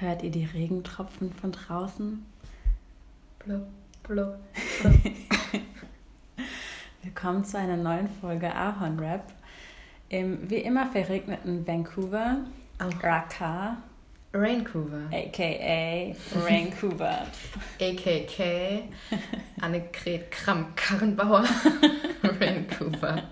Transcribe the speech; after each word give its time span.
Hört 0.00 0.22
ihr 0.24 0.30
die 0.30 0.44
Regentropfen 0.44 1.32
von 1.32 1.52
draußen? 1.52 2.26
Blub, 3.38 3.62
blub, 4.02 4.36
blub. 4.82 4.94
Willkommen 7.02 7.44
zu 7.44 7.58
einer 7.58 7.76
neuen 7.76 8.08
Folge 8.20 8.52
Ahorn 8.52 8.98
Rap. 8.98 9.22
Im 10.08 10.50
wie 10.50 10.56
immer 10.56 10.86
verregneten 10.86 11.64
Vancouver, 11.64 12.38
Auch. 12.80 13.04
Raka, 13.04 13.76
Raincouver. 14.32 15.02
aka 15.12 16.14
Vancouver. 16.34 17.26
AKK. 17.80 18.38
Annegret 19.60 20.28
Kramp-Karrenbauer. 20.32 21.44
Raincouver. 22.40 23.22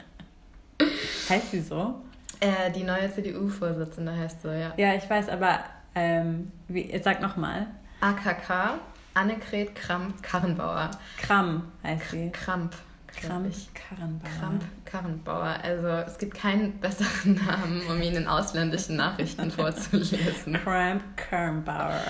heißt 1.29 1.51
sie 1.51 1.61
so? 1.61 1.97
Äh, 2.39 2.71
die 2.71 2.85
neue 2.85 3.13
CDU-Vorsitzende 3.13 4.17
heißt 4.17 4.43
so, 4.43 4.49
ja. 4.51 4.73
Ja, 4.77 4.95
ich 4.95 5.11
weiß, 5.11 5.29
aber 5.29 5.61
ähm, 5.95 6.51
wie, 6.69 6.99
sag 7.03 7.21
nochmal. 7.21 7.67
AKK. 8.01 8.79
Annegret 9.15 9.75
Kramp-Karrenbauer. 9.75 10.91
Kram 11.19 11.65
heißt 11.83 12.11
sie. 12.11 12.31
Kramp. 12.31 12.75
glaub 13.15 13.31
Kramp 13.31 13.47
ich. 13.49 13.69
Karrenbauer. 13.75 14.31
Kramp 14.41 14.65
Karrenbauer. 14.87 15.59
Also 15.63 15.89
es 15.89 16.19
gibt 16.19 16.35
keinen 16.35 16.79
besseren 16.81 17.35
Namen, 17.35 17.83
um 17.89 18.01
ihn 18.01 18.15
in 18.15 18.27
ausländischen 18.27 18.97
Nachrichten 18.97 19.51
vorzulesen. 19.53 20.55
Cramp 20.65 21.03
Karrenbauer. 21.17 22.01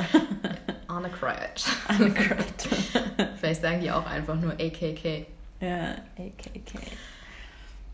Annegret. 0.87 1.64
Annegret. 1.89 2.69
Vielleicht 3.41 3.62
sagen 3.62 3.80
die 3.80 3.91
auch 3.91 4.06
einfach 4.06 4.37
nur 4.37 4.53
AKK. 4.53 5.27
ja, 5.61 5.97
AKK. 6.17 6.78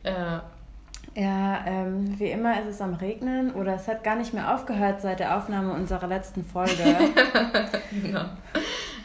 Äh, 0.02 0.38
Ja, 1.18 1.64
ähm, 1.66 2.16
wie 2.20 2.30
immer 2.30 2.60
ist 2.62 2.68
es 2.76 2.80
am 2.80 2.94
Regnen 2.94 3.50
oder 3.54 3.74
es 3.74 3.88
hat 3.88 4.04
gar 4.04 4.14
nicht 4.14 4.32
mehr 4.34 4.54
aufgehört 4.54 5.00
seit 5.00 5.18
der 5.18 5.36
Aufnahme 5.36 5.72
unserer 5.72 6.06
letzten 6.06 6.44
Folge. 6.44 6.72
genau. 7.90 8.24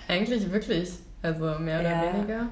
Eigentlich 0.07 0.51
wirklich. 0.51 0.91
Also 1.23 1.57
mehr 1.57 1.79
oder 1.79 1.89
Ja. 1.89 2.13
weniger. 2.13 2.47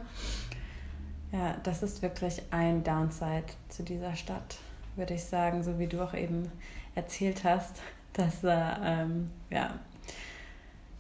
ja, 1.31 1.55
das 1.61 1.83
ist 1.83 2.01
wirklich 2.01 2.41
ein 2.49 2.83
Downside 2.83 3.43
zu 3.69 3.83
dieser 3.83 4.15
Stadt, 4.15 4.57
würde 4.95 5.13
ich 5.13 5.23
sagen, 5.25 5.61
so 5.61 5.77
wie 5.77 5.85
du 5.85 6.01
auch 6.01 6.15
eben 6.15 6.51
erzählt 6.95 7.43
hast, 7.43 7.81
dass 8.13 8.41
da, 8.41 8.79
ähm, 8.83 9.29
ja. 9.51 9.75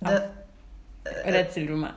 Da, 0.01 0.21
Oder 1.25 1.39
erzähl 1.39 1.65
du 1.65 1.77
mal. 1.77 1.93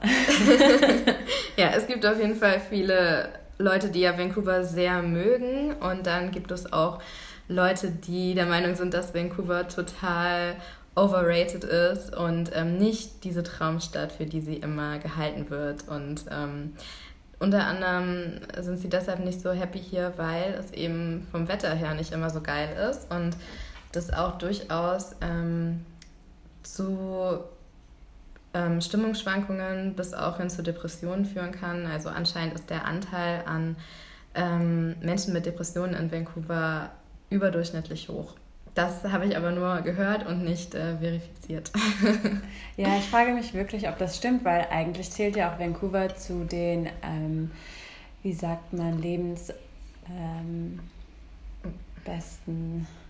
ja, 1.59 1.73
es 1.77 1.87
gibt 1.87 2.07
auf 2.07 2.19
jeden 2.19 2.37
Fall 2.37 2.59
viele 2.59 3.29
Leute, 3.59 3.91
die 3.91 4.01
ja 4.01 4.19
Vancouver 4.19 4.65
sehr 4.65 5.03
mögen. 5.03 5.75
Und 5.75 6.07
dann 6.07 6.31
gibt 6.31 6.51
es 6.51 6.73
auch 6.73 7.01
Leute, 7.49 7.91
die 7.91 8.35
der 8.35 8.47
Meinung 8.47 8.75
sind, 8.75 8.95
dass 8.95 9.15
Vancouver 9.15 9.69
total 9.69 10.57
overrated 10.97 11.65
ist 11.65 12.17
und 12.17 12.51
ähm, 12.55 12.79
nicht 12.79 13.25
diese 13.25 13.43
Traumstadt, 13.43 14.13
für 14.13 14.27
die 14.27 14.41
sie 14.41 14.57
immer 14.57 14.99
gehalten 14.99 15.51
wird. 15.51 15.89
Und 15.89 16.25
ähm, 16.31 16.75
unter 17.41 17.67
anderem 17.67 18.41
sind 18.61 18.79
sie 18.79 18.89
deshalb 18.89 19.25
nicht 19.25 19.41
so 19.41 19.51
happy 19.53 19.79
hier, 19.79 20.13
weil 20.17 20.55
es 20.59 20.73
eben 20.73 21.27
vom 21.31 21.49
Wetter 21.49 21.75
her 21.75 21.95
nicht 21.95 22.13
immer 22.13 22.31
so 22.31 22.41
geil 22.41 22.77
ist 22.91 23.11
und 23.11 23.37
das 23.93 24.13
auch 24.13 24.39
durchaus 24.39 25.17
ähm, 25.21 25.85
zu 26.63 27.41
ähm, 28.55 28.81
Stimmungsschwankungen 28.81 29.95
bis 29.95 30.15
auch 30.15 30.39
hin 30.39 30.49
zu 30.49 30.63
Depressionen 30.63 31.27
führen 31.27 31.53
kann. 31.53 31.87
Also 31.87 32.09
anscheinend 32.09 32.55
ist 32.55 32.71
der 32.71 32.87
Anteil 32.87 33.43
an 33.47 33.77
ähm, 34.35 34.97
Menschen 35.01 35.33
mit 35.33 35.47
Depressionen 35.47 35.95
in 35.95 36.11
Vancouver 36.11 36.91
überdurchschnittlich 37.31 38.09
hoch. 38.09 38.35
Das 38.75 39.05
habe 39.05 39.27
ich 39.27 39.37
aber 39.37 39.53
nur 39.53 39.83
gehört 39.83 40.27
und 40.27 40.43
nicht 40.43 40.75
äh, 40.75 40.97
verifiziert. 40.99 41.71
Ja, 42.77 42.97
ich 42.99 43.05
frage 43.05 43.33
mich 43.33 43.55
wirklich, 43.55 43.89
ob 43.89 43.99
das 43.99 44.17
stimmt, 44.17 44.45
weil 44.45 44.67
eigentlich 44.69 45.09
zählt 45.13 45.37
ja 45.37 45.53
auch 45.53 45.61
Vancouver 45.61 46.17
zu 46.17 46.45
den, 46.45 46.89
ähm, 47.03 47.53
wie 48.23 48.33
sagt 48.33 48.73
man, 48.73 49.01
Lebens... 49.01 49.53
Ähm, 50.11 50.81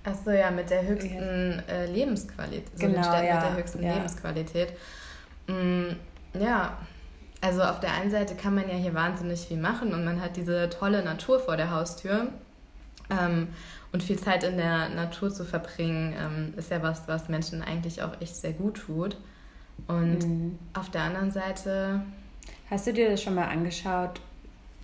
Achso, 0.05 0.31
ja, 0.31 0.50
mit 0.50 0.69
der 0.71 0.87
höchsten 0.87 1.62
äh, 1.66 1.87
Lebensqualität. 1.87 2.69
So 2.75 2.87
Genau, 2.87 2.94
den 2.94 3.05
Städten 3.05 3.26
ja, 3.26 3.34
mit 3.34 3.43
der 3.43 3.56
höchsten 3.56 3.82
ja. 3.82 3.94
Lebensqualität. 3.94 4.72
Mm, 5.47 5.97
ja, 6.38 6.78
also 7.41 7.62
auf 7.62 7.81
der 7.81 7.93
einen 7.94 8.10
Seite 8.10 8.34
kann 8.34 8.55
man 8.55 8.69
ja 8.69 8.75
hier 8.77 8.94
wahnsinnig 8.94 9.41
viel 9.47 9.59
machen 9.59 9.93
und 9.93 10.05
man 10.05 10.21
hat 10.21 10.37
diese 10.37 10.71
tolle 10.71 11.03
Natur 11.05 11.41
vor 11.41 11.56
der 11.56 11.71
Haustür. 11.71 12.28
Ähm, 13.10 13.49
und 13.93 14.03
viel 14.03 14.19
Zeit 14.19 14.43
in 14.44 14.56
der 14.56 14.88
Natur 14.88 15.31
zu 15.32 15.44
verbringen, 15.44 16.15
ähm, 16.19 16.55
ist 16.56 16.71
ja 16.71 16.82
was, 16.82 17.06
was 17.06 17.28
Menschen 17.28 17.62
eigentlich 17.62 18.03
auch 18.03 18.21
echt 18.21 18.37
sehr 18.37 18.53
gut 18.53 18.77
tut. 18.87 19.16
Und 19.88 20.27
Mhm. 20.27 20.59
auf 20.75 20.91
der 20.91 21.03
anderen 21.03 21.31
Seite, 21.31 22.03
Hast 22.71 22.87
du 22.87 22.93
dir 22.93 23.11
das 23.11 23.22
schon 23.22 23.34
mal 23.34 23.49
angeschaut, 23.49 24.21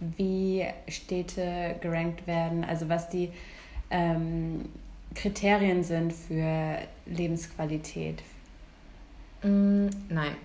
wie 0.00 0.66
Städte 0.88 1.76
gerankt 1.80 2.26
werden? 2.26 2.64
Also 2.64 2.88
was 2.88 3.08
die 3.08 3.30
ähm, 3.90 4.68
Kriterien 5.14 5.82
sind 5.82 6.12
für 6.12 6.78
Lebensqualität? 7.06 8.22
Mm, 9.42 9.88
nein. 10.08 10.36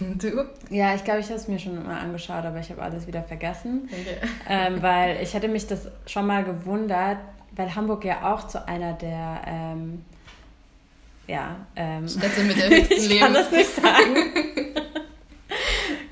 du? 0.00 0.44
Ja, 0.70 0.94
ich 0.94 1.04
glaube, 1.04 1.20
ich 1.20 1.26
habe 1.26 1.36
es 1.36 1.48
mir 1.48 1.58
schon 1.58 1.84
mal 1.84 2.00
angeschaut, 2.00 2.44
aber 2.44 2.58
ich 2.58 2.70
habe 2.70 2.82
alles 2.82 3.06
wieder 3.06 3.22
vergessen. 3.22 3.88
Okay. 3.90 4.28
ähm, 4.48 4.82
weil 4.82 5.22
ich 5.22 5.34
hatte 5.34 5.48
mich 5.48 5.66
das 5.66 5.88
schon 6.06 6.26
mal 6.26 6.44
gewundert, 6.44 7.18
weil 7.52 7.74
Hamburg 7.74 8.04
ja 8.04 8.32
auch 8.32 8.46
zu 8.46 8.66
einer 8.66 8.92
der 8.94 9.42
ähm, 9.46 10.04
ja, 11.26 11.56
ähm, 11.76 12.08
Städte 12.08 12.42
mit 12.42 12.56
der 12.56 12.68
höchsten 12.70 12.94
ich 12.94 13.18
kann 13.18 13.34
das 13.34 13.50
nicht 13.50 13.74
sagen. 13.74 14.16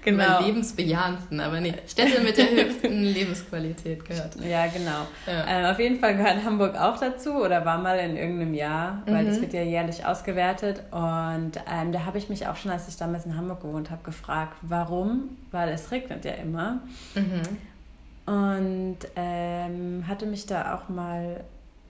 Genau. 0.05 0.25
genau. 0.39 0.47
Lebensbejahendsten, 0.47 1.39
aber 1.41 1.61
nicht. 1.61 1.89
Städte 1.89 2.21
mit 2.23 2.37
der 2.37 2.51
höchsten 2.51 3.03
Lebensqualität 3.05 4.05
gehört. 4.05 4.35
Ja, 4.45 4.67
genau. 4.67 5.07
Ja. 5.27 5.47
Ähm, 5.47 5.65
auf 5.67 5.79
jeden 5.79 6.01
Fall 6.01 6.17
gehört 6.17 6.45
Hamburg 6.45 6.77
auch 6.77 6.99
dazu 6.99 7.35
oder 7.35 7.65
war 7.65 7.79
mal 7.79 7.99
in 7.99 8.17
irgendeinem 8.17 8.55
Jahr, 8.55 9.03
weil 9.07 9.23
Mhm. 9.23 9.29
das 9.29 9.41
wird 9.41 9.53
ja 9.53 9.63
jährlich 9.63 10.05
ausgewertet. 10.05 10.83
Und 10.91 11.53
ähm, 11.73 11.93
da 11.93 12.05
habe 12.05 12.19
ich 12.19 12.29
mich 12.29 12.47
auch 12.49 12.57
schon, 12.57 12.73
als 12.73 12.89
ich 12.89 12.97
damals 12.97 13.27
in 13.27 13.37
Hamburg 13.37 13.61
gewohnt 13.63 13.91
habe, 13.93 14.03
gefragt, 14.03 14.57
warum? 14.63 15.37
Weil 15.53 15.69
es 15.69 15.91
regnet 15.93 16.25
ja 16.25 16.33
immer. 16.33 16.81
Mhm. 17.15 18.33
Und 18.33 18.99
ähm, 19.17 20.05
hatte 20.09 20.27
mich 20.27 20.47
da 20.47 20.75
auch 20.75 20.89
mal 20.89 21.45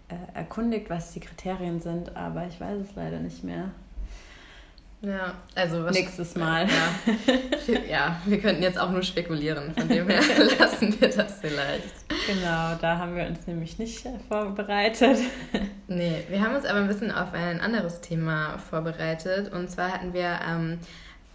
äh, 0.09 0.15
erkundigt, 0.39 0.89
was 0.91 1.13
die 1.13 1.21
Kriterien 1.21 1.81
sind, 1.81 2.17
aber 2.17 2.47
ich 2.47 2.61
weiß 2.61 2.79
es 2.81 2.95
leider 2.95 3.19
nicht 3.21 3.45
mehr. 3.45 3.71
Ja, 5.03 5.35
also 5.57 5.85
was 5.85 5.95
Nächstes 5.95 6.37
Mal. 6.37 6.69
Ja. 6.69 7.81
ja, 7.91 8.17
wir 8.25 8.41
könnten 8.41 8.63
jetzt 8.63 8.79
auch 8.79 8.91
nur 8.91 9.03
spekulieren. 9.03 9.75
Von 9.75 9.89
dem 9.89 10.09
her 10.09 10.23
lassen 10.59 11.01
wir 11.01 11.09
das 11.09 11.41
vielleicht. 11.41 11.93
Genau, 12.29 12.77
da 12.81 12.99
haben 12.99 13.17
wir 13.17 13.27
uns 13.27 13.45
nämlich 13.49 13.79
nicht 13.81 14.07
vorbereitet. 14.29 15.19
Nee, 15.89 16.25
wir 16.29 16.41
haben 16.41 16.55
uns 16.55 16.65
aber 16.65 16.79
ein 16.79 16.87
bisschen 16.87 17.11
auf 17.11 17.33
ein 17.33 17.61
anderes 17.61 18.01
Thema 18.01 18.59
vorbereitet. 18.59 19.53
Und 19.53 19.71
zwar 19.71 19.93
hatten 19.93 20.15
wir 20.15 20.39
ähm, 20.49 20.79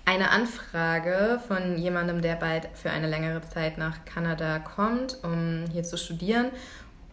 eine 0.06 0.32
Anfrage 0.32 1.42
von 1.50 1.78
jemandem, 1.78 2.22
der 2.22 2.36
bald 2.36 2.70
für 2.74 2.90
eine 2.90 3.08
längere 3.08 3.42
Zeit 3.42 3.78
nach 3.78 4.06
Kanada 4.06 4.60
kommt, 4.60 5.18
um 5.24 5.66
hier 5.74 5.84
zu 5.84 5.98
studieren. 5.98 6.52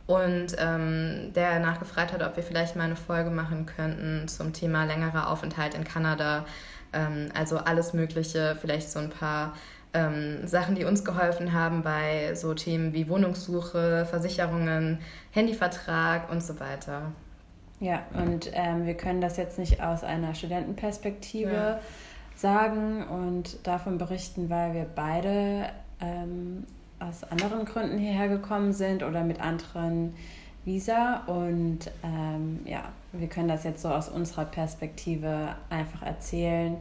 Und 0.06 0.48
ähm, 0.58 1.32
der 1.34 1.60
nachgefragt 1.60 2.12
hat, 2.12 2.22
ob 2.22 2.36
wir 2.36 2.42
vielleicht 2.42 2.76
mal 2.76 2.84
eine 2.84 2.96
Folge 2.96 3.30
machen 3.30 3.64
könnten 3.64 4.28
zum 4.28 4.52
Thema 4.52 4.84
längerer 4.84 5.30
Aufenthalt 5.30 5.74
in 5.74 5.84
Kanada. 5.84 6.44
Ähm, 6.92 7.30
also 7.34 7.56
alles 7.56 7.94
Mögliche, 7.94 8.56
vielleicht 8.60 8.90
so 8.90 8.98
ein 8.98 9.08
paar 9.08 9.54
ähm, 9.94 10.46
Sachen, 10.46 10.74
die 10.74 10.84
uns 10.84 11.04
geholfen 11.04 11.52
haben 11.54 11.82
bei 11.82 12.34
so 12.34 12.52
Themen 12.52 12.92
wie 12.92 13.08
Wohnungssuche, 13.08 14.04
Versicherungen, 14.04 14.98
Handyvertrag 15.30 16.30
und 16.30 16.42
so 16.42 16.60
weiter. 16.60 17.12
Ja, 17.80 18.02
und 18.12 18.50
ähm, 18.52 18.86
wir 18.86 18.94
können 18.94 19.20
das 19.20 19.36
jetzt 19.36 19.58
nicht 19.58 19.82
aus 19.82 20.04
einer 20.04 20.34
Studentenperspektive 20.34 21.52
Ja. 21.52 21.80
sagen 22.34 23.04
und 23.08 23.66
davon 23.66 23.98
berichten, 23.98 24.50
weil 24.50 24.74
wir 24.74 24.86
beide 24.94 25.70
ähm, 26.00 26.64
aus 27.08 27.24
anderen 27.24 27.64
Gründen 27.64 27.98
hierher 27.98 28.28
gekommen 28.28 28.72
sind 28.72 29.02
oder 29.02 29.22
mit 29.22 29.40
anderen 29.40 30.14
Visa. 30.64 31.22
Und 31.26 31.90
ähm, 32.02 32.60
ja, 32.64 32.84
wir 33.12 33.28
können 33.28 33.48
das 33.48 33.64
jetzt 33.64 33.82
so 33.82 33.88
aus 33.88 34.08
unserer 34.08 34.44
Perspektive 34.44 35.54
einfach 35.70 36.02
erzählen. 36.02 36.76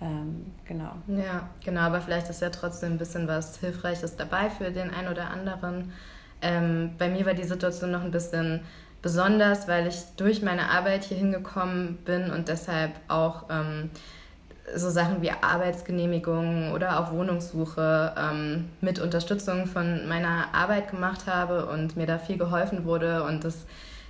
Ähm, 0.00 0.46
genau. 0.64 0.92
Ja, 1.08 1.48
genau, 1.64 1.82
aber 1.82 2.00
vielleicht 2.00 2.30
ist 2.30 2.40
ja 2.40 2.50
trotzdem 2.50 2.92
ein 2.92 2.98
bisschen 2.98 3.28
was 3.28 3.58
Hilfreiches 3.58 4.16
dabei 4.16 4.48
für 4.50 4.70
den 4.70 4.90
einen 4.90 5.08
oder 5.08 5.30
anderen. 5.30 5.92
Ähm, 6.42 6.92
bei 6.98 7.08
mir 7.08 7.26
war 7.26 7.34
die 7.34 7.44
Situation 7.44 7.90
noch 7.90 8.02
ein 8.02 8.10
bisschen 8.10 8.60
besonders, 9.02 9.68
weil 9.68 9.86
ich 9.86 9.96
durch 10.16 10.42
meine 10.42 10.70
Arbeit 10.70 11.04
hier 11.04 11.18
hingekommen 11.18 11.98
bin 12.04 12.30
und 12.30 12.48
deshalb 12.48 12.92
auch 13.08 13.44
ähm, 13.50 13.90
so 14.76 14.90
Sachen 14.90 15.22
wie 15.22 15.30
Arbeitsgenehmigungen 15.30 16.72
oder 16.72 17.00
auch 17.00 17.12
Wohnungssuche 17.12 18.14
ähm, 18.16 18.68
mit 18.80 18.98
Unterstützung 18.98 19.66
von 19.66 20.08
meiner 20.08 20.54
Arbeit 20.54 20.90
gemacht 20.90 21.26
habe 21.26 21.66
und 21.66 21.96
mir 21.96 22.06
da 22.06 22.18
viel 22.18 22.38
geholfen 22.38 22.84
wurde 22.84 23.24
und 23.24 23.44
das 23.44 23.66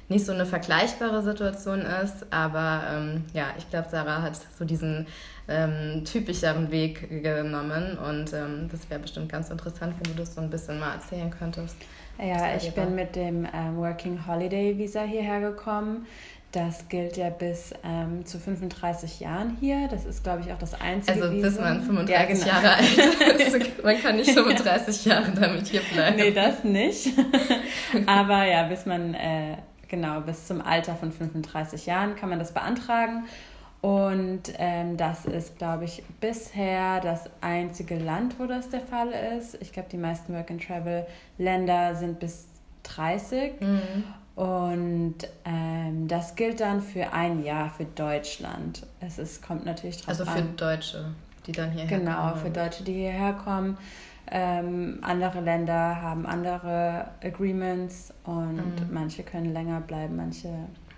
nicht 0.09 0.27
so 0.27 0.33
eine 0.33 0.45
vergleichbare 0.45 1.23
Situation 1.23 1.81
ist. 1.81 2.27
Aber 2.31 2.83
ähm, 2.93 3.25
ja, 3.33 3.47
ich 3.57 3.71
glaube, 3.71 3.89
Sarah 3.91 4.23
hat 4.23 4.39
so 4.59 4.65
diesen 4.65 5.07
ähm, 5.49 6.05
typischeren 6.05 6.71
Weg 6.71 7.23
genommen 7.23 7.97
und 7.99 8.33
ähm, 8.33 8.69
das 8.71 8.91
wäre 8.91 9.01
bestimmt 9.01 9.31
ganz 9.31 9.51
interessant, 9.51 9.95
wenn 10.01 10.15
du 10.15 10.21
das 10.21 10.35
so 10.35 10.41
ein 10.41 10.51
bisschen 10.51 10.79
mal 10.79 10.95
erzählen 10.95 11.31
könntest. 11.31 11.77
Ja, 12.19 12.55
ich 12.55 12.75
bin 12.75 12.95
mit 12.95 13.17
dem 13.17 13.47
ähm, 13.53 13.77
Working 13.77 14.27
Holiday 14.27 14.77
Visa 14.77 15.03
hierher 15.03 15.41
gekommen. 15.41 16.07
Das 16.53 16.89
gilt 16.89 17.17
ja 17.17 17.31
bis 17.31 17.73
ähm, 17.85 18.27
zu 18.27 18.41
35 18.41 19.21
Jahren 19.21 19.57
hier. 19.61 19.87
Das 19.89 20.05
ist, 20.05 20.25
glaube 20.25 20.43
ich, 20.45 20.53
auch 20.53 20.59
das 20.59 20.81
einzige. 20.81 21.23
Also 21.23 21.41
bis 21.41 21.61
man 21.61 21.81
35 21.83 22.11
ja, 22.11 22.25
genau. 22.25 22.47
Jahre 22.47 22.77
alt 22.77 23.41
ist. 23.55 23.85
man 23.85 24.03
kann 24.03 24.17
nicht 24.17 24.31
35 24.31 25.05
Jahre 25.05 25.31
damit 25.31 25.69
hier 25.69 25.83
bleiben. 25.93 26.17
Nee, 26.17 26.33
das 26.33 26.65
nicht. 26.65 27.13
Aber 28.07 28.45
ja, 28.47 28.65
bis 28.65 28.85
man, 28.85 29.15
äh, 29.15 29.59
genau, 29.87 30.21
bis 30.23 30.49
zum 30.49 30.61
Alter 30.61 30.97
von 30.97 31.13
35 31.13 31.87
Jahren 31.87 32.17
kann 32.17 32.29
man 32.29 32.41
das 32.41 32.53
beantragen. 32.53 33.27
Und 33.81 34.43
ähm, 34.59 34.97
das 34.97 35.25
ist, 35.25 35.57
glaube 35.57 35.85
ich, 35.85 36.03
bisher 36.21 37.01
das 37.01 37.31
einzige 37.41 37.97
Land, 37.97 38.39
wo 38.39 38.47
das 38.47 38.69
der 38.69 38.81
Fall 38.81 39.13
ist. 39.39 39.57
Ich 39.63 39.73
glaube, 39.73 39.89
die 39.91 39.97
meisten 39.97 40.35
Work-and-Travel-Länder 40.35 41.95
sind 41.95 42.19
bis 42.19 42.47
30. 42.83 43.61
Mhm. 43.61 44.05
Und 44.37 45.17
ähm, 45.45 46.09
das 46.09 46.35
gilt 46.37 46.61
dann 46.61 46.81
für 46.81 47.13
ein 47.13 47.45
Jahr 47.45 47.71
für 47.71 47.85
Deutschland. 47.85 48.87
Es 49.01 49.19
ist, 49.19 49.43
kommt 49.43 49.67
natürlich 49.67 49.99
drauf 49.99 50.09
Also 50.09 50.25
für 50.25 50.39
an. 50.39 50.57
Deutsche, 50.57 51.07
die 51.47 51.53
dann 51.53 51.71
hierher 51.71 51.99
genau, 51.99 52.13
kommen. 52.13 52.33
Genau, 52.33 52.43
für 52.43 52.51
Deutsche, 52.51 52.85
die 52.85 52.95
hierher 52.95 53.33
kommen. 53.35 53.77
Ähm, 54.31 54.99
andere 55.03 55.41
Länder 55.41 56.01
haben 56.01 56.25
andere 56.25 57.09
Agreements 57.23 58.15
und 58.25 58.57
mhm. 58.57 58.89
manche 58.93 59.25
können 59.25 59.53
länger 59.53 59.81
bleiben, 59.81 60.17
manche 60.17 60.49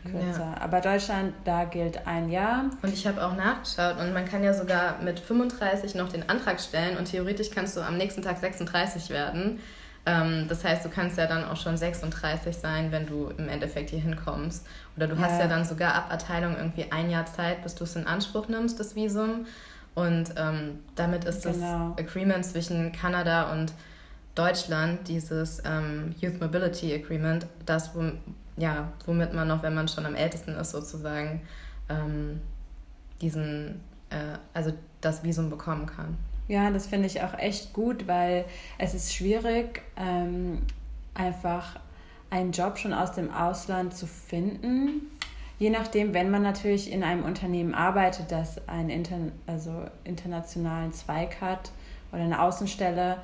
kürzer. 0.05 0.55
Ja. 0.57 0.61
Aber 0.61 0.81
Deutschland, 0.81 1.33
da 1.45 1.65
gilt 1.65 2.07
ein 2.07 2.29
Jahr. 2.29 2.65
Und 2.83 2.93
ich 2.93 3.07
habe 3.07 3.25
auch 3.25 3.37
nachgeschaut 3.37 3.99
und 3.99 4.13
man 4.13 4.25
kann 4.27 4.45
ja 4.45 4.53
sogar 4.53 5.01
mit 5.03 5.19
35 5.19 5.95
noch 5.95 6.11
den 6.11 6.29
Antrag 6.29 6.61
stellen 6.61 6.97
und 6.97 7.07
theoretisch 7.07 7.51
kannst 7.51 7.77
du 7.77 7.81
am 7.81 7.97
nächsten 7.97 8.23
Tag 8.23 8.39
36 8.39 9.11
werden. 9.11 9.61
Ähm, 10.05 10.47
das 10.49 10.65
heißt, 10.65 10.85
du 10.85 10.89
kannst 10.89 11.17
ja 11.17 11.27
dann 11.27 11.45
auch 11.45 11.57
schon 11.57 11.77
36 11.77 12.57
sein, 12.57 12.91
wenn 12.91 13.07
du 13.07 13.29
im 13.37 13.49
Endeffekt 13.49 13.91
hier 13.91 14.01
hinkommst. 14.01 14.67
Oder 14.97 15.07
du 15.07 15.15
ja. 15.15 15.23
hast 15.23 15.39
ja 15.39 15.47
dann 15.47 15.65
sogar 15.65 15.95
ab 15.95 16.09
Erteilung 16.11 16.57
irgendwie 16.57 16.91
ein 16.91 17.11
Jahr 17.11 17.27
Zeit, 17.27 17.63
bis 17.63 17.75
du 17.75 17.85
es 17.85 17.95
in 17.95 18.07
Anspruch 18.07 18.49
nimmst, 18.49 18.81
das 18.81 18.97
Visum. 18.97 19.47
Und 19.95 20.35
ähm, 20.37 20.81
damit 20.97 21.25
ist 21.25 21.45
genau. 21.45 21.95
das 21.97 22.05
Agreement 22.05 22.45
zwischen 22.45 22.93
Kanada 22.93 23.53
und 23.53 23.73
Deutschland, 24.35 25.07
dieses 25.09 25.63
ähm, 25.65 26.15
Youth 26.21 26.41
Mobility 26.41 26.95
Agreement, 26.95 27.47
das, 27.67 27.95
wo, 27.95 28.13
ja, 28.57 28.91
womit 29.05 29.35
man 29.35 29.47
noch, 29.47 29.63
wenn 29.63 29.75
man 29.75 29.89
schon 29.89 30.07
am 30.07 30.15
ältesten 30.15 30.53
ist, 30.53 30.71
sozusagen 30.71 31.43
ähm, 31.91 32.41
diesen, 33.21 33.81
äh, 34.09 34.39
also 34.55 34.73
das 35.03 35.23
Visum 35.23 35.51
bekommen 35.51 35.87
kann. 35.87 36.17
Ja, 36.49 36.71
das 36.71 36.87
finde 36.87 37.07
ich 37.07 37.23
auch 37.23 37.39
echt 37.39 37.73
gut, 37.73 38.07
weil 38.07 38.45
es 38.79 38.95
ist 38.95 39.15
schwierig, 39.15 39.83
ähm, 39.97 40.63
einfach 41.15 41.79
einen 42.31 42.53
Job 42.53 42.79
schon 42.79 42.93
aus 42.93 43.13
dem 43.13 43.33
Ausland 43.33 43.95
zu 43.95 44.07
finden. 44.07 45.11
Je 45.59 45.71
nachdem, 45.71 46.15
wenn 46.15 46.31
man 46.31 46.43
natürlich 46.43 46.91
in 46.91 47.05
einem 47.05 47.25
Unternehmen 47.25 47.75
arbeitet, 47.75 48.33
das 48.33 48.67
einen 48.69 48.91
inter 48.91 49.17
also 49.47 49.85
internationalen 50.05 50.93
Zweig 50.93 51.41
hat 51.41 51.71
oder 52.11 52.23
eine 52.23 52.43
Außenstelle, 52.43 53.19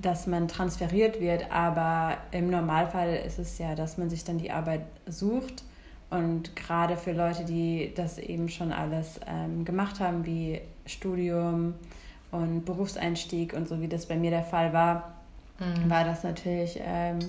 dass 0.00 0.26
man 0.26 0.48
transferiert 0.48 1.20
wird. 1.20 1.50
Aber 1.50 2.18
im 2.32 2.50
Normalfall 2.50 3.14
ist 3.26 3.38
es 3.38 3.58
ja, 3.58 3.74
dass 3.74 3.96
man 3.96 4.10
sich 4.10 4.24
dann 4.24 4.38
die 4.38 4.50
Arbeit 4.50 4.82
sucht. 5.06 5.64
Und 6.10 6.54
gerade 6.56 6.96
für 6.96 7.12
Leute, 7.12 7.44
die 7.44 7.92
das 7.94 8.18
eben 8.18 8.48
schon 8.50 8.70
alles 8.70 9.18
ähm, 9.26 9.64
gemacht 9.64 9.98
haben, 9.98 10.26
wie 10.26 10.60
Studium, 10.84 11.74
und 12.32 12.64
Berufseinstieg 12.64 13.52
und 13.52 13.68
so 13.68 13.80
wie 13.80 13.88
das 13.88 14.06
bei 14.06 14.16
mir 14.16 14.30
der 14.30 14.42
Fall 14.42 14.72
war, 14.72 15.12
mhm. 15.60 15.88
war 15.88 16.04
das 16.04 16.24
natürlich 16.24 16.80
ähm, 16.82 17.20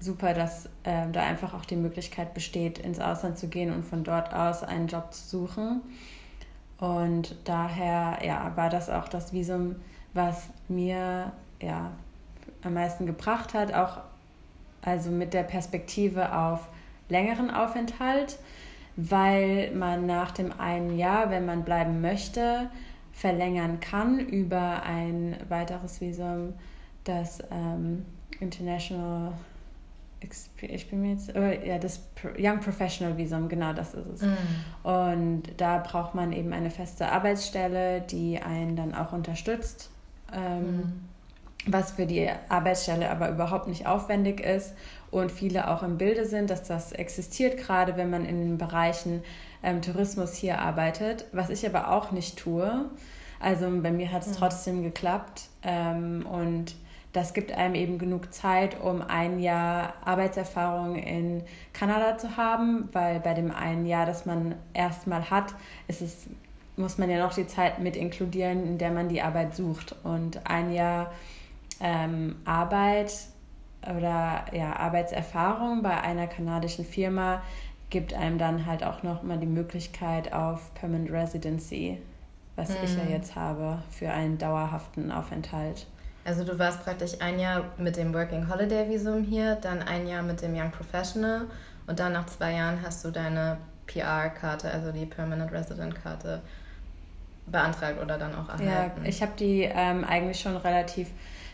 super, 0.00 0.34
dass 0.34 0.68
ähm, 0.84 1.12
da 1.12 1.22
einfach 1.22 1.54
auch 1.54 1.64
die 1.64 1.76
Möglichkeit 1.76 2.34
besteht, 2.34 2.78
ins 2.78 3.00
Ausland 3.00 3.38
zu 3.38 3.48
gehen 3.48 3.72
und 3.72 3.84
von 3.84 4.04
dort 4.04 4.34
aus 4.34 4.62
einen 4.62 4.88
Job 4.88 5.14
zu 5.14 5.46
suchen. 5.46 5.80
Und 6.78 7.34
daher 7.44 8.18
ja, 8.24 8.52
war 8.56 8.68
das 8.68 8.90
auch 8.90 9.08
das 9.08 9.32
Visum, 9.32 9.76
was 10.14 10.48
mir 10.68 11.32
ja, 11.60 11.90
am 12.62 12.74
meisten 12.74 13.06
gebracht 13.06 13.54
hat, 13.54 13.72
auch 13.72 13.98
also 14.82 15.10
mit 15.10 15.34
der 15.34 15.42
Perspektive 15.42 16.36
auf 16.36 16.68
längeren 17.08 17.50
Aufenthalt, 17.50 18.38
weil 18.96 19.72
man 19.72 20.06
nach 20.06 20.32
dem 20.32 20.52
einen 20.58 20.96
Jahr, 20.96 21.30
wenn 21.30 21.46
man 21.46 21.64
bleiben 21.64 22.00
möchte, 22.00 22.70
verlängern 23.18 23.80
kann 23.80 24.20
über 24.20 24.84
ein 24.84 25.36
weiteres 25.48 26.00
Visum, 26.00 26.54
das 27.02 27.40
ähm, 27.50 28.04
International 28.38 29.32
ich 30.60 30.90
bin 30.90 31.02
mir 31.02 31.12
jetzt, 31.12 31.30
oh, 31.36 31.64
ja, 31.64 31.78
das 31.78 32.00
Young 32.36 32.58
Professional 32.58 33.16
Visum, 33.16 33.48
genau 33.48 33.72
das 33.72 33.94
ist 33.94 34.06
es. 34.14 34.22
Mm. 34.22 34.34
Und 34.82 35.42
da 35.58 35.78
braucht 35.78 36.16
man 36.16 36.32
eben 36.32 36.52
eine 36.52 36.70
feste 36.70 37.12
Arbeitsstelle, 37.12 38.00
die 38.00 38.40
einen 38.40 38.74
dann 38.74 38.96
auch 38.96 39.12
unterstützt, 39.12 39.90
ähm, 40.34 40.64
mm. 40.66 41.08
was 41.66 41.92
für 41.92 42.06
die 42.06 42.28
Arbeitsstelle 42.48 43.08
aber 43.10 43.30
überhaupt 43.30 43.68
nicht 43.68 43.86
aufwendig 43.86 44.40
ist 44.40 44.74
und 45.12 45.30
viele 45.30 45.70
auch 45.70 45.84
im 45.84 45.98
Bilde 45.98 46.26
sind, 46.26 46.50
dass 46.50 46.64
das 46.64 46.90
existiert, 46.90 47.56
gerade 47.56 47.96
wenn 47.96 48.10
man 48.10 48.24
in 48.24 48.40
den 48.40 48.58
Bereichen 48.58 49.22
ähm, 49.62 49.82
Tourismus 49.82 50.34
hier 50.34 50.60
arbeitet, 50.60 51.26
was 51.32 51.50
ich 51.50 51.66
aber 51.66 51.90
auch 51.92 52.10
nicht 52.10 52.38
tue. 52.38 52.86
Also 53.40 53.66
bei 53.82 53.92
mir 53.92 54.10
hat 54.12 54.22
es 54.22 54.28
mhm. 54.28 54.34
trotzdem 54.34 54.82
geklappt 54.82 55.48
ähm, 55.62 56.26
und 56.26 56.74
das 57.12 57.32
gibt 57.32 57.52
einem 57.52 57.74
eben 57.74 57.98
genug 57.98 58.32
Zeit, 58.34 58.80
um 58.80 59.02
ein 59.02 59.40
Jahr 59.40 59.94
Arbeitserfahrung 60.04 60.96
in 60.96 61.42
Kanada 61.72 62.18
zu 62.18 62.36
haben, 62.36 62.88
weil 62.92 63.20
bei 63.20 63.34
dem 63.34 63.50
einen 63.50 63.86
Jahr, 63.86 64.04
das 64.04 64.26
man 64.26 64.54
erstmal 64.74 65.30
hat, 65.30 65.54
ist 65.88 66.02
es, 66.02 66.26
muss 66.76 66.98
man 66.98 67.08
ja 67.08 67.18
noch 67.18 67.34
die 67.34 67.46
Zeit 67.46 67.80
mit 67.80 67.96
inkludieren, 67.96 68.64
in 68.64 68.78
der 68.78 68.90
man 68.90 69.08
die 69.08 69.22
Arbeit 69.22 69.56
sucht. 69.56 69.96
Und 70.04 70.46
ein 70.46 70.72
Jahr 70.72 71.12
ähm, 71.80 72.36
Arbeit 72.44 73.12
oder 73.82 74.44
ja, 74.52 74.76
Arbeitserfahrung 74.76 75.82
bei 75.82 75.98
einer 76.00 76.26
kanadischen 76.26 76.84
Firma 76.84 77.42
gibt 77.90 78.14
einem 78.14 78.38
dann 78.38 78.66
halt 78.66 78.84
auch 78.84 79.02
noch 79.02 79.22
mal 79.22 79.38
die 79.38 79.46
Möglichkeit 79.46 80.32
auf 80.32 80.72
Permanent 80.74 81.10
Residency, 81.10 81.98
was 82.56 82.70
mhm. 82.70 82.76
ich 82.84 82.96
ja 82.96 83.04
mhm. 83.04 83.10
jetzt 83.10 83.34
habe, 83.34 83.82
für 83.90 84.10
einen 84.10 84.38
dauerhaften 84.38 85.10
Aufenthalt. 85.10 85.86
Also 86.24 86.44
du 86.44 86.58
warst 86.58 86.84
praktisch 86.84 87.12
ein 87.20 87.38
Jahr 87.38 87.64
mit 87.78 87.96
dem 87.96 88.12
Working 88.12 88.48
Holiday 88.50 88.88
Visum 88.90 89.22
hier, 89.22 89.56
dann 89.56 89.82
ein 89.82 90.06
Jahr 90.06 90.22
mit 90.22 90.42
dem 90.42 90.54
Young 90.54 90.70
Professional 90.70 91.46
und 91.86 91.98
dann 91.98 92.12
nach 92.12 92.26
zwei 92.26 92.52
Jahren 92.52 92.82
hast 92.82 93.04
du 93.04 93.10
deine 93.10 93.56
PR-Karte, 93.86 94.70
also 94.70 94.92
die 94.92 95.06
Permanent 95.06 95.50
Resident 95.50 95.94
Karte, 95.94 96.42
beantragt 97.46 97.98
oder 98.02 98.18
dann 98.18 98.34
auch 98.34 98.48
erhalten. 98.48 99.02
Ja, 99.02 99.08
ich 99.08 99.22
habe 99.22 99.32
die 99.38 99.62
ähm, 99.62 100.04
eigentlich 100.04 100.38
schon 100.38 100.56
relativ 100.58 101.08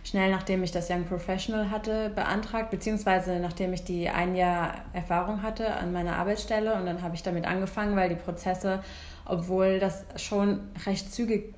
schnell, 0.04 0.30
nachdem 0.30 0.62
ich 0.62 0.70
das 0.70 0.90
Young 0.90 1.04
Professional 1.04 1.70
hatte, 1.70 2.11
beantragt, 2.11 2.70
beziehungsweise 2.70 3.40
nachdem 3.40 3.73
ich 3.73 3.84
die 3.84 4.08
ein 4.08 4.37
Jahr 4.37 4.75
Erfahrung 4.92 5.42
hatte 5.42 5.75
an 5.75 5.92
meiner 5.92 6.16
Arbeitsstelle 6.16 6.75
und 6.75 6.87
dann 6.87 7.02
habe 7.02 7.14
ich 7.16 7.23
damit 7.23 7.46
angefangen, 7.46 7.96
weil 7.96 8.11
die 8.11 8.14
Prozesse, 8.14 8.82
obwohl 9.25 9.80
das 9.80 10.04
schon 10.16 10.61
recht 10.87 11.12
zügig 11.12 11.54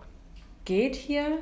geht 0.65 0.95
hier 0.95 1.39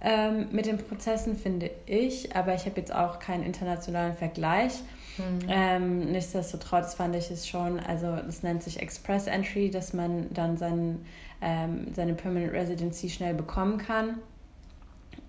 ähm, 0.00 0.48
mit 0.50 0.66
den 0.66 0.78
Prozessen, 0.78 1.36
finde 1.36 1.70
ich, 1.86 2.34
aber 2.34 2.54
ich 2.54 2.64
habe 2.64 2.80
jetzt 2.80 2.94
auch 2.94 3.18
keinen 3.18 3.44
internationalen 3.44 4.14
Vergleich. 4.14 4.72
Mhm. 5.18 5.48
Ähm, 5.48 6.12
nichtsdestotrotz 6.12 6.94
fand 6.94 7.14
ich 7.16 7.30
es 7.30 7.46
schon, 7.46 7.78
also 7.80 8.06
es 8.28 8.42
nennt 8.42 8.62
sich 8.62 8.80
Express 8.80 9.26
Entry, 9.26 9.70
dass 9.70 9.92
man 9.92 10.32
dann 10.32 10.56
sein, 10.56 11.04
ähm, 11.42 11.88
seine 11.94 12.14
Permanent 12.14 12.52
Residency 12.52 13.10
schnell 13.10 13.34
bekommen 13.34 13.76
kann. 13.76 14.18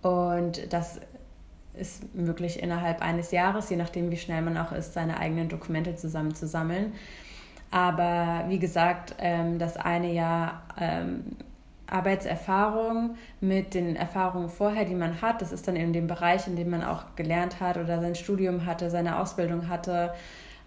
Und 0.02 0.74
das 0.74 1.00
ist 1.74 2.14
möglich 2.14 2.62
innerhalb 2.62 3.02
eines 3.02 3.32
Jahres, 3.32 3.70
je 3.70 3.78
nachdem, 3.78 4.12
wie 4.12 4.18
schnell 4.18 4.42
man 4.42 4.58
auch 4.58 4.72
ist, 4.72 4.94
seine 4.94 5.18
eigenen 5.18 5.50
Dokumente 5.50 5.96
zusammenzusammeln. 5.96 6.94
Aber 7.72 8.46
wie 8.50 8.60
gesagt, 8.60 9.16
ähm, 9.20 9.58
das 9.58 9.78
eine 9.78 10.12
Jahr 10.12 10.64
ähm, 10.78 11.24
Arbeitserfahrung 11.88 13.16
mit 13.40 13.74
den 13.74 13.96
Erfahrungen 13.96 14.50
vorher, 14.50 14.86
die 14.86 14.96
man 14.96 15.22
hat, 15.22 15.42
das 15.42 15.52
ist 15.52 15.68
dann 15.68 15.76
in 15.76 15.94
dem 15.94 16.08
Bereich, 16.08 16.48
in 16.48 16.56
dem 16.56 16.70
man 16.70 16.84
auch 16.84 17.16
gelernt 17.16 17.60
hat 17.60 17.78
oder 17.78 18.00
sein 18.00 18.16
Studium 18.16 18.66
hatte, 18.66 18.90
seine 18.90 19.20
Ausbildung 19.20 19.68
hatte 19.68 20.14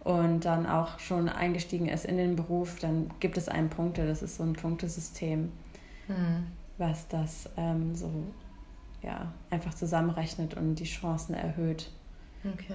und 0.02 0.44
dann 0.44 0.66
auch 0.66 0.98
schon 0.98 1.30
eingestiegen 1.30 1.88
ist 1.88 2.04
in 2.04 2.18
den 2.18 2.36
Beruf, 2.36 2.78
dann 2.78 3.10
gibt 3.20 3.38
es 3.38 3.48
einen 3.48 3.70
Punkte, 3.70 4.06
das 4.06 4.22
ist 4.22 4.36
so 4.36 4.42
ein 4.42 4.52
Punktesystem, 4.52 5.50
hm. 6.06 6.46
was 6.76 7.08
das 7.08 7.48
ähm, 7.56 7.94
so 7.94 8.10
ja, 9.04 9.32
einfach 9.50 9.74
zusammenrechnet 9.74 10.54
und 10.54 10.76
die 10.76 10.84
Chancen 10.84 11.34
erhöht. 11.34 11.90
Okay. 12.44 12.74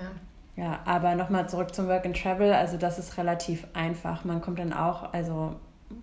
Ja, 0.56 0.80
aber 0.86 1.16
nochmal 1.16 1.48
zurück 1.48 1.74
zum 1.74 1.88
Work 1.88 2.06
and 2.06 2.22
Travel. 2.22 2.54
Also 2.54 2.78
das 2.78 3.00
ist 3.00 3.18
relativ 3.18 3.66
einfach. 3.74 4.26
Man 4.26 4.42
kommt 4.42 4.60
dann 4.60 4.74
auch 4.74 5.14
also 5.14 5.56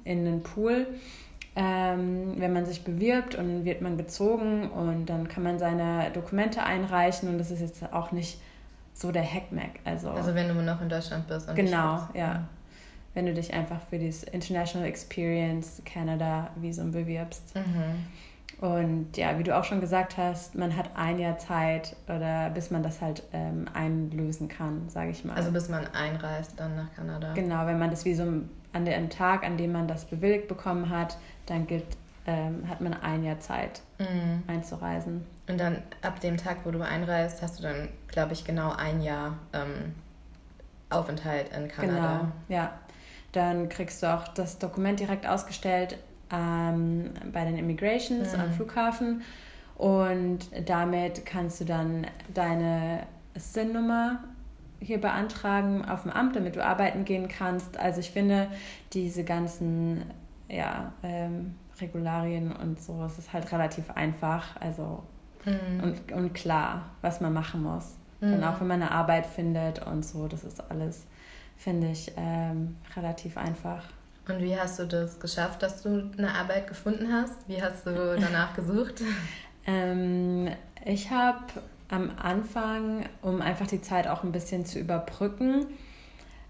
in 0.05 0.25
den 0.25 0.43
Pool, 0.43 0.87
ähm, 1.55 2.35
wenn 2.39 2.53
man 2.53 2.65
sich 2.65 2.83
bewirbt 2.83 3.35
und 3.35 3.65
wird 3.65 3.83
man 3.83 3.97
gezogen 3.97 4.71
und 4.71 5.07
dann 5.07 5.29
kann 5.29 5.43
man 5.43 5.59
seine 5.59 6.11
Dokumente 6.13 6.63
einreichen 6.63 7.29
und 7.29 7.39
das 7.39 7.51
ist 7.51 7.61
jetzt 7.61 7.93
auch 7.93 8.13
nicht 8.13 8.41
so 8.95 9.13
der 9.13 9.25
Hackmack. 9.25 9.81
Also, 9.85 10.11
also 10.11 10.35
wenn 10.35 10.49
du 10.49 10.55
noch 10.55 10.81
in 10.81 10.89
Deutschland 10.89 11.29
bist. 11.29 11.55
genau, 11.55 12.09
ja. 12.15 12.49
Wenn 13.15 13.27
du 13.27 13.33
dich 13.33 13.55
einfach 13.55 13.81
für 13.89 13.99
dieses 13.99 14.25
International 14.25 14.87
Experience 14.87 15.81
Canada 15.85 16.51
Visum 16.57 16.93
bewirbst. 16.93 17.55
Mhm. 17.55 18.05
Und 18.61 19.17
ja, 19.19 19.39
wie 19.39 19.43
du 19.43 19.57
auch 19.57 19.65
schon 19.65 19.81
gesagt 19.81 20.17
hast, 20.17 20.55
man 20.55 20.77
hat 20.77 20.91
ein 20.95 21.19
Jahr 21.19 21.37
Zeit 21.37 21.95
oder 22.07 22.49
bis 22.51 22.71
man 22.71 22.83
das 22.83 23.03
halt 23.03 23.23
ähm, 23.33 23.67
einlösen 23.75 24.49
kann, 24.49 24.89
sage 24.89 25.11
ich 25.11 25.25
mal. 25.25 25.35
Also 25.37 25.51
bis 25.53 25.69
man 25.69 25.87
einreist 25.89 26.59
dann 26.59 26.75
nach 26.75 26.95
Kanada. 26.95 27.35
Genau, 27.35 27.67
wenn 27.67 27.79
man 27.79 27.91
das 27.91 28.07
Visum 28.07 28.49
an 28.73 28.87
dem 28.87 29.11
Tag, 29.11 29.45
an 29.45 29.59
dem 29.59 29.73
man 29.73 29.89
das 29.89 30.07
bewilligt 30.07 30.49
bekommen 30.49 30.89
hat, 30.89 31.19
dann 31.45 31.67
gilt, 31.67 31.85
ähm, 32.27 32.67
hat 32.69 32.81
man 32.81 32.95
ein 32.95 33.25
Jahr 33.25 33.41
Zeit 33.41 33.83
mhm. 33.99 34.43
einzureisen. 34.47 35.27
Und 35.49 35.61
dann 35.61 35.83
ab 36.01 36.21
dem 36.21 36.39
Tag, 36.39 36.59
wo 36.65 36.71
du 36.71 36.81
einreist, 36.81 37.43
hast 37.43 37.59
du 37.59 37.63
dann, 37.63 37.89
glaube 38.09 38.33
ich, 38.33 38.45
genau 38.45 38.73
ein 38.73 39.03
Jahr 39.03 39.37
ähm, 39.53 39.95
Aufenthalt 40.89 41.55
in 41.55 41.69
Kanada. 41.69 42.19
Genau, 42.19 42.33
ja. 42.49 42.73
Dann 43.33 43.69
kriegst 43.69 44.03
du 44.03 44.15
auch 44.15 44.29
das 44.29 44.59
Dokument 44.59 44.99
direkt 44.99 45.27
ausgestellt 45.27 45.99
ähm, 46.33 47.11
bei 47.33 47.45
den 47.45 47.57
Immigrations 47.57 48.33
mhm. 48.33 48.41
am 48.41 48.53
Flughafen 48.53 49.23
und 49.77 50.39
damit 50.65 51.27
kannst 51.27 51.61
du 51.61 51.65
dann 51.65 52.07
deine 52.33 53.07
SIN-Nummer 53.35 54.25
hier 54.81 55.01
beantragen 55.01 55.85
auf 55.85 56.03
dem 56.03 56.13
Amt, 56.13 56.37
damit 56.37 56.57
du 56.57 56.65
arbeiten 56.65 57.05
gehen 57.05 57.29
kannst. 57.29 57.79
Also 57.79 58.01
ich 58.01 58.11
finde 58.11 58.49
diese 58.93 59.25
ganzen 59.25 60.05
ja, 60.49 60.93
ähm, 61.03 61.55
Regularien 61.81 62.53
und 62.53 62.81
so, 62.81 63.03
es 63.05 63.19
ist 63.19 63.33
halt 63.33 63.51
relativ 63.53 63.91
einfach 63.91 64.61
also 64.61 65.03
mhm. 65.45 65.83
und, 65.83 66.13
und 66.13 66.35
klar, 66.35 66.91
was 67.03 67.21
man 67.21 67.33
machen 67.33 67.63
muss. 67.63 67.97
Mhm. 68.21 68.33
Dann 68.33 68.45
auch 68.45 68.61
wenn 68.61 68.69
man 68.69 68.83
eine 68.83 68.93
Arbeit 68.93 69.27
findet 69.27 69.85
und 69.87 70.05
so, 70.05 70.29
das 70.29 70.45
ist 70.45 70.71
alles, 70.71 71.07
finde 71.57 71.91
ich, 71.91 72.13
ähm, 72.17 72.77
relativ 72.97 73.37
einfach. 73.37 73.85
Und 74.29 74.41
wie 74.41 74.59
hast 74.59 74.79
du 74.79 74.87
das 74.87 75.21
geschafft, 75.21 75.63
dass 75.63 75.83
du 75.83 76.11
eine 76.19 76.35
Arbeit 76.35 76.67
gefunden 76.67 77.13
hast? 77.13 77.49
Wie 77.49 77.63
hast 77.63 77.87
du 77.87 78.17
danach 78.21 78.55
gesucht? 78.55 79.03
ähm, 79.67 80.49
ich 80.85 81.11
habe 81.11 81.45
am 81.89 82.11
Anfang, 82.21 83.07
um 83.23 83.41
einfach 83.41 83.67
die 83.67 83.81
Zeit 83.81 84.09
auch 84.09 84.25
ein 84.25 84.33
bisschen 84.33 84.67
zu 84.67 84.79
überbrücken, 84.79 85.67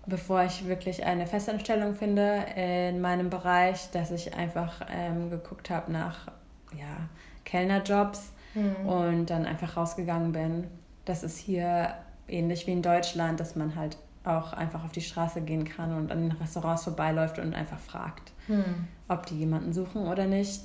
bevor 0.07 0.45
ich 0.45 0.67
wirklich 0.67 1.05
eine 1.05 1.27
Festanstellung 1.27 1.95
finde 1.95 2.45
in 2.57 3.01
meinem 3.01 3.29
Bereich, 3.29 3.91
dass 3.91 4.11
ich 4.11 4.35
einfach 4.35 4.81
ähm, 4.91 5.31
geguckt 5.31 5.69
habe 5.69 5.93
nach 5.93 6.29
ja, 6.73 7.09
Kellnerjobs 7.45 8.33
mhm. 8.55 8.89
und 8.89 9.27
dann 9.27 9.45
einfach 9.45 9.77
rausgegangen 9.77 10.33
bin. 10.33 10.69
Das 11.05 11.23
ist 11.23 11.37
hier 11.37 11.95
ähnlich 12.29 12.67
wie 12.67 12.73
in 12.73 12.83
Deutschland, 12.83 13.39
dass 13.39 13.55
man 13.57 13.77
halt 13.77 13.99
auch 14.27 14.53
einfach 14.53 14.85
auf 14.85 14.93
die 14.93 15.01
Straße 15.01 15.41
gehen 15.43 15.65
kann 15.65 15.97
und 15.97 16.11
an 16.11 16.29
den 16.29 16.33
Restaurants 16.33 16.85
vorbeiläuft 16.85 17.39
und 17.39 17.55
einfach 17.55 17.79
fragt, 17.79 18.33
hm. 18.47 18.65
ob 19.09 19.27
die 19.27 19.39
jemanden 19.39 19.73
suchen 19.73 20.07
oder 20.07 20.27
nicht. 20.27 20.63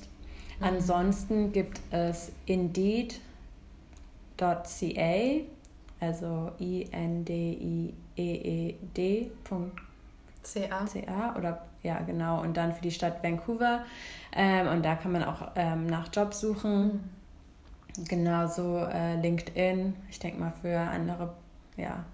Hm. 0.58 0.66
Ansonsten 0.68 1.52
gibt 1.52 1.80
es 1.90 2.32
Indeed.ca, 2.46 3.20
also 6.00 6.52
I-N-D-I-E-E-D.ca 6.60 7.94
oder 11.36 11.62
ja 11.84 12.00
genau 12.00 12.40
und 12.42 12.56
dann 12.56 12.72
für 12.72 12.82
die 12.82 12.90
Stadt 12.90 13.22
Vancouver 13.22 13.84
ähm, 14.34 14.66
und 14.68 14.84
da 14.84 14.96
kann 14.96 15.12
man 15.12 15.22
auch 15.24 15.52
ähm, 15.56 15.86
nach 15.86 16.08
Jobs 16.12 16.40
suchen. 16.40 16.90
Hm. 16.90 17.00
Genauso 18.08 18.78
äh, 18.86 19.20
LinkedIn, 19.20 19.94
ich 20.08 20.18
denke 20.18 20.40
mal 20.40 20.52
für 20.62 20.78
andere, 20.78 21.34
ja, 21.76 22.04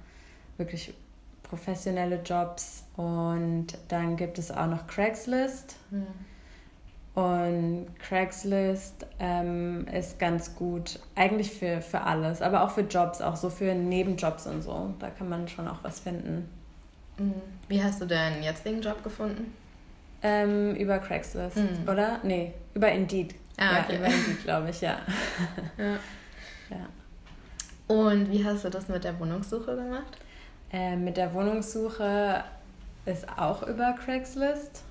wirklich 0.57 0.93
professionelle 1.49 2.21
Jobs 2.23 2.85
und 2.97 3.67
dann 3.89 4.17
gibt 4.17 4.39
es 4.39 4.51
auch 4.51 4.67
noch 4.67 4.87
Craigslist. 4.87 5.77
Mhm. 5.91 6.07
Und 7.15 7.87
Craigslist 7.99 9.07
ähm, 9.19 9.89
ist 9.89 10.21
ganz 10.21 10.55
gut, 10.55 11.01
eigentlich 11.17 11.51
für, 11.51 11.81
für 11.81 12.03
alles, 12.03 12.43
aber 12.43 12.63
auch 12.63 12.71
für 12.71 12.83
Jobs, 12.83 13.21
auch 13.21 13.35
so 13.35 13.51
für 13.51 13.75
Nebenjobs 13.75 14.47
und 14.47 14.63
so. 14.63 14.95
Da 15.01 15.11
kann 15.11 15.29
man 15.29 15.49
schon 15.49 15.67
auch 15.67 15.83
was 15.83 15.99
finden. 15.99 16.49
Mhm. 17.19 17.35
Wie 17.67 17.83
hast 17.83 18.01
du 18.01 18.07
deinen 18.07 18.43
jetzigen 18.43 18.81
Job 18.81 19.03
gefunden? 19.03 19.53
Ähm, 20.23 20.77
über 20.77 20.99
Craigslist, 20.99 21.57
mhm. 21.57 21.89
oder? 21.89 22.21
Nee, 22.23 22.53
über 22.75 22.91
Indeed. 22.93 23.35
Ah, 23.57 23.81
okay. 23.81 23.95
Ja, 23.95 23.99
über 23.99 24.07
Indeed, 24.07 24.43
glaube 24.45 24.71
ich, 24.71 24.81
ja. 24.81 24.99
ja. 25.79 25.99
ja. 26.71 26.89
Und 27.89 28.31
wie 28.31 28.45
hast 28.45 28.65
du 28.65 28.71
das 28.71 28.89
mit 28.89 29.03
der 29.03 29.19
Wohnungssuche 29.19 29.75
gemacht? 29.75 30.19
Äh, 30.73 30.97
mit 30.97 31.17
der 31.17 31.33
Wohnungssuche 31.33 32.45
ist 33.07 33.27
auch 33.39 33.63
über 33.63 33.95
Craigslist. 33.95 34.83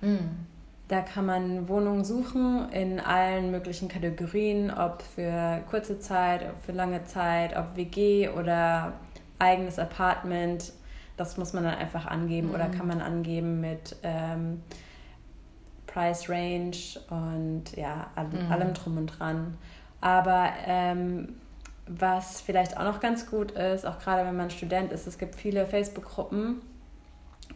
Mm. 0.00 0.46
Da 0.88 1.02
kann 1.02 1.26
man 1.26 1.68
Wohnungen 1.68 2.04
suchen 2.04 2.68
in 2.70 2.98
allen 2.98 3.50
möglichen 3.50 3.88
Kategorien, 3.88 4.72
ob 4.72 5.02
für 5.02 5.60
kurze 5.70 6.00
Zeit, 6.00 6.42
ob 6.42 6.64
für 6.64 6.72
lange 6.72 7.04
Zeit, 7.04 7.56
ob 7.56 7.76
WG 7.76 8.28
oder 8.28 8.94
eigenes 9.38 9.78
Apartment. 9.78 10.72
Das 11.16 11.36
muss 11.36 11.52
man 11.52 11.64
dann 11.64 11.74
einfach 11.74 12.06
angeben 12.06 12.50
mm. 12.50 12.54
oder 12.54 12.68
kann 12.68 12.86
man 12.86 13.00
angeben 13.00 13.60
mit 13.60 13.96
ähm, 14.02 14.62
Price 15.86 16.28
Range 16.28 16.76
und 17.10 17.64
ja, 17.76 18.06
all, 18.14 18.26
mm. 18.26 18.52
allem 18.52 18.74
drum 18.74 18.96
und 18.96 19.06
dran. 19.06 19.58
Aber 20.00 20.50
ähm, 20.66 21.39
was 21.98 22.40
vielleicht 22.40 22.76
auch 22.76 22.84
noch 22.84 23.00
ganz 23.00 23.28
gut 23.28 23.50
ist, 23.52 23.84
auch 23.84 23.98
gerade 23.98 24.26
wenn 24.26 24.36
man 24.36 24.50
Student 24.50 24.92
ist, 24.92 25.06
es 25.06 25.18
gibt 25.18 25.34
viele 25.34 25.66
Facebook-Gruppen, 25.66 26.62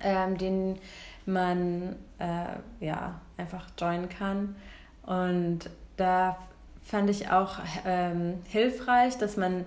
ähm, 0.01 0.37
denen 0.37 0.79
man 1.25 1.97
äh, 2.19 2.85
ja, 2.85 3.21
einfach 3.37 3.67
joinen 3.79 4.09
kann. 4.09 4.57
Und 5.07 5.71
da 5.97 6.37
fand 6.83 7.11
ich 7.11 7.31
auch 7.31 7.59
ähm, 7.87 8.43
hilfreich, 8.49 9.17
dass 9.19 9.37
man, 9.37 9.65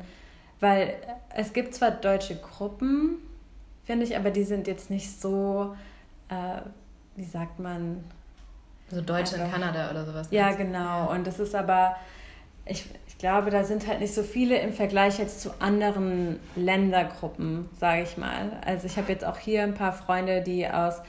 weil 0.59 0.95
es 1.33 1.53
gibt 1.53 1.73
zwar 1.73 1.91
deutsche 1.91 2.35
Gruppen, 2.35 3.17
finde 3.85 4.05
ich, 4.05 4.17
aber 4.17 4.31
die 4.31 4.43
sind 4.43 4.67
jetzt 4.67 4.89
nicht 4.89 5.19
so, 5.21 5.75
äh, 6.29 6.61
wie 7.15 7.23
sagt 7.23 7.59
man? 7.59 8.03
So 8.89 9.01
Deutsche 9.01 9.37
in 9.37 9.49
Kanada 9.49 9.89
oder 9.89 10.05
sowas. 10.05 10.27
Ja, 10.31 10.51
genau. 10.51 11.11
Und 11.11 11.25
das 11.25 11.39
ist 11.39 11.55
aber, 11.55 11.95
ich, 12.69 12.85
ich 13.07 13.17
glaube, 13.17 13.49
da 13.49 13.63
sind 13.63 13.87
halt 13.87 13.99
nicht 13.99 14.13
so 14.13 14.23
viele 14.23 14.59
im 14.59 14.73
Vergleich 14.73 15.19
jetzt 15.19 15.41
zu 15.41 15.59
anderen 15.59 16.39
Ländergruppen, 16.55 17.69
sage 17.79 18.03
ich 18.03 18.17
mal. 18.17 18.51
Also 18.65 18.85
ich 18.85 18.97
habe 18.97 19.11
jetzt 19.11 19.25
auch 19.25 19.37
hier 19.37 19.63
ein 19.63 19.73
paar 19.73 19.93
Freunde, 19.93 20.41
die 20.41 20.67
aus, 20.67 21.01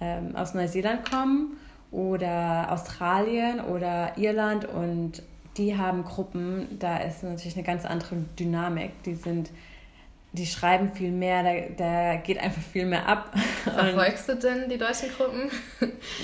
ähm, 0.00 0.36
aus 0.36 0.54
Neuseeland 0.54 1.10
kommen 1.10 1.56
oder 1.90 2.70
Australien 2.70 3.60
oder 3.60 4.16
Irland 4.16 4.64
und 4.64 5.22
die 5.56 5.76
haben 5.76 6.04
Gruppen, 6.04 6.78
da 6.78 6.98
ist 6.98 7.22
natürlich 7.22 7.54
eine 7.54 7.64
ganz 7.64 7.84
andere 7.84 8.16
Dynamik. 8.38 9.02
Die 9.04 9.14
sind, 9.14 9.50
die 10.32 10.46
schreiben 10.46 10.92
viel 10.92 11.12
mehr, 11.12 11.42
da, 11.42 11.52
da 11.76 12.16
geht 12.16 12.38
einfach 12.38 12.62
viel 12.62 12.86
mehr 12.86 13.08
ab. 13.08 13.32
Verfolgst 13.62 14.28
du 14.28 14.36
denn 14.36 14.68
die 14.68 14.78
deutschen 14.78 15.10
Gruppen? 15.10 15.50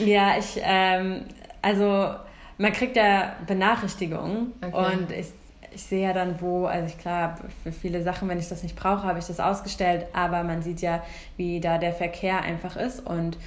ja, 0.04 0.36
ich, 0.38 0.60
ähm, 0.62 1.24
also 1.62 2.14
man 2.60 2.72
kriegt 2.72 2.94
ja 2.94 3.36
Benachrichtigungen 3.46 4.52
okay. 4.60 4.94
und 4.94 5.10
ich, 5.10 5.28
ich 5.72 5.82
sehe 5.82 6.08
ja 6.08 6.12
dann, 6.12 6.40
wo, 6.40 6.66
also 6.66 6.86
ich 6.86 6.98
klar, 6.98 7.38
für 7.62 7.72
viele 7.72 8.02
Sachen, 8.02 8.28
wenn 8.28 8.38
ich 8.38 8.48
das 8.48 8.62
nicht 8.62 8.76
brauche, 8.76 9.04
habe 9.04 9.18
ich 9.18 9.26
das 9.26 9.40
ausgestellt, 9.40 10.06
aber 10.12 10.42
man 10.42 10.62
sieht 10.62 10.82
ja, 10.82 11.02
wie 11.38 11.60
da 11.60 11.78
der 11.78 11.94
Verkehr 11.94 12.42
einfach 12.42 12.76
ist 12.76 13.00
und 13.00 13.38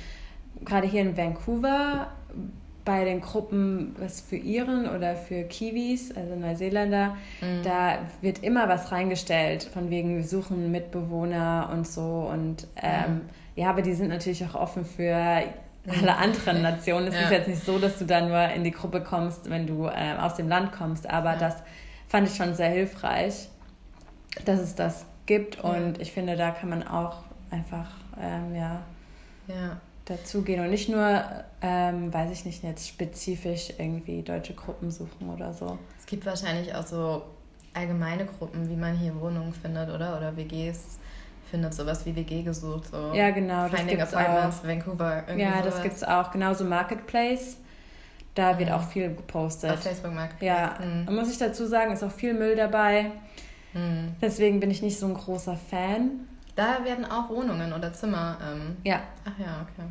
gerade 0.65 0.87
hier 0.87 1.01
in 1.01 1.15
Vancouver 1.15 2.07
bei 2.85 3.05
den 3.05 3.21
Gruppen, 3.21 3.95
was 3.99 4.19
für 4.19 4.35
Iren 4.35 4.89
oder 4.89 5.15
für 5.15 5.43
Kiwis, 5.43 6.11
also 6.15 6.35
Neuseeländer, 6.35 7.15
mhm. 7.39 7.63
da 7.63 7.99
wird 8.21 8.43
immer 8.43 8.67
was 8.67 8.91
reingestellt, 8.91 9.63
von 9.63 9.89
wegen, 9.89 10.17
wir 10.17 10.23
suchen 10.25 10.71
Mitbewohner 10.71 11.69
und 11.71 11.87
so. 11.87 12.29
Und 12.29 12.67
ähm, 12.75 13.13
mhm. 13.13 13.21
ja, 13.55 13.69
aber 13.69 13.83
die 13.83 13.93
sind 13.93 14.09
natürlich 14.09 14.43
auch 14.45 14.55
offen 14.55 14.83
für 14.83 15.43
alle 15.87 16.15
anderen 16.15 16.61
Nationen. 16.61 17.07
Es 17.07 17.15
ja. 17.15 17.21
ist 17.21 17.31
jetzt 17.31 17.47
nicht 17.47 17.65
so, 17.65 17.79
dass 17.79 17.99
du 17.99 18.05
da 18.05 18.21
nur 18.21 18.41
in 18.49 18.63
die 18.63 18.71
Gruppe 18.71 19.01
kommst, 19.01 19.49
wenn 19.49 19.67
du 19.67 19.87
äh, 19.87 20.15
aus 20.19 20.35
dem 20.35 20.47
Land 20.47 20.71
kommst, 20.71 21.09
aber 21.09 21.33
ja. 21.33 21.39
das 21.39 21.55
fand 22.07 22.27
ich 22.27 22.35
schon 22.35 22.53
sehr 22.53 22.69
hilfreich, 22.69 23.49
dass 24.45 24.59
es 24.59 24.75
das 24.75 25.05
gibt 25.25 25.59
und 25.63 25.99
ich 25.99 26.11
finde, 26.11 26.35
da 26.35 26.51
kann 26.51 26.69
man 26.69 26.87
auch 26.87 27.23
einfach 27.49 27.89
ähm, 28.19 28.55
ja, 28.55 28.81
ja. 29.47 29.77
dazugehen 30.05 30.63
und 30.63 30.69
nicht 30.69 30.89
nur, 30.89 31.23
ähm, 31.61 32.13
weiß 32.13 32.31
ich 32.31 32.45
nicht, 32.45 32.63
jetzt 32.63 32.87
spezifisch 32.87 33.69
irgendwie 33.77 34.21
deutsche 34.21 34.53
Gruppen 34.53 34.91
suchen 34.91 35.29
oder 35.29 35.53
so. 35.53 35.77
Es 35.99 36.05
gibt 36.05 36.25
wahrscheinlich 36.25 36.73
auch 36.75 36.85
so 36.85 37.23
allgemeine 37.73 38.25
Gruppen, 38.25 38.69
wie 38.69 38.75
man 38.75 38.97
hier 38.97 39.19
Wohnungen 39.19 39.53
findet, 39.53 39.89
oder? 39.89 40.17
Oder 40.17 40.35
WGs 40.35 40.99
findet, 41.53 41.75
sowas 41.75 42.03
wie 42.07 42.15
WG 42.15 42.41
gesucht. 42.41 42.87
So 42.89 43.13
ja, 43.13 43.29
genau. 43.29 43.67
Finding 43.67 43.99
das 43.99 44.11
Apartments, 44.11 44.61
auch. 44.61 44.67
Vancouver. 44.67 45.37
Ja, 45.37 45.59
sowas. 45.59 45.65
das 45.65 45.83
gibt 45.83 45.95
es 45.97 46.03
auch. 46.03 46.31
Genauso 46.31 46.63
Marketplace. 46.63 47.57
Da 48.33 48.57
wird 48.57 48.69
mhm. 48.69 48.75
auch 48.75 48.81
viel 48.81 49.09
gepostet. 49.09 49.69
Auf 49.69 49.83
Facebook 49.83 50.13
Marketplace. 50.13 50.47
Ja, 50.47 50.75
mhm. 50.83 51.15
muss 51.15 51.31
ich 51.31 51.37
dazu 51.37 51.67
sagen, 51.67 51.93
ist 51.93 52.03
auch 52.03 52.11
viel 52.11 52.33
Müll 52.33 52.55
dabei. 52.55 53.11
Mhm. 53.73 54.15
Deswegen 54.19 54.59
bin 54.59 54.71
ich 54.71 54.81
nicht 54.81 54.97
so 54.97 55.05
ein 55.05 55.13
großer 55.13 55.55
Fan. 55.55 56.27
Da 56.55 56.83
werden 56.83 57.05
auch 57.05 57.29
Wohnungen 57.29 57.71
oder 57.71 57.93
Zimmer. 57.93 58.39
Ähm, 58.41 58.77
ja. 58.83 59.01
Ach 59.23 59.39
ja, 59.39 59.61
okay. 59.61 59.87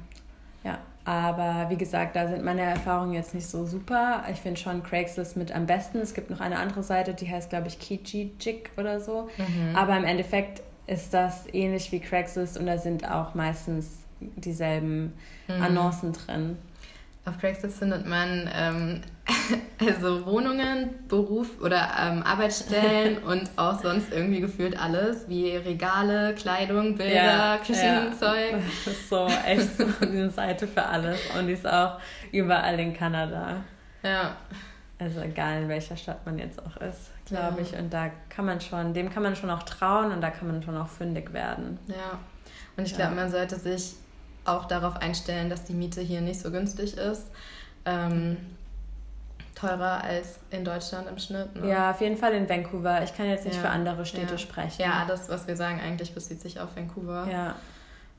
Ja, 0.65 0.79
aber 1.05 1.71
wie 1.71 1.77
gesagt, 1.77 2.17
da 2.17 2.27
sind 2.27 2.43
meine 2.43 2.63
Erfahrungen 2.63 3.13
jetzt 3.13 3.35
nicht 3.35 3.47
so 3.47 3.67
super. 3.67 4.25
Ich 4.33 4.41
finde 4.41 4.61
schon 4.61 4.83
Craigslist 4.83 5.37
mit 5.37 5.53
am 5.53 5.67
besten. 5.67 5.99
Es 5.99 6.13
gibt 6.13 6.29
noch 6.31 6.41
eine 6.41 6.59
andere 6.59 6.83
Seite, 6.83 7.15
die 7.15 7.31
heißt, 7.31 7.51
glaube 7.51 7.69
ich, 7.69 7.79
Kijijik 7.79 8.71
oder 8.77 9.01
so. 9.01 9.29
Mhm. 9.39 9.77
Aber 9.77 9.97
im 9.97 10.05
Endeffekt 10.05 10.63
ist 10.93 11.15
das 11.15 11.47
ähnlich 11.53 11.91
wie 11.91 12.01
Craigslist 12.01 12.59
und 12.59 12.67
da 12.67 12.77
sind 12.77 13.11
auch 13.11 13.35
meistens 13.35 14.05
dieselben 14.21 15.15
mhm. 15.49 15.63
Annoncen 15.63 16.13
drin. 16.13 16.59
Auf 17.25 17.39
Craigslist 17.39 17.79
findet 17.79 18.07
man 18.07 18.51
ähm, 18.53 19.01
also 19.81 20.27
Wohnungen, 20.27 20.91
Beruf 21.09 21.49
oder 21.63 21.89
ähm, 21.99 22.23
Arbeitsstellen 22.25 23.19
und 23.25 23.49
auch 23.57 23.81
sonst 23.81 24.13
irgendwie 24.13 24.41
gefühlt 24.41 24.79
alles, 24.79 25.29
wie 25.29 25.57
Regale, 25.57 26.35
Kleidung, 26.35 26.97
Bilder, 26.97 27.15
ja, 27.15 27.59
Küchenzeug. 27.59 28.53
Ja. 28.53 28.59
Das 28.85 28.95
ist 28.95 29.09
so 29.09 29.27
echt 29.47 29.79
so 29.79 29.87
eine 30.01 30.31
Seite 30.31 30.67
für 30.67 30.85
alles 30.85 31.19
und 31.39 31.47
die 31.47 31.55
ist 31.55 31.67
auch 31.67 31.99
überall 32.33 32.79
in 32.79 32.93
Kanada. 32.93 33.65
Ja. 34.03 34.37
Also 34.99 35.21
egal 35.21 35.63
in 35.63 35.69
welcher 35.69 35.97
Stadt 35.97 36.25
man 36.27 36.39
jetzt 36.39 36.61
auch 36.61 36.77
ist, 36.77 37.11
glaube 37.33 37.57
ja. 37.57 37.63
ich. 37.63 37.75
Und 37.77 37.93
da 37.93 38.11
kann 38.29 38.47
man 38.47 38.61
schon, 38.61 38.95
dem 38.95 39.11
kann 39.11 39.23
man 39.23 39.37
schon 39.37 39.51
auch 39.51 39.63
trauen 39.65 40.13
und 40.13 40.21
da 40.21 40.31
kann 40.31 40.49
man 40.49 40.63
schon 40.63 40.77
auch 40.77 40.89
fündig 40.89 41.33
werden. 41.33 41.79
Ja. 41.89 42.19
Und 42.77 42.87
ich 42.87 42.95
glaube, 42.95 43.15
man 43.15 43.31
sollte 43.31 43.57
sich 43.57 43.95
auch 44.45 44.67
darauf 44.67 44.97
einstellen, 44.97 45.51
dass 45.51 45.65
die 45.65 45.75
Miete 45.75 46.01
hier 46.01 46.21
nicht 46.21 46.41
so 46.41 46.51
günstig 46.51 46.97
ist. 46.97 47.27
Ähm, 47.85 48.37
teurer 49.55 50.03
als 50.03 50.41
in 50.51 50.65
Deutschland 50.65 51.09
im 51.09 51.19
Schnitt. 51.19 51.55
Ne? 51.55 51.69
Ja, 51.69 51.91
auf 51.91 52.01
jeden 52.01 52.17
Fall 52.17 52.33
in 52.33 52.49
Vancouver. 52.49 53.03
Ich 53.03 53.17
kann 53.17 53.29
jetzt 53.29 53.45
nicht 53.45 53.57
ja. 53.57 53.63
für 53.63 53.69
andere 53.69 54.05
Städte 54.07 54.33
ja. 54.33 54.39
sprechen. 54.39 54.83
Ja, 54.83 55.05
das, 55.07 55.29
was 55.29 55.47
wir 55.47 55.57
sagen, 55.57 55.81
eigentlich 55.81 56.15
bezieht 56.15 56.41
sich 56.41 56.61
auf 56.61 56.75
Vancouver. 56.77 57.29
Ja. 57.31 57.57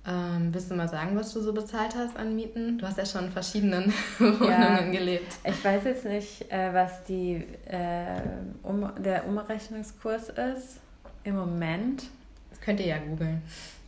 Ähm, 0.06 0.54
willst 0.54 0.70
du 0.70 0.76
mal 0.76 0.90
sagen, 0.90 1.16
was 1.16 1.34
du 1.34 1.40
so 1.40 1.54
bezahlt 1.54 1.96
hast 1.96 2.18
an 2.18 2.36
Mieten? 2.36 2.78
Du 2.78 2.86
hast 2.86 2.98
ja 2.98 3.06
schon 3.06 3.26
in 3.26 3.32
verschiedenen 3.32 3.94
Wohnungen 4.20 4.50
ja. 4.50 4.82
gelebt. 4.82 5.34
Ich 5.46 5.64
weiß 5.64 5.86
jetzt 5.86 6.04
nicht, 6.04 6.52
äh, 6.52 6.74
was 6.74 7.04
die, 7.06 7.46
äh, 7.66 8.20
um, 8.64 8.92
der 9.02 9.26
Umrechnungskurs 9.26 10.30
ist 10.30 10.82
im 11.24 11.38
Moment. 11.38 12.04
Das 12.50 12.60
könnt 12.60 12.82
ihr 12.82 12.88
ja 12.88 12.98
googeln. 12.98 13.42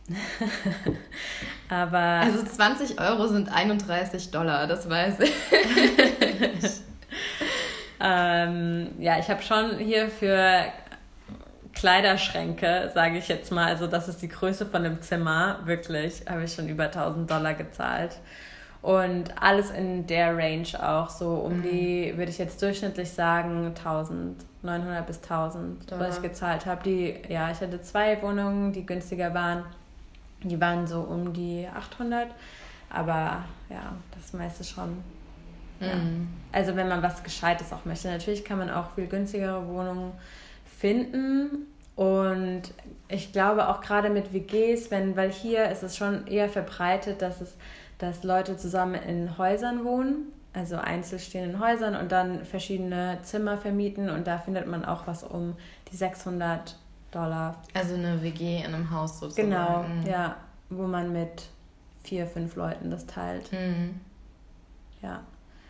Aber. 1.68 1.98
Also 1.98 2.42
20 2.44 2.98
Euro 2.98 3.26
sind 3.26 3.52
31 3.52 4.30
Dollar, 4.30 4.66
das 4.66 4.88
weiß 4.88 5.20
ich. 5.20 5.32
ähm, 8.00 8.88
ja, 8.98 9.18
ich 9.18 9.28
habe 9.28 9.42
schon 9.42 9.76
hier 9.78 10.08
für 10.08 10.64
Kleiderschränke, 11.76 12.90
sage 12.94 13.18
ich 13.18 13.28
jetzt 13.28 13.52
mal, 13.52 13.66
also 13.66 13.86
das 13.86 14.08
ist 14.08 14.22
die 14.22 14.28
Größe 14.28 14.64
von 14.64 14.82
dem 14.82 15.02
Zimmer, 15.02 15.60
wirklich, 15.66 16.22
habe 16.26 16.44
ich 16.44 16.54
schon 16.54 16.68
über 16.68 16.84
1000 16.84 17.30
Dollar 17.30 17.52
gezahlt. 17.52 18.16
Und 18.80 19.42
alles 19.42 19.70
in 19.70 20.06
der 20.06 20.36
Range 20.38 20.68
auch, 20.80 21.10
so 21.10 21.34
um 21.34 21.58
mhm. 21.58 21.62
die, 21.62 22.14
würde 22.16 22.30
ich 22.30 22.38
jetzt 22.38 22.62
durchschnittlich 22.62 23.10
sagen, 23.10 23.74
1900 23.76 25.06
bis 25.06 25.22
1000, 25.22 25.90
Dollar. 25.90 26.08
was 26.08 26.16
ich 26.16 26.22
gezahlt 26.22 26.64
habe. 26.64 26.82
Die, 26.82 27.14
ja, 27.28 27.50
ich 27.50 27.60
hatte 27.60 27.82
zwei 27.82 28.22
Wohnungen, 28.22 28.72
die 28.72 28.86
günstiger 28.86 29.34
waren. 29.34 29.64
Die 30.42 30.58
waren 30.58 30.86
so 30.86 31.00
um 31.00 31.34
die 31.34 31.66
800, 31.74 32.28
aber 32.88 33.44
ja, 33.68 33.92
das 34.18 34.32
meiste 34.32 34.64
schon. 34.64 35.02
Ja. 35.80 35.94
Mhm. 35.94 36.28
Also 36.52 36.74
wenn 36.74 36.88
man 36.88 37.02
was 37.02 37.22
Gescheites 37.22 37.70
auch 37.72 37.84
möchte. 37.84 38.08
Natürlich 38.08 38.44
kann 38.46 38.58
man 38.58 38.70
auch 38.70 38.92
viel 38.94 39.08
günstigere 39.08 39.66
Wohnungen 39.68 40.12
finden. 40.78 41.66
Und 41.94 42.62
ich 43.08 43.32
glaube 43.32 43.68
auch 43.68 43.80
gerade 43.80 44.10
mit 44.10 44.32
WGs, 44.32 44.90
wenn, 44.90 45.16
weil 45.16 45.30
hier 45.30 45.70
ist 45.70 45.82
es 45.82 45.96
schon 45.96 46.26
eher 46.26 46.48
verbreitet, 46.48 47.22
dass 47.22 47.40
es, 47.40 47.56
dass 47.98 48.22
Leute 48.22 48.56
zusammen 48.56 48.94
in 48.94 49.38
Häusern 49.38 49.84
wohnen, 49.84 50.32
also 50.52 50.76
einzelstehenden 50.76 51.60
Häusern 51.60 51.94
und 51.96 52.12
dann 52.12 52.44
verschiedene 52.44 53.18
Zimmer 53.22 53.56
vermieten 53.58 54.10
und 54.10 54.26
da 54.26 54.38
findet 54.38 54.66
man 54.66 54.84
auch 54.84 55.06
was 55.06 55.22
um 55.22 55.54
die 55.90 55.96
600 55.96 56.76
Dollar. 57.10 57.62
Also 57.72 57.94
eine 57.94 58.22
WG 58.22 58.58
in 58.58 58.74
einem 58.74 58.90
Haus 58.90 59.20
sozusagen. 59.20 59.48
Genau, 59.50 59.82
mhm. 59.84 60.06
ja, 60.06 60.36
wo 60.68 60.86
man 60.86 61.12
mit 61.12 61.48
vier, 62.02 62.26
fünf 62.26 62.56
Leuten 62.56 62.90
das 62.90 63.06
teilt. 63.06 63.50
Mhm. 63.52 64.00
Ja. 65.02 65.22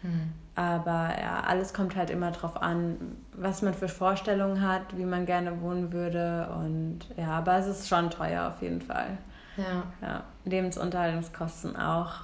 Mhm. 0.06 0.32
Aber 0.54 1.14
ja, 1.20 1.40
alles 1.46 1.74
kommt 1.74 1.96
halt 1.96 2.08
immer 2.08 2.30
drauf 2.30 2.60
an, 2.60 3.18
was 3.32 3.60
man 3.60 3.74
für 3.74 3.88
Vorstellungen 3.88 4.66
hat, 4.66 4.96
wie 4.96 5.04
man 5.04 5.26
gerne 5.26 5.60
wohnen 5.60 5.92
würde. 5.92 6.48
Und 6.58 7.00
ja, 7.16 7.28
aber 7.32 7.58
es 7.58 7.66
ist 7.66 7.88
schon 7.88 8.10
teuer 8.10 8.48
auf 8.48 8.62
jeden 8.62 8.80
Fall. 8.80 9.18
Ja. 9.58 9.84
ja. 10.00 10.24
Lebensunterhaltungskosten 10.44 11.76
auch. 11.76 12.20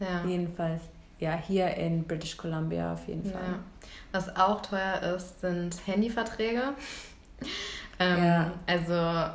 Ja. 0.00 0.24
Jedenfalls, 0.26 0.80
ja, 1.18 1.32
hier 1.32 1.74
in 1.74 2.04
British 2.04 2.36
Columbia 2.36 2.94
auf 2.94 3.06
jeden 3.06 3.24
Fall. 3.24 3.42
Ja. 3.42 3.58
Was 4.12 4.34
auch 4.36 4.62
teuer 4.62 5.02
ist, 5.14 5.40
sind 5.40 5.76
Handyverträge. 5.86 6.62
Ähm, 8.00 8.24
ja. 8.24 8.52
Also 8.66 9.34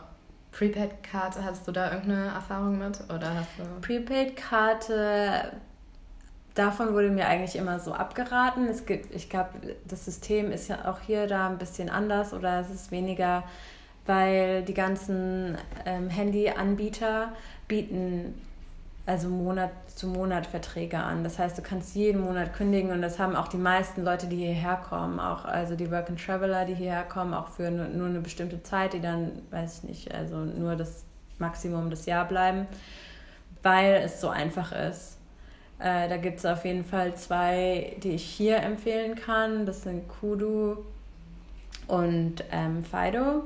Prepaid-Karte, 0.53 1.43
hast 1.43 1.67
du 1.67 1.73
da 1.73 1.91
irgendeine 1.91 2.27
Erfahrung 2.27 2.77
mit? 2.77 2.97
Oder 3.13 3.35
hast 3.35 3.49
du... 3.57 3.63
Prepaid-Karte, 3.81 5.51
davon 6.55 6.93
wurde 6.93 7.09
mir 7.09 7.27
eigentlich 7.27 7.55
immer 7.55 7.79
so 7.79 7.93
abgeraten. 7.93 8.67
Es 8.67 8.85
gibt, 8.85 9.13
ich 9.13 9.29
glaube, 9.29 9.49
das 9.85 10.05
System 10.05 10.51
ist 10.51 10.67
ja 10.67 10.91
auch 10.91 10.99
hier 10.99 11.27
da 11.27 11.49
ein 11.49 11.57
bisschen 11.57 11.89
anders 11.89 12.33
oder 12.33 12.59
es 12.59 12.69
ist 12.69 12.91
weniger, 12.91 13.43
weil 14.05 14.63
die 14.63 14.73
ganzen 14.73 15.57
ähm, 15.85 16.09
Handy-Anbieter 16.09 17.31
bieten 17.67 18.35
also 19.05 19.27
Monat 19.27 19.71
zu 19.87 20.07
Monat 20.07 20.45
Verträge 20.47 20.97
an. 20.97 21.23
Das 21.23 21.37
heißt, 21.37 21.57
du 21.57 21.61
kannst 21.61 21.95
jeden 21.95 22.21
Monat 22.21 22.53
kündigen 22.53 22.91
und 22.91 23.01
das 23.01 23.19
haben 23.19 23.35
auch 23.35 23.47
die 23.47 23.57
meisten 23.57 24.03
Leute, 24.03 24.27
die 24.27 24.37
hierher 24.37 24.77
kommen, 24.77 25.19
auch 25.19 25.45
also 25.45 25.75
die 25.75 25.91
Work 25.91 26.09
and 26.09 26.23
Traveler, 26.23 26.65
die 26.65 26.75
hierher 26.75 27.03
kommen, 27.03 27.33
auch 27.33 27.49
für 27.49 27.69
nur, 27.69 27.87
nur 27.87 28.07
eine 28.07 28.21
bestimmte 28.21 28.63
Zeit, 28.63 28.93
die 28.93 29.01
dann, 29.01 29.31
weiß 29.51 29.79
ich 29.79 29.83
nicht, 29.89 30.13
also 30.13 30.37
nur 30.37 30.75
das 30.75 31.03
Maximum 31.37 31.89
des 31.89 32.05
Jahr 32.05 32.25
bleiben, 32.25 32.65
weil 33.61 33.95
es 33.95 34.21
so 34.21 34.29
einfach 34.29 34.71
ist. 34.71 35.12
Äh, 35.83 36.07
da 36.07 36.17
gibt 36.17 36.39
es 36.39 36.45
auf 36.45 36.65
jeden 36.65 36.85
Fall 36.85 37.15
zwei, 37.15 37.95
die 38.01 38.11
ich 38.11 38.23
hier 38.23 38.57
empfehlen 38.57 39.15
kann. 39.15 39.65
Das 39.65 39.83
sind 39.83 40.07
Kudu 40.07 40.77
und 41.87 42.43
ähm, 42.51 42.83
Fido. 42.83 43.43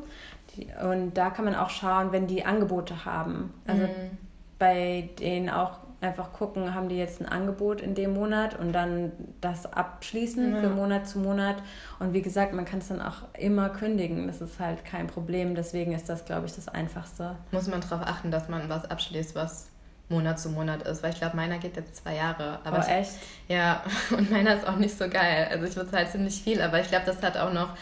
Die, 0.55 0.67
und 0.83 1.15
da 1.15 1.31
kann 1.31 1.45
man 1.45 1.55
auch 1.55 1.69
schauen, 1.69 2.11
wenn 2.11 2.27
die 2.27 2.45
Angebote 2.45 3.05
haben. 3.05 3.53
Also 3.65 3.83
mhm 3.83 4.17
bei 4.59 5.09
denen 5.19 5.49
auch 5.49 5.79
einfach 5.99 6.31
gucken, 6.31 6.75
haben 6.75 6.89
die 6.89 6.97
jetzt 6.97 7.21
ein 7.21 7.25
Angebot 7.27 7.81
in 7.81 7.95
dem 7.95 8.13
Monat 8.13 8.57
und 8.59 8.71
dann 8.71 9.11
das 9.41 9.71
abschließen 9.71 10.53
ja. 10.53 10.61
für 10.61 10.69
Monat 10.69 11.07
zu 11.07 11.19
Monat. 11.19 11.57
Und 11.99 12.13
wie 12.13 12.21
gesagt, 12.21 12.53
man 12.53 12.65
kann 12.65 12.79
es 12.79 12.87
dann 12.87 13.01
auch 13.01 13.23
immer 13.37 13.69
kündigen. 13.69 14.27
Das 14.27 14.41
ist 14.41 14.59
halt 14.59 14.85
kein 14.85 15.07
Problem. 15.07 15.55
Deswegen 15.55 15.93
ist 15.93 16.07
das, 16.07 16.25
glaube 16.25 16.45
ich, 16.45 16.53
das 16.53 16.67
Einfachste. 16.67 17.35
Muss 17.51 17.67
man 17.67 17.81
darauf 17.81 18.05
achten, 18.05 18.29
dass 18.29 18.47
man 18.47 18.69
was 18.69 18.85
abschließt, 18.85 19.33
was 19.33 19.69
Monat 20.09 20.39
zu 20.39 20.49
Monat 20.49 20.83
ist, 20.83 21.03
weil 21.03 21.11
ich 21.11 21.19
glaube, 21.19 21.35
meiner 21.35 21.57
geht 21.57 21.75
jetzt 21.75 21.97
zwei 21.97 22.15
Jahre. 22.15 22.59
Aber 22.63 22.77
oh, 22.77 22.81
ich, 22.81 22.87
echt? 22.87 23.11
Ja, 23.47 23.83
und 24.17 24.31
meiner 24.31 24.55
ist 24.55 24.67
auch 24.67 24.77
nicht 24.77 24.97
so 24.97 25.09
geil. 25.09 25.47
Also 25.51 25.65
ich 25.65 25.75
bezahle 25.75 26.07
ziemlich 26.07 26.41
viel, 26.41 26.61
aber 26.61 26.79
ich 26.79 26.87
glaube, 26.87 27.05
das 27.05 27.21
hat 27.21 27.37
auch 27.37 27.51
noch 27.51 27.75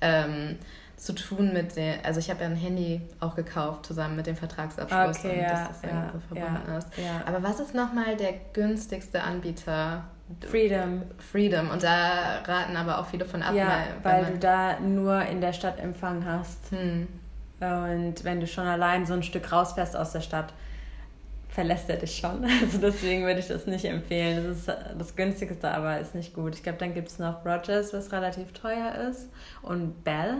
ähm, 0.00 0.58
zu 0.96 1.14
tun 1.14 1.52
mit 1.52 1.74
der, 1.74 2.04
also 2.04 2.20
ich 2.20 2.30
habe 2.30 2.42
ja 2.42 2.46
ein 2.46 2.54
Handy 2.54 3.00
auch 3.18 3.34
gekauft, 3.34 3.86
zusammen 3.86 4.14
mit 4.14 4.28
dem 4.28 4.36
Vertragsabschluss 4.36 5.18
okay, 5.18 5.30
und 5.30 5.42
ja, 5.42 5.48
dass 5.48 5.68
das 5.68 5.82
ja, 5.82 6.12
verbunden 6.28 6.68
ja, 6.68 6.78
ist. 6.78 6.88
Ja. 6.96 7.22
Aber 7.26 7.42
was 7.42 7.58
ist 7.58 7.74
nochmal 7.74 8.16
der 8.16 8.34
günstigste 8.52 9.22
Anbieter? 9.22 10.04
Freedom. 10.48 11.02
Freedom. 11.18 11.70
Und 11.70 11.82
da 11.82 12.40
raten 12.46 12.76
aber 12.76 13.00
auch 13.00 13.06
viele 13.06 13.24
von 13.24 13.42
ab. 13.42 13.54
Ja, 13.54 13.84
weil, 14.02 14.24
weil 14.24 14.32
du 14.32 14.38
da 14.38 14.78
nur 14.78 15.20
in 15.22 15.40
der 15.40 15.52
Stadt 15.52 15.80
Empfang 15.80 16.24
hast. 16.24 16.70
Hm. 16.70 17.08
Und 17.60 18.24
wenn 18.24 18.40
du 18.40 18.46
schon 18.46 18.66
allein 18.66 19.04
so 19.04 19.14
ein 19.14 19.22
Stück 19.22 19.52
rausfährst 19.52 19.96
aus 19.96 20.12
der 20.12 20.20
Stadt, 20.20 20.52
verlässt 21.52 21.88
er 21.88 21.96
dich 21.96 22.16
schon. 22.16 22.44
Also 22.62 22.78
deswegen 22.78 23.24
würde 23.24 23.40
ich 23.40 23.48
das 23.48 23.66
nicht 23.66 23.84
empfehlen. 23.84 24.44
Das 24.44 24.56
ist 24.58 24.68
das 24.98 25.14
günstigste, 25.14 25.70
aber 25.70 25.98
ist 25.98 26.14
nicht 26.14 26.34
gut. 26.34 26.54
Ich 26.54 26.62
glaube, 26.62 26.78
dann 26.78 26.94
gibt 26.94 27.08
es 27.08 27.18
noch 27.18 27.44
Rogers, 27.44 27.92
was 27.92 28.10
relativ 28.10 28.52
teuer 28.52 28.94
ist. 29.10 29.28
Und 29.62 30.02
Bell, 30.02 30.38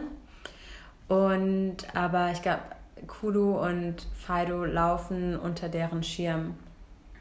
und 1.08 1.76
aber 1.94 2.30
ich 2.32 2.40
glaube, 2.42 2.62
Kudu 3.06 3.58
und 3.58 3.96
Fido 4.14 4.64
laufen 4.64 5.38
unter 5.38 5.68
deren 5.68 6.02
Schirm. 6.02 6.54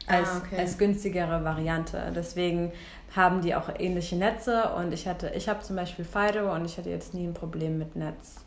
als, 0.06 0.28
ah, 0.28 0.42
okay. 0.44 0.58
als 0.58 0.78
günstigere 0.78 1.44
Variante. 1.44 2.12
Deswegen 2.14 2.72
haben 3.14 3.42
die 3.42 3.54
auch 3.54 3.68
ähnliche 3.78 4.16
Netze 4.16 4.70
und 4.76 4.92
ich 4.92 5.06
hatte, 5.06 5.32
ich 5.36 5.48
habe 5.48 5.60
zum 5.60 5.76
Beispiel 5.76 6.04
Fido 6.04 6.52
und 6.54 6.64
ich 6.64 6.78
hatte 6.78 6.90
jetzt 6.90 7.12
nie 7.14 7.26
ein 7.26 7.34
Problem 7.34 7.78
mit 7.78 7.94
Netz. 7.94 8.41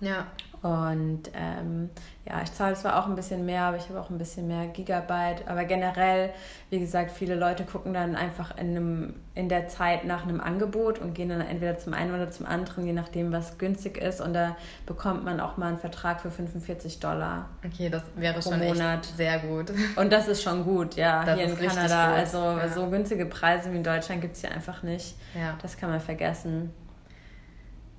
Ja. 0.00 0.26
Und 0.64 1.24
ähm, 1.34 1.90
ja, 2.26 2.40
ich 2.42 2.50
zahle 2.54 2.74
zwar 2.74 2.98
auch 2.98 3.06
ein 3.06 3.14
bisschen 3.14 3.44
mehr, 3.44 3.64
aber 3.64 3.76
ich 3.76 3.86
habe 3.90 4.00
auch 4.00 4.08
ein 4.08 4.16
bisschen 4.16 4.48
mehr 4.48 4.66
Gigabyte. 4.68 5.46
Aber 5.46 5.66
generell, 5.66 6.30
wie 6.70 6.80
gesagt, 6.80 7.10
viele 7.10 7.34
Leute 7.34 7.64
gucken 7.64 7.92
dann 7.92 8.16
einfach 8.16 8.56
in, 8.56 8.70
einem, 8.70 9.14
in 9.34 9.50
der 9.50 9.68
Zeit 9.68 10.06
nach 10.06 10.22
einem 10.22 10.40
Angebot 10.40 10.98
und 10.98 11.12
gehen 11.12 11.28
dann 11.28 11.42
entweder 11.42 11.76
zum 11.76 11.92
einen 11.92 12.14
oder 12.14 12.30
zum 12.30 12.46
anderen, 12.46 12.86
je 12.86 12.94
nachdem, 12.94 13.30
was 13.30 13.58
günstig 13.58 13.98
ist. 13.98 14.22
Und 14.22 14.32
da 14.32 14.56
bekommt 14.86 15.22
man 15.22 15.38
auch 15.38 15.58
mal 15.58 15.68
einen 15.68 15.78
Vertrag 15.78 16.22
für 16.22 16.30
45 16.30 16.98
Dollar. 16.98 17.50
Okay, 17.62 17.90
das 17.90 18.04
wäre 18.16 18.40
schon 18.40 18.58
Monat. 18.58 19.04
sehr 19.04 19.40
gut. 19.40 19.70
Und 19.96 20.10
das 20.14 20.28
ist 20.28 20.42
schon 20.42 20.64
gut, 20.64 20.94
ja, 20.94 21.26
das 21.26 21.38
hier 21.38 21.44
in 21.44 21.58
Kanada. 21.58 22.14
Also 22.14 22.38
ja. 22.38 22.68
so 22.68 22.88
günstige 22.88 23.26
Preise 23.26 23.70
wie 23.70 23.76
in 23.76 23.84
Deutschland 23.84 24.22
gibt 24.22 24.36
es 24.36 24.40
hier 24.40 24.50
einfach 24.50 24.82
nicht. 24.82 25.14
Ja. 25.34 25.58
Das 25.60 25.76
kann 25.76 25.90
man 25.90 26.00
vergessen. 26.00 26.72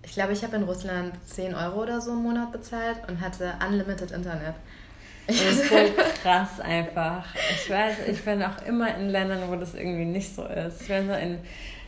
Ich 0.05 0.13
glaube, 0.13 0.33
ich 0.33 0.43
habe 0.43 0.55
in 0.55 0.63
Russland 0.63 1.13
10 1.25 1.55
Euro 1.55 1.81
oder 1.81 1.99
so 1.99 2.11
im 2.11 2.21
Monat 2.23 2.51
bezahlt 2.51 2.97
und 3.07 3.19
hatte 3.19 3.53
unlimited 3.67 4.11
Internet. 4.11 4.53
Das 5.27 5.41
ist 5.41 5.69
so 5.69 5.75
krass 6.21 6.59
einfach. 6.59 7.25
Ich 7.51 7.69
weiß, 7.69 8.07
ich 8.07 8.23
bin 8.23 8.43
auch 8.43 8.61
immer 8.67 8.95
in 8.95 9.09
Ländern, 9.09 9.49
wo 9.49 9.55
das 9.55 9.73
irgendwie 9.73 10.05
nicht 10.05 10.33
so 10.35 10.45
ist. 10.45 10.83
Ich 10.83 10.89
weiß, 10.89 11.05
in, 11.21 11.39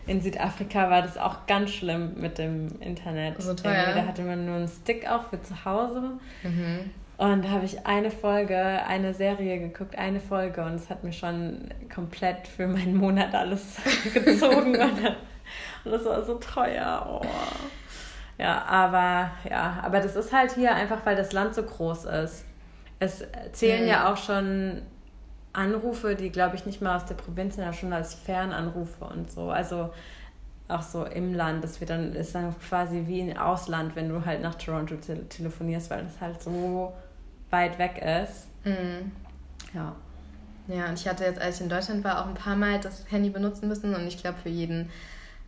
in 0.08 0.22
Südafrika 0.22 0.90
war 0.90 1.04
das 1.04 1.18
auch 1.18 1.46
ganz 1.46 1.70
schlimm 1.70 2.14
mit 2.16 2.40
dem 2.40 2.82
Internet. 2.82 3.40
So 3.40 3.54
teuer. 3.54 3.76
Irgendwie, 3.76 4.00
da 4.00 4.08
hatte 4.08 4.24
man 4.24 4.46
nur 4.46 4.56
einen 4.56 4.68
Stick 4.68 5.08
auch 5.08 5.30
für 5.30 5.42
zu 5.42 5.66
Hause. 5.66 6.14
Mhm. 6.42 6.90
Und 7.18 7.46
da 7.46 7.50
habe 7.50 7.66
ich 7.66 7.86
eine 7.86 8.12
Folge, 8.12 8.58
eine 8.58 9.14
Serie 9.14 9.60
geguckt, 9.60 9.98
eine 9.98 10.20
Folge 10.20 10.64
und 10.64 10.76
es 10.76 10.90
hat 10.90 11.04
mir 11.04 11.14
schon 11.14 11.70
komplett 11.94 12.48
für 12.48 12.68
meinen 12.68 12.96
Monat 12.96 13.34
alles 13.34 13.78
gezogen. 14.14 14.76
und 14.80 15.16
das 15.86 16.06
war 16.06 16.24
so 16.24 16.36
teuer. 16.36 17.22
Oh. 17.24 17.26
Ja, 18.38 18.64
aber 18.66 19.32
ja, 19.50 19.80
aber 19.84 20.00
das 20.00 20.16
ist 20.16 20.32
halt 20.32 20.54
hier 20.54 20.76
einfach, 20.76 21.06
weil 21.06 21.16
das 21.16 21.34
Land 21.34 21.56
so 21.56 21.64
groß 21.64 22.06
ist. 22.06 22.46
Es 23.00 23.24
zählen 23.52 23.84
mhm. 23.84 23.90
ja 23.90 24.12
auch 24.12 24.18
schon 24.18 24.82
Anrufe, 25.54 26.16
die 26.16 26.30
glaube 26.30 26.56
ich 26.56 26.66
nicht 26.66 26.82
mal 26.82 26.96
aus 26.96 27.06
der 27.06 27.16
Provinz 27.16 27.56
sind, 27.56 27.64
ja 27.64 27.74
schon 27.74 27.94
als 27.94 28.14
Fernanrufe 28.14 29.06
und 29.06 29.32
so. 29.32 29.50
Also 29.50 29.92
auch 30.68 30.82
so 30.82 31.06
im 31.06 31.34
Land. 31.34 31.64
Das 31.64 31.80
wird 31.80 31.90
dann, 31.90 32.14
ist 32.14 32.36
dann 32.36 32.54
quasi 32.60 33.04
wie 33.08 33.22
ein 33.22 33.38
Ausland, 33.38 33.96
wenn 33.96 34.10
du 34.10 34.26
halt 34.26 34.42
nach 34.42 34.56
Toronto 34.56 34.96
te 34.96 35.28
telefonierst, 35.30 35.90
weil 35.90 36.04
das 36.04 36.20
halt 36.20 36.42
so 36.42 36.94
weit 37.50 37.80
weg 37.80 38.04
ist. 38.24 38.48
Mhm. 38.66 39.12
Ja. 39.74 39.96
Ja, 40.68 40.90
und 40.90 41.00
ich 41.00 41.08
hatte 41.08 41.24
jetzt, 41.24 41.40
als 41.40 41.56
ich 41.56 41.62
in 41.62 41.70
Deutschland 41.70 42.04
war, 42.04 42.22
auch 42.22 42.28
ein 42.28 42.34
paar 42.34 42.58
Mal 42.58 42.80
das 42.80 43.10
Handy 43.10 43.30
benutzen 43.30 43.70
müssen 43.70 43.96
und 43.96 44.06
ich 44.06 44.18
glaube 44.18 44.38
für 44.38 44.50
jeden 44.50 44.90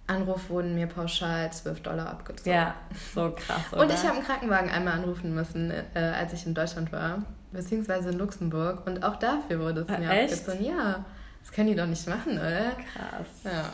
Anruf 0.10 0.50
wurden 0.50 0.76
mir 0.76 0.88
pauschal 0.88 1.52
12 1.52 1.82
Dollar 1.82 2.10
abgezogen. 2.10 2.52
Ja, 2.52 2.76
so 3.14 3.32
krass. 3.32 3.72
Oder? 3.72 3.82
Und 3.82 3.94
ich 3.94 4.04
habe 4.04 4.16
einen 4.18 4.26
Krankenwagen 4.26 4.70
einmal 4.70 4.94
anrufen 4.94 5.34
müssen, 5.34 5.72
äh, 5.72 6.00
als 6.00 6.34
ich 6.34 6.46
in 6.46 6.54
Deutschland 6.54 6.92
war, 6.92 7.24
beziehungsweise 7.52 8.10
in 8.10 8.18
Luxemburg. 8.18 8.86
Und 8.88 9.04
auch 9.04 9.18
dafür 9.18 9.60
wurde 9.60 9.82
es 9.82 9.88
mir 9.88 10.10
Echt? 10.10 10.34
abgezogen. 10.34 10.66
Ja, 10.66 11.06
das 11.42 11.52
können 11.52 11.68
die 11.68 11.76
doch 11.76 11.86
nicht 11.86 12.08
machen, 12.08 12.34
oder? 12.34 12.72
Krass. 12.94 13.28
Ja. 13.44 13.70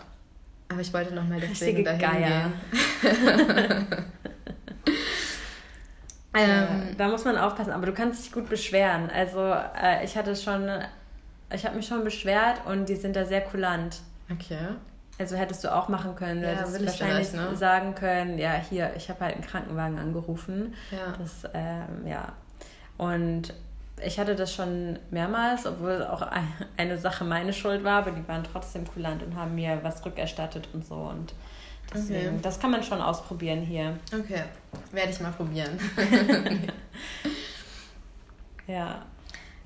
Aber 0.68 0.82
ich 0.82 0.94
wollte 0.94 1.14
nochmal 1.14 1.40
deswegen 1.40 1.84
dahin 1.84 2.02
Geier. 2.02 2.52
gehen. 3.02 3.16
ähm, 6.34 6.96
da 6.98 7.08
muss 7.08 7.24
man 7.24 7.38
aufpassen, 7.38 7.72
aber 7.72 7.86
du 7.86 7.94
kannst 7.94 8.26
dich 8.26 8.32
gut 8.32 8.50
beschweren. 8.50 9.10
Also 9.10 9.40
äh, 9.42 10.04
ich 10.04 10.18
hatte 10.18 10.36
schon, 10.36 10.68
ich 11.54 11.66
habe 11.66 11.76
mich 11.76 11.86
schon 11.86 12.04
beschwert 12.04 12.66
und 12.66 12.90
die 12.90 12.96
sind 12.96 13.16
da 13.16 13.26
sehr 13.26 13.42
kulant. 13.42 14.02
Okay. 14.32 14.58
Also 15.18 15.38
hättest 15.38 15.64
du 15.64 15.74
auch 15.74 15.88
machen 15.88 16.16
können. 16.16 16.42
Du 16.42 16.48
ja, 16.48 16.58
hättest 16.58 16.86
wahrscheinlich 16.86 17.32
ne? 17.32 17.56
sagen 17.56 17.96
können, 17.96 18.38
ja, 18.38 18.54
hier, 18.54 18.94
ich 18.98 19.10
habe 19.10 19.22
halt 19.22 19.36
einen 19.36 19.46
Krankenwagen 19.46 19.98
angerufen. 19.98 20.74
Ja. 20.92 21.14
Das, 21.18 21.50
ähm, 21.54 22.06
ja. 22.06 22.34
Und 22.98 23.54
ich 24.04 24.20
hatte 24.20 24.36
das 24.36 24.54
schon 24.54 25.00
mehrmals, 25.10 25.66
obwohl 25.66 26.04
auch 26.04 26.28
eine 26.76 26.98
Sache 26.98 27.24
meine 27.24 27.54
Schuld 27.54 27.84
war, 27.84 28.00
aber 28.00 28.12
die 28.12 28.28
waren 28.28 28.44
trotzdem 28.44 28.86
kulant 28.86 29.24
und 29.24 29.36
haben 29.36 29.56
mir 29.56 29.80
was 29.84 30.06
rückerstattet 30.06 30.68
und 30.74 30.86
so. 30.86 30.96
Und 30.96 31.34
deswegen, 31.94 32.36
okay. 32.36 32.40
das 32.42 32.60
kann 32.60 32.72
man 32.72 32.84
schon 32.84 33.02
ausprobieren 33.02 33.62
hier. 33.62 33.98
Okay, 34.14 34.44
werde 34.92 35.12
ich 35.12 35.20
mal 35.22 35.32
probieren. 35.32 35.80
ja. 38.68 39.02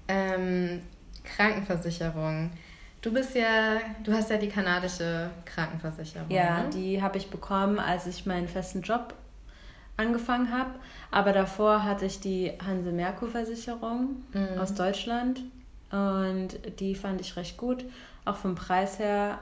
Ähm, 0.07 0.83
Krankenversicherung. 1.23 2.51
Du 3.01 3.13
bist 3.13 3.35
ja, 3.35 3.79
du 4.03 4.11
hast 4.11 4.29
ja 4.29 4.37
die 4.37 4.49
kanadische 4.49 5.29
Krankenversicherung. 5.45 6.29
Ja, 6.29 6.63
ne? 6.63 6.69
die 6.69 7.01
habe 7.01 7.17
ich 7.17 7.29
bekommen, 7.29 7.79
als 7.79 8.07
ich 8.07 8.25
meinen 8.25 8.47
festen 8.47 8.81
Job 8.81 9.13
angefangen 9.95 10.51
habe. 10.51 10.71
Aber 11.11 11.31
davor 11.31 11.83
hatte 11.83 12.05
ich 12.05 12.19
die 12.19 12.51
Hanse 12.65 12.91
Merkur 12.91 13.29
Versicherung 13.29 14.23
mhm. 14.33 14.59
aus 14.59 14.73
Deutschland 14.73 15.41
und 15.91 16.49
die 16.79 16.93
fand 16.93 17.21
ich 17.21 17.35
recht 17.35 17.57
gut, 17.57 17.85
auch 18.25 18.35
vom 18.35 18.55
Preis 18.55 18.99
her 18.99 19.39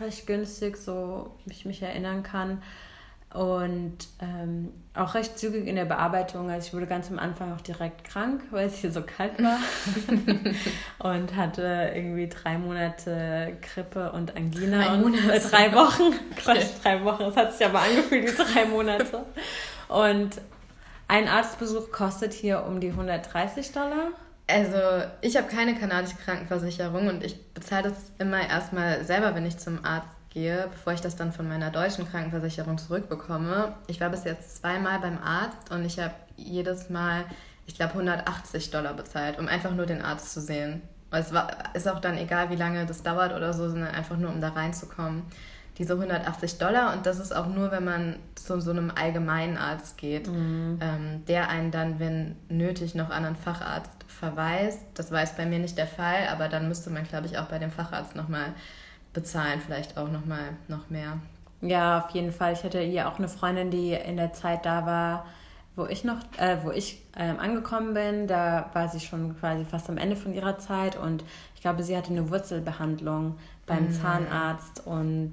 recht 0.00 0.26
günstig, 0.26 0.76
so 0.76 1.34
wie 1.44 1.52
ich 1.52 1.64
mich 1.66 1.82
erinnern 1.82 2.22
kann 2.22 2.62
und 3.34 3.96
ähm, 4.20 4.72
auch 4.94 5.14
recht 5.14 5.36
zügig 5.36 5.66
in 5.66 5.74
der 5.74 5.86
Bearbeitung. 5.86 6.50
Also 6.50 6.68
ich 6.68 6.72
wurde 6.72 6.86
ganz 6.86 7.10
am 7.10 7.18
Anfang 7.18 7.52
auch 7.52 7.60
direkt 7.60 8.04
krank, 8.04 8.42
weil 8.50 8.68
es 8.68 8.76
hier 8.76 8.92
so 8.92 9.02
kalt 9.02 9.42
war 9.42 9.58
und 11.12 11.34
hatte 11.36 11.92
irgendwie 11.94 12.28
drei 12.28 12.58
Monate 12.58 13.56
Grippe 13.60 14.12
und 14.12 14.36
Angina 14.36 14.84
drei 14.84 15.02
und 15.02 15.14
äh, 15.14 15.40
drei 15.40 15.72
Wochen. 15.74 16.14
Quatsch, 16.36 16.66
drei 16.82 17.04
Wochen. 17.04 17.24
Es 17.24 17.36
hat 17.36 17.52
sich 17.52 17.66
aber 17.66 17.80
angefühlt 17.80 18.30
wie 18.30 18.42
drei 18.42 18.66
Monate. 18.66 19.24
Und 19.88 20.40
ein 21.08 21.26
Arztbesuch 21.26 21.90
kostet 21.90 22.32
hier 22.32 22.64
um 22.64 22.78
die 22.78 22.90
130 22.90 23.72
Dollar. 23.72 24.10
Also 24.46 24.78
ich 25.22 25.36
habe 25.36 25.48
keine 25.48 25.74
kanadische 25.74 26.16
Krankenversicherung 26.24 27.08
und 27.08 27.24
ich 27.24 27.52
bezahle 27.52 27.90
das 27.90 28.12
immer 28.18 28.48
erstmal 28.48 29.04
selber, 29.04 29.34
wenn 29.34 29.46
ich 29.46 29.58
zum 29.58 29.84
Arzt 29.84 30.13
gehe, 30.34 30.68
bevor 30.70 30.92
ich 30.92 31.00
das 31.00 31.16
dann 31.16 31.32
von 31.32 31.48
meiner 31.48 31.70
deutschen 31.70 32.10
Krankenversicherung 32.10 32.76
zurückbekomme. 32.76 33.74
Ich 33.86 34.00
war 34.00 34.10
bis 34.10 34.24
jetzt 34.24 34.56
zweimal 34.56 34.98
beim 34.98 35.18
Arzt 35.18 35.70
und 35.70 35.84
ich 35.84 35.98
habe 35.98 36.14
jedes 36.36 36.90
Mal, 36.90 37.24
ich 37.66 37.76
glaube, 37.76 37.92
180 37.92 38.70
Dollar 38.70 38.92
bezahlt, 38.94 39.38
um 39.38 39.48
einfach 39.48 39.70
nur 39.70 39.86
den 39.86 40.02
Arzt 40.02 40.34
zu 40.34 40.40
sehen. 40.40 40.82
Es 41.12 41.32
war, 41.32 41.48
ist 41.74 41.88
auch 41.88 42.00
dann 42.00 42.18
egal, 42.18 42.50
wie 42.50 42.56
lange 42.56 42.84
das 42.84 43.04
dauert 43.04 43.32
oder 43.32 43.52
so, 43.52 43.68
sondern 43.68 43.94
einfach 43.94 44.16
nur, 44.16 44.30
um 44.30 44.40
da 44.40 44.48
reinzukommen. 44.48 45.22
Diese 45.78 45.94
180 45.94 46.58
Dollar 46.58 46.92
und 46.92 47.06
das 47.06 47.18
ist 47.18 47.34
auch 47.34 47.46
nur, 47.46 47.70
wenn 47.70 47.84
man 47.84 48.16
zu 48.34 48.60
so 48.60 48.70
einem 48.70 48.92
allgemeinen 48.94 49.56
Arzt 49.56 49.96
geht, 49.98 50.28
mhm. 50.28 50.78
ähm, 50.80 51.24
der 51.26 51.48
einen 51.48 51.70
dann, 51.70 51.98
wenn 51.98 52.36
nötig, 52.48 52.94
noch 52.94 53.10
an 53.10 53.24
einen 53.24 53.36
Facharzt 53.36 54.04
verweist. 54.06 54.80
Das 54.94 55.10
war 55.10 55.20
jetzt 55.20 55.36
bei 55.36 55.46
mir 55.46 55.58
nicht 55.58 55.78
der 55.78 55.86
Fall, 55.86 56.28
aber 56.30 56.48
dann 56.48 56.68
müsste 56.68 56.90
man, 56.90 57.04
glaube 57.04 57.26
ich, 57.26 57.38
auch 57.38 57.46
bei 57.46 57.58
dem 57.58 57.70
Facharzt 57.70 58.14
nochmal 58.14 58.54
bezahlen 59.14 59.60
vielleicht 59.64 59.96
auch 59.96 60.10
noch 60.10 60.26
mal 60.26 60.50
noch 60.68 60.90
mehr. 60.90 61.18
Ja, 61.62 62.04
auf 62.04 62.10
jeden 62.10 62.32
Fall. 62.32 62.52
Ich 62.52 62.62
hatte 62.62 62.80
hier 62.80 63.08
auch 63.08 63.18
eine 63.18 63.28
Freundin, 63.28 63.70
die 63.70 63.92
in 63.92 64.18
der 64.18 64.34
Zeit 64.34 64.66
da 64.66 64.84
war, 64.84 65.24
wo 65.76 65.86
ich 65.86 66.04
noch, 66.04 66.18
äh, 66.36 66.58
wo 66.62 66.70
ich 66.70 67.02
ähm, 67.16 67.38
angekommen 67.38 67.94
bin. 67.94 68.26
Da 68.26 68.68
war 68.74 68.88
sie 68.88 69.00
schon 69.00 69.38
quasi 69.38 69.64
fast 69.64 69.88
am 69.88 69.96
Ende 69.96 70.16
von 70.16 70.34
ihrer 70.34 70.58
Zeit 70.58 70.96
und 70.96 71.24
ich 71.54 71.62
glaube, 71.62 71.82
sie 71.82 71.96
hatte 71.96 72.10
eine 72.10 72.28
Wurzelbehandlung 72.28 73.38
beim 73.66 73.86
mhm. 73.86 73.92
Zahnarzt 73.92 74.86
und 74.86 75.32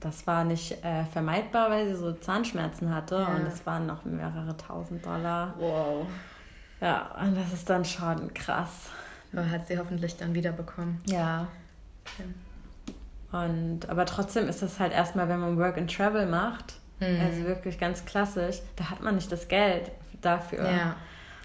das 0.00 0.26
war 0.26 0.44
nicht 0.44 0.84
äh, 0.84 1.04
vermeidbar, 1.04 1.70
weil 1.70 1.88
sie 1.88 1.96
so 1.96 2.12
Zahnschmerzen 2.12 2.94
hatte 2.94 3.16
ja. 3.16 3.26
und 3.36 3.46
es 3.46 3.64
waren 3.66 3.86
noch 3.86 4.04
mehrere 4.04 4.56
tausend 4.56 5.04
Dollar. 5.04 5.54
Wow. 5.58 6.06
Ja, 6.80 7.10
und 7.20 7.36
das 7.36 7.52
ist 7.52 7.68
dann 7.68 7.84
schon 7.84 8.32
krass. 8.34 8.90
Aber 9.32 9.48
hat 9.50 9.66
sie 9.66 9.78
hoffentlich 9.78 10.16
dann 10.16 10.34
wieder 10.34 10.52
bekommen. 10.52 11.02
Ja. 11.06 11.46
Okay. 12.04 12.28
Und, 13.44 13.88
aber 13.88 14.06
trotzdem 14.06 14.48
ist 14.48 14.62
das 14.62 14.80
halt 14.80 14.92
erstmal, 14.92 15.28
wenn 15.28 15.40
man 15.40 15.58
Work 15.58 15.78
and 15.78 15.94
Travel 15.94 16.26
macht, 16.26 16.74
mhm. 17.00 17.20
also 17.24 17.44
wirklich 17.44 17.78
ganz 17.78 18.04
klassisch, 18.04 18.60
da 18.76 18.90
hat 18.90 19.02
man 19.02 19.14
nicht 19.14 19.30
das 19.30 19.48
Geld 19.48 19.90
dafür. 20.20 20.70
Ja. 20.70 20.96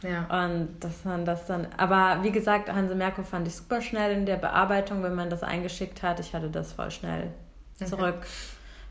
Ja. 0.03 0.45
Und 0.45 0.79
dass 0.81 1.05
man 1.05 1.23
das 1.23 1.45
dann, 1.45 1.67
aber 1.77 2.23
wie 2.23 2.31
gesagt, 2.31 2.71
Hanse 2.71 2.93
Merkur 2.93 3.23
fand 3.23 3.47
ich 3.47 3.55
super 3.55 3.81
schnell 3.81 4.11
in 4.11 4.25
der 4.25 4.35
Bearbeitung, 4.35 5.01
wenn 5.01 5.15
man 5.15 5.29
das 5.29 5.43
eingeschickt 5.43 6.03
hat. 6.03 6.19
Ich 6.19 6.33
hatte 6.33 6.49
das 6.49 6.73
voll 6.73 6.91
schnell 6.91 7.31
zurück. 7.83 8.17
Okay. 8.17 8.27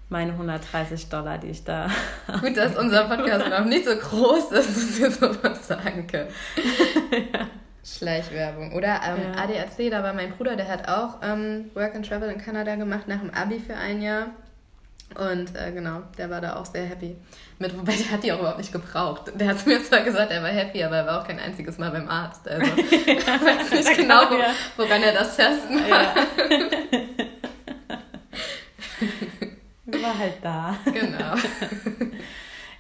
Meine 0.09 0.33
130 0.33 1.09
Dollar, 1.11 1.39
die 1.39 1.49
ich 1.49 1.65
da. 1.65 1.89
Gut, 2.41 2.57
dass 2.57 2.77
unser 2.77 3.05
Podcast 3.05 3.49
noch 3.49 3.65
nicht 3.65 3.85
so 3.85 3.95
groß 3.95 4.53
ist, 4.53 4.77
dass 4.77 5.01
wir 5.01 5.11
sowas 5.11 5.69
sagen 5.69 6.07
können. 6.07 6.29
ja. 7.33 7.47
Schleichwerbung. 7.85 8.73
Oder 8.73 9.01
ähm, 9.05 9.35
ja. 9.35 9.43
ADAC, 9.43 9.91
da 9.91 10.03
war 10.03 10.13
mein 10.13 10.33
Bruder, 10.33 10.57
der 10.57 10.69
hat 10.69 10.89
auch 10.89 11.19
ähm, 11.23 11.71
Work 11.75 11.95
and 11.95 12.09
Travel 12.09 12.31
in 12.31 12.39
Kanada 12.41 12.77
gemacht 12.77 13.09
nach 13.09 13.21
dem 13.21 13.31
Abi 13.31 13.59
für 13.59 13.75
ein 13.75 14.01
Jahr. 14.03 14.29
Und 15.15 15.55
äh, 15.57 15.73
genau, 15.73 16.03
der 16.17 16.31
war 16.31 16.41
da 16.41 16.57
auch 16.57 16.65
sehr 16.65 16.85
happy. 16.85 17.17
Mit, 17.59 17.77
wobei 17.77 17.93
der 17.93 18.11
hat 18.11 18.23
die 18.25 18.33
auch 18.33 18.39
überhaupt 18.39 18.59
nicht 18.59 18.73
gebraucht. 18.73 19.33
Der 19.35 19.49
hat 19.49 19.67
mir 19.67 19.83
zwar 19.85 20.01
gesagt, 20.01 20.33
er 20.33 20.43
war 20.43 20.49
happy, 20.49 20.83
aber 20.83 20.97
er 20.97 21.07
war 21.07 21.21
auch 21.21 21.27
kein 21.27 21.39
einziges 21.39 21.77
Mal 21.77 21.91
beim 21.91 22.09
Arzt. 22.09 22.49
Also 22.49 22.71
ich 22.77 23.07
weiß 23.07 23.71
nicht 23.73 23.97
genau, 23.97 24.23
wo, 24.31 24.39
woran 24.83 25.03
er 25.03 25.13
das 25.13 25.37
testen 25.37 25.79
ja. 25.87 26.15
war 30.03 30.19
halt 30.19 30.35
da. 30.43 30.77
Genau. 30.85 31.35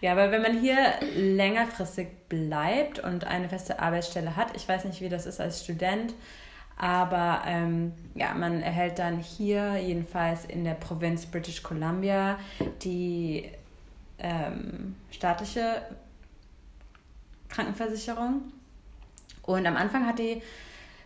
Ja, 0.02 0.12
aber 0.12 0.32
wenn 0.32 0.42
man 0.42 0.60
hier 0.60 0.76
längerfristig 1.14 2.08
bleibt 2.28 2.98
und 2.98 3.24
eine 3.24 3.48
feste 3.48 3.78
Arbeitsstelle 3.78 4.34
hat, 4.34 4.56
ich 4.56 4.68
weiß 4.68 4.84
nicht, 4.84 5.00
wie 5.00 5.08
das 5.08 5.26
ist 5.26 5.40
als 5.40 5.62
Student, 5.62 6.12
aber 6.76 7.42
ähm, 7.46 7.92
ja, 8.16 8.34
man 8.34 8.62
erhält 8.62 8.98
dann 8.98 9.20
hier, 9.20 9.76
jedenfalls 9.76 10.44
in 10.44 10.64
der 10.64 10.74
Provinz 10.74 11.26
British 11.26 11.62
Columbia, 11.62 12.36
die 12.82 13.48
ähm, 14.18 14.96
staatliche 15.12 15.82
Krankenversicherung. 17.48 18.42
Und 19.42 19.64
am 19.68 19.76
Anfang 19.76 20.04
hat 20.04 20.18
die 20.18 20.42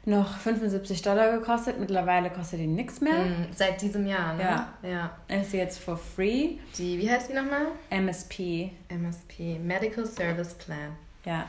noch 0.06 0.38
75 0.38 1.02
Dollar 1.02 1.32
gekostet. 1.32 1.78
Mittlerweile 1.78 2.30
kostet 2.30 2.60
die 2.60 2.66
nichts 2.66 3.00
mehr. 3.00 3.18
Mm, 3.18 3.46
seit 3.52 3.82
diesem 3.82 4.06
Jahr, 4.06 4.34
ne? 4.34 4.42
Ja. 4.42 4.68
ja. 4.82 5.10
Ist 5.40 5.50
sie 5.50 5.58
jetzt 5.58 5.78
for 5.78 5.96
free. 5.96 6.58
Die, 6.78 6.98
wie 6.98 7.10
heißt 7.10 7.28
die 7.28 7.34
nochmal? 7.34 7.66
MSP. 7.90 8.70
MSP, 8.88 9.58
Medical 9.58 10.06
Service 10.06 10.54
Plan. 10.54 10.96
Ja. 11.24 11.44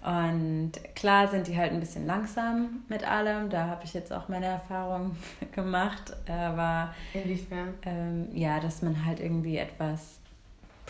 Und 0.00 0.72
klar 0.94 1.28
sind 1.28 1.46
die 1.48 1.56
halt 1.56 1.72
ein 1.72 1.80
bisschen 1.80 2.06
langsam 2.06 2.84
mit 2.88 3.06
allem. 3.06 3.50
Da 3.50 3.66
habe 3.66 3.84
ich 3.84 3.92
jetzt 3.92 4.12
auch 4.12 4.28
meine 4.28 4.46
Erfahrung 4.46 5.16
gemacht. 5.54 6.16
Aber. 6.28 6.94
Inwiefern? 7.12 7.74
Ähm, 7.82 8.28
ja, 8.32 8.60
dass 8.60 8.80
man 8.80 9.04
halt 9.04 9.20
irgendwie 9.20 9.58
etwas 9.58 10.18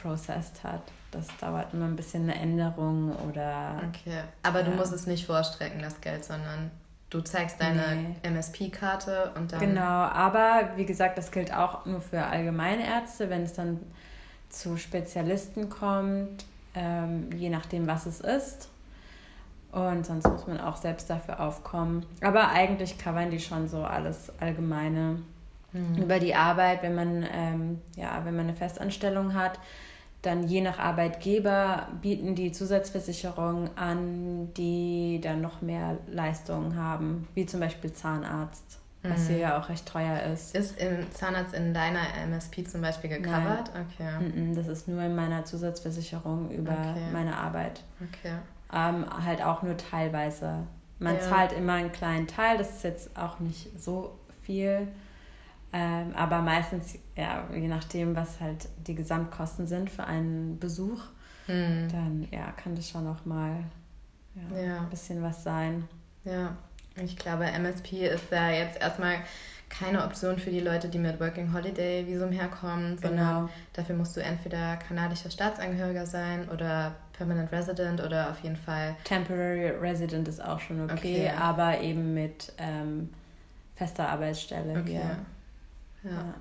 processed 0.01 0.63
hat. 0.63 0.83
Das 1.11 1.27
dauert 1.41 1.73
immer 1.73 1.87
ein 1.87 1.97
bisschen 1.97 2.25
eine 2.25 2.35
Änderung 2.35 3.13
oder. 3.29 3.83
Okay. 3.89 4.21
Aber 4.43 4.61
ja. 4.61 4.67
du 4.67 4.73
musst 4.73 4.93
es 4.93 5.07
nicht 5.07 5.27
vorstrecken, 5.27 5.81
das 5.83 6.01
Geld, 6.01 6.25
sondern 6.25 6.71
du 7.11 7.21
zeigst 7.21 7.61
deine 7.61 7.97
nee. 7.97 8.29
MSP-Karte 8.29 9.33
und 9.35 9.53
dann. 9.53 9.61
Genau, 9.61 9.83
aber 9.83 10.71
wie 10.77 10.85
gesagt, 10.85 11.17
das 11.17 11.31
gilt 11.31 11.53
auch 11.53 11.87
nur 11.87 12.01
für 12.01 12.25
Allgemeinärzte, 12.25 13.31
wenn 13.31 13.43
es 13.43 13.55
dann 13.55 13.81
zu 14.51 14.77
Spezialisten 14.77 15.69
kommt, 15.69 16.45
ähm, 16.75 17.31
je 17.35 17.51
nachdem, 17.51 17.87
was 17.87 18.07
es 18.07 18.21
ist. 18.21 18.69
Und 19.73 20.07
sonst 20.07 20.27
muss 20.27 20.47
man 20.47 20.61
auch 20.61 20.77
selbst 20.77 21.11
dafür 21.11 21.41
aufkommen. 21.41 22.07
Aber 22.23 22.49
eigentlich 22.49 22.99
covern 22.99 23.31
die 23.31 23.41
schon 23.41 23.69
so 23.69 23.85
alles 23.85 24.33
Allgemeine 24.41 25.19
mhm. 25.73 26.03
über 26.03 26.19
die 26.19 26.35
Arbeit, 26.35 26.83
wenn 26.83 26.95
man, 26.95 27.27
ähm, 27.31 27.83
ja, 27.97 28.23
wenn 28.25 28.35
man 28.35 28.47
eine 28.47 28.55
Festanstellung 28.55 29.35
hat 29.35 29.59
dann 30.23 30.49
je 30.49 30.61
nach 30.61 30.79
Arbeitgeber 30.79 31.89
bieten 32.03 32.35
die 32.35 32.51
Zusatzversicherungen 32.51 33.71
an, 33.77 34.53
die 34.55 35.21
dann 35.23 35.41
noch 35.41 35.63
mehr 35.63 35.99
Leistungen 36.09 36.77
haben, 36.77 37.29
wie 37.35 37.47
zum 37.47 37.61
Beispiel 37.61 37.93
Zahnarzt, 37.93 38.81
mhm. 39.03 39.11
was 39.11 39.29
hier 39.29 39.39
ja 39.39 39.61
auch 39.61 39.69
recht 39.69 39.87
teuer 39.87 40.23
ist. 40.33 40.57
Ist 40.57 40.79
im 40.81 41.11
Zahnarzt 41.13 41.55
in 41.55 41.73
deiner 41.73 42.01
MSP 42.27 42.65
zum 42.65 42.83
Beispiel 42.83 43.11
gecovert? 43.11 43.71
Nein. 43.73 43.87
Okay. 43.93 44.55
Das 44.55 44.67
ist 44.67 44.89
nur 44.89 45.03
in 45.03 45.15
meiner 45.15 45.45
Zusatzversicherung 45.45 46.51
über 46.51 46.73
okay. 46.73 47.13
meine 47.13 47.37
Arbeit. 47.37 47.85
Okay. 48.01 48.35
Ähm, 48.73 49.07
halt 49.25 49.43
auch 49.43 49.63
nur 49.63 49.77
teilweise. 49.77 50.67
Man 50.99 51.15
ja. 51.15 51.21
zahlt 51.21 51.53
immer 51.53 51.75
einen 51.75 51.93
kleinen 51.93 52.27
Teil, 52.27 52.59
das 52.59 52.71
ist 52.71 52.83
jetzt 52.83 53.17
auch 53.17 53.39
nicht 53.39 53.81
so 53.81 54.19
viel. 54.43 54.89
Ähm, 55.73 56.15
aber 56.15 56.41
meistens, 56.41 56.99
ja, 57.15 57.45
je 57.53 57.69
nachdem, 57.69 58.17
was 58.17 58.41
halt 58.41 58.69
die 58.87 58.95
Gesamtkosten 58.95 59.67
sind 59.67 59.91
für 59.91 60.05
einen 60.05 60.59
Besuch, 60.59 61.03
hm. 61.47 61.89
dann 61.91 62.29
ja, 62.31 62.53
kann 62.53 62.75
das 62.75 62.89
schon 62.89 63.05
noch 63.05 63.27
mal 63.27 63.65
ja, 64.35 64.61
ja. 64.61 64.79
ein 64.81 64.91
bisschen 64.91 65.23
was 65.23 65.43
sein. 65.43 65.87
Ja, 66.25 66.57
ich 66.97 67.17
glaube, 67.17 67.45
MSP 67.45 68.07
ist 68.07 68.31
da 68.31 68.51
jetzt 68.51 68.81
erstmal 68.81 69.17
keine 69.69 70.05
Option 70.05 70.39
für 70.39 70.51
die 70.51 70.61
Leute, 70.61 70.89
die 70.89 70.99
mit 70.99 71.21
Working 71.21 71.53
Holiday 71.53 72.07
Visum 72.07 72.33
herkommen, 72.33 72.97
genau. 72.97 73.09
sondern 73.09 73.49
dafür 73.75 73.95
musst 73.95 74.17
du 74.17 74.23
entweder 74.23 74.77
kanadischer 74.77 75.31
Staatsangehöriger 75.31 76.07
sein 76.07 76.49
oder 76.49 76.95
Permanent 77.13 77.53
Resident 77.53 78.03
oder 78.03 78.31
auf 78.31 78.41
jeden 78.41 78.57
Fall. 78.57 78.97
Temporary 79.05 79.71
Resident 79.71 80.27
ist 80.29 80.43
auch 80.43 80.61
schon 80.61 80.81
okay, 80.85 80.95
okay. 80.95 81.31
aber 81.39 81.81
eben 81.81 82.15
mit 82.15 82.53
ähm, 82.59 83.11
fester 83.77 84.09
Arbeitsstelle 84.09 84.81
okay. 84.81 84.93
hier. 84.93 85.17
Ja. 86.05 86.35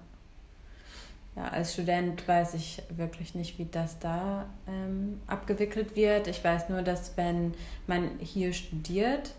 ja. 1.36 1.44
als 1.50 1.74
Student 1.74 2.28
weiß 2.28 2.54
ich 2.54 2.82
wirklich 2.90 3.36
nicht, 3.36 3.58
wie 3.58 3.66
das 3.66 4.00
da 4.00 4.46
ähm, 4.68 5.22
abgewickelt 5.28 5.96
wird. 5.96 6.28
Ich 6.28 6.44
weiß 6.44 6.70
nur, 6.70 6.82
dass 6.82 7.18
wenn 7.18 7.54
man 7.88 8.20
hier 8.20 8.54
studiert, 8.54 9.34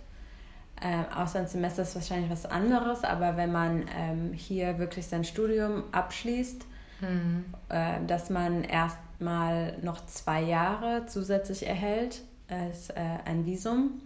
äh, 0.81 1.15
Auslandssemester 1.15 1.83
ist 1.83 1.95
wahrscheinlich 1.95 2.31
was 2.31 2.47
anderes, 2.47 3.03
aber 3.03 3.37
wenn 3.37 3.51
man 3.51 3.87
ähm, 3.97 4.33
hier 4.33 4.79
wirklich 4.79 5.07
sein 5.07 5.25
Studium 5.25 5.83
abschließt, 5.93 6.65
mhm. 7.01 7.45
äh, 7.69 8.05
dass 8.07 8.31
man 8.31 8.63
erstmal 8.63 9.77
noch 9.83 10.05
zwei 10.07 10.43
Jahre 10.43 11.07
zusätzlich 11.07 11.67
erhält 11.67 12.23
als 12.49 12.91
äh, 12.91 12.95
ein 13.25 13.45
Visum 13.45 14.01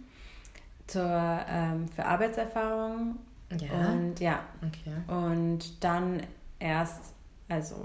zur, 0.87 1.39
ähm, 1.47 1.87
für 1.87 2.05
Arbeitserfahrung 2.05 3.15
ja. 3.61 3.89
Und 3.91 4.19
ja. 4.19 4.39
Okay. 4.61 5.13
Und 5.13 5.83
dann 5.83 6.23
erst, 6.59 7.13
also 7.49 7.75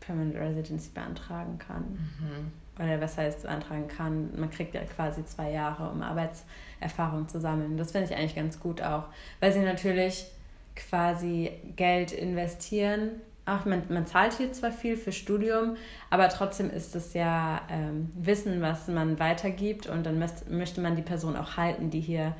Permanent 0.00 0.36
Residency 0.36 0.90
beantragen 0.94 1.58
kann. 1.58 1.82
Mhm. 1.82 2.52
Oder 2.78 3.00
was 3.00 3.16
heißt 3.16 3.42
beantragen 3.42 3.88
kann? 3.88 4.38
Man 4.38 4.50
kriegt 4.50 4.74
ja 4.74 4.82
quasi 4.84 5.24
zwei 5.24 5.50
Jahre, 5.50 5.90
um 5.90 6.02
Arbeitserfahrung 6.02 7.28
zu 7.28 7.40
sammeln. 7.40 7.76
Das 7.76 7.92
finde 7.92 8.10
ich 8.10 8.16
eigentlich 8.16 8.36
ganz 8.36 8.60
gut 8.60 8.82
auch, 8.82 9.04
weil 9.40 9.52
sie 9.52 9.60
natürlich 9.60 10.26
quasi 10.74 11.52
Geld 11.76 12.12
investieren. 12.12 13.12
Auch 13.46 13.64
man, 13.64 13.84
man 13.88 14.06
zahlt 14.06 14.34
hier 14.34 14.52
zwar 14.52 14.72
viel 14.72 14.96
für 14.96 15.12
Studium, 15.12 15.76
aber 16.10 16.28
trotzdem 16.28 16.68
ist 16.68 16.94
es 16.96 17.14
ja 17.14 17.62
ähm, 17.70 18.10
Wissen, 18.14 18.60
was 18.60 18.88
man 18.88 19.18
weitergibt 19.18 19.86
und 19.86 20.04
dann 20.04 20.18
möchte 20.18 20.80
man 20.80 20.96
die 20.96 21.02
Person 21.02 21.36
auch 21.36 21.56
halten, 21.56 21.88
die 21.90 22.00
hier 22.00 22.34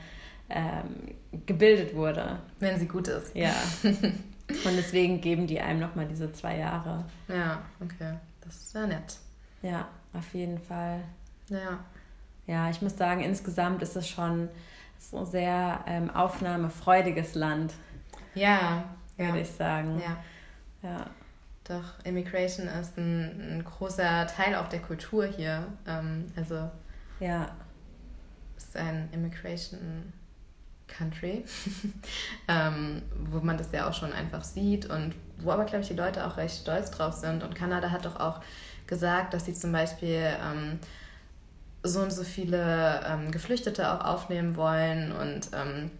ähm, 0.48 1.14
gebildet 1.46 1.94
wurde. 1.94 2.38
Wenn 2.58 2.78
sie 2.78 2.86
gut 2.86 3.08
ist. 3.08 3.34
Ja. 3.34 3.54
Und 3.82 4.76
deswegen 4.76 5.20
geben 5.20 5.46
die 5.46 5.60
einem 5.60 5.80
nochmal 5.80 6.06
diese 6.06 6.32
zwei 6.32 6.58
Jahre. 6.58 7.04
Ja, 7.28 7.62
okay. 7.80 8.14
Das 8.40 8.54
ist 8.54 8.70
sehr 8.70 8.86
nett. 8.86 9.16
Ja, 9.62 9.88
auf 10.12 10.32
jeden 10.34 10.58
Fall. 10.58 11.00
Ja. 11.48 11.80
Ja, 12.46 12.70
ich 12.70 12.80
muss 12.80 12.96
sagen, 12.96 13.22
insgesamt 13.22 13.82
ist 13.82 13.96
es 13.96 14.08
schon 14.08 14.48
so 14.98 15.18
ein 15.18 15.26
sehr 15.26 15.84
ähm, 15.86 16.10
aufnahmefreudiges 16.10 17.34
Land. 17.34 17.74
Ja. 18.34 18.84
Würde 19.16 19.38
ja. 19.38 19.42
ich 19.42 19.50
sagen. 19.50 20.00
Ja. 20.00 20.88
Ja. 20.88 21.06
Doch, 21.64 22.04
Immigration 22.04 22.68
ist 22.68 22.96
ein, 22.96 23.58
ein 23.58 23.64
großer 23.64 24.28
Teil 24.28 24.54
auch 24.54 24.68
der 24.68 24.80
Kultur 24.80 25.26
hier. 25.26 25.66
Ähm, 25.88 26.26
also. 26.36 26.70
Ja. 27.18 27.50
Ist 28.56 28.76
ein 28.76 29.08
Immigration 29.12 30.12
Country, 30.88 31.44
ähm, 32.48 33.02
wo 33.30 33.40
man 33.40 33.58
das 33.58 33.72
ja 33.72 33.88
auch 33.88 33.94
schon 33.94 34.12
einfach 34.12 34.44
sieht 34.44 34.86
und 34.86 35.14
wo 35.38 35.50
aber, 35.50 35.64
glaube 35.64 35.82
ich, 35.82 35.88
die 35.88 35.94
Leute 35.94 36.26
auch 36.26 36.36
recht 36.36 36.62
stolz 36.62 36.90
drauf 36.90 37.14
sind. 37.14 37.42
Und 37.42 37.54
Kanada 37.54 37.90
hat 37.90 38.04
doch 38.04 38.18
auch 38.18 38.40
gesagt, 38.86 39.34
dass 39.34 39.44
sie 39.44 39.54
zum 39.54 39.72
Beispiel 39.72 40.22
ähm, 40.42 40.78
so 41.82 42.00
und 42.00 42.12
so 42.12 42.24
viele 42.24 43.04
ähm, 43.06 43.30
Geflüchtete 43.30 43.92
auch 43.92 44.04
aufnehmen 44.04 44.56
wollen 44.56 45.12
und 45.12 45.50
ähm, 45.52 45.90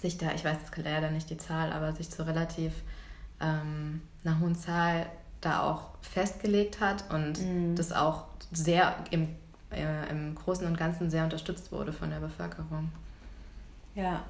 sich 0.00 0.18
da, 0.18 0.32
ich 0.34 0.44
weiß 0.44 0.56
jetzt 0.62 0.76
leider 0.76 1.10
nicht 1.10 1.30
die 1.30 1.38
Zahl, 1.38 1.72
aber 1.72 1.92
sich 1.92 2.10
zu 2.10 2.26
relativ 2.26 2.72
ähm, 3.40 4.02
einer 4.24 4.40
hohen 4.40 4.54
Zahl 4.54 5.06
da 5.40 5.62
auch 5.62 5.90
festgelegt 6.00 6.80
hat 6.80 7.04
und 7.10 7.40
mhm. 7.40 7.76
das 7.76 7.92
auch 7.92 8.24
sehr 8.52 8.96
im, 9.10 9.28
äh, 9.70 10.10
im 10.10 10.34
Großen 10.34 10.66
und 10.66 10.76
Ganzen 10.76 11.10
sehr 11.10 11.24
unterstützt 11.24 11.72
wurde 11.72 11.92
von 11.92 12.10
der 12.10 12.20
Bevölkerung. 12.20 12.90
Ja. 13.96 14.22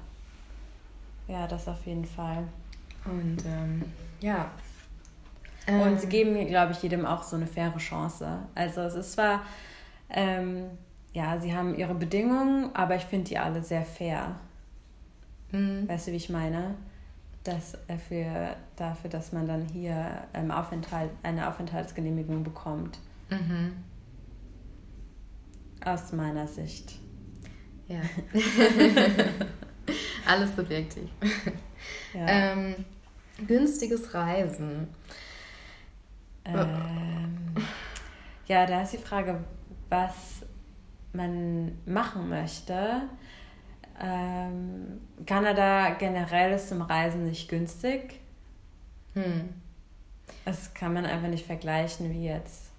Ja, 1.27 1.45
das 1.45 1.67
auf 1.67 1.85
jeden 1.85 2.05
Fall. 2.05 2.43
Und 3.05 3.37
ähm, 3.45 3.83
ja. 4.21 4.49
Und 5.67 5.81
ähm, 5.81 5.97
sie 5.99 6.07
geben, 6.07 6.47
glaube 6.47 6.71
ich, 6.71 6.81
jedem 6.81 7.05
auch 7.05 7.21
so 7.21 7.35
eine 7.35 7.45
faire 7.45 7.77
Chance. 7.77 8.39
Also 8.55 8.81
es 8.81 8.95
ist 8.95 9.11
zwar, 9.11 9.43
ähm, 10.09 10.69
ja, 11.11 11.37
sie 11.39 11.53
haben 11.53 11.75
ihre 11.75 11.93
Bedingungen, 11.93 12.73
aber 12.73 12.95
ich 12.95 13.03
finde 13.03 13.25
die 13.25 13.37
alle 13.37 13.61
sehr 13.61 13.83
fair. 13.83 14.35
Mhm. 15.51 15.87
Weißt 15.87 16.07
du, 16.07 16.11
wie 16.13 16.17
ich 16.17 16.29
meine? 16.29 16.75
Das 17.43 17.73
äh, 17.87 17.97
für, 17.97 18.55
dafür, 18.77 19.09
dass 19.09 19.33
man 19.33 19.47
dann 19.47 19.65
hier 19.67 20.23
ähm, 20.33 20.49
Aufenthalt, 20.49 21.11
eine 21.23 21.49
Aufenthaltsgenehmigung 21.49 22.43
bekommt. 22.43 22.99
Mhm. 23.29 23.73
Aus 25.83 26.13
meiner 26.13 26.47
Sicht. 26.47 26.99
Ja. 27.87 28.01
Alles 30.25 30.55
subjektiv. 30.55 31.09
Ja. 32.13 32.25
Ähm, 32.27 32.75
günstiges 33.47 34.13
Reisen. 34.13 34.87
Ähm, 36.43 37.55
ja, 38.47 38.65
da 38.65 38.81
ist 38.81 38.93
die 38.93 38.97
Frage, 38.97 39.43
was 39.89 40.43
man 41.13 41.77
machen 41.85 42.29
möchte. 42.29 43.03
Ähm, 43.99 45.01
Kanada 45.25 45.91
generell 45.91 46.53
ist 46.53 46.69
zum 46.69 46.81
Reisen 46.81 47.25
nicht 47.25 47.49
günstig. 47.49 48.19
Hm. 49.13 49.49
Das 50.45 50.73
kann 50.73 50.93
man 50.93 51.05
einfach 51.05 51.29
nicht 51.29 51.45
vergleichen 51.45 52.11
wie 52.11 52.25
jetzt, 52.25 52.71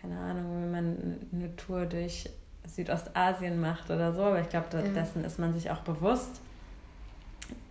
keine 0.00 0.18
Ahnung, 0.18 0.62
wenn 0.62 0.70
man 0.70 1.18
eine 1.32 1.56
Tour 1.56 1.86
durch 1.86 2.28
Südostasien 2.74 3.60
macht 3.60 3.90
oder 3.90 4.12
so, 4.12 4.22
aber 4.22 4.40
ich 4.40 4.48
glaube, 4.48 4.66
dessen 4.94 5.24
ist 5.24 5.38
man 5.38 5.52
sich 5.54 5.70
auch 5.70 5.80
bewusst. 5.80 6.40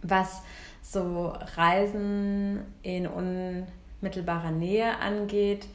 Was 0.01 0.41
so 0.81 1.33
Reisen 1.55 2.61
in 2.81 3.07
unmittelbarer 3.07 4.51
Nähe 4.51 4.97
angeht, 4.99 5.67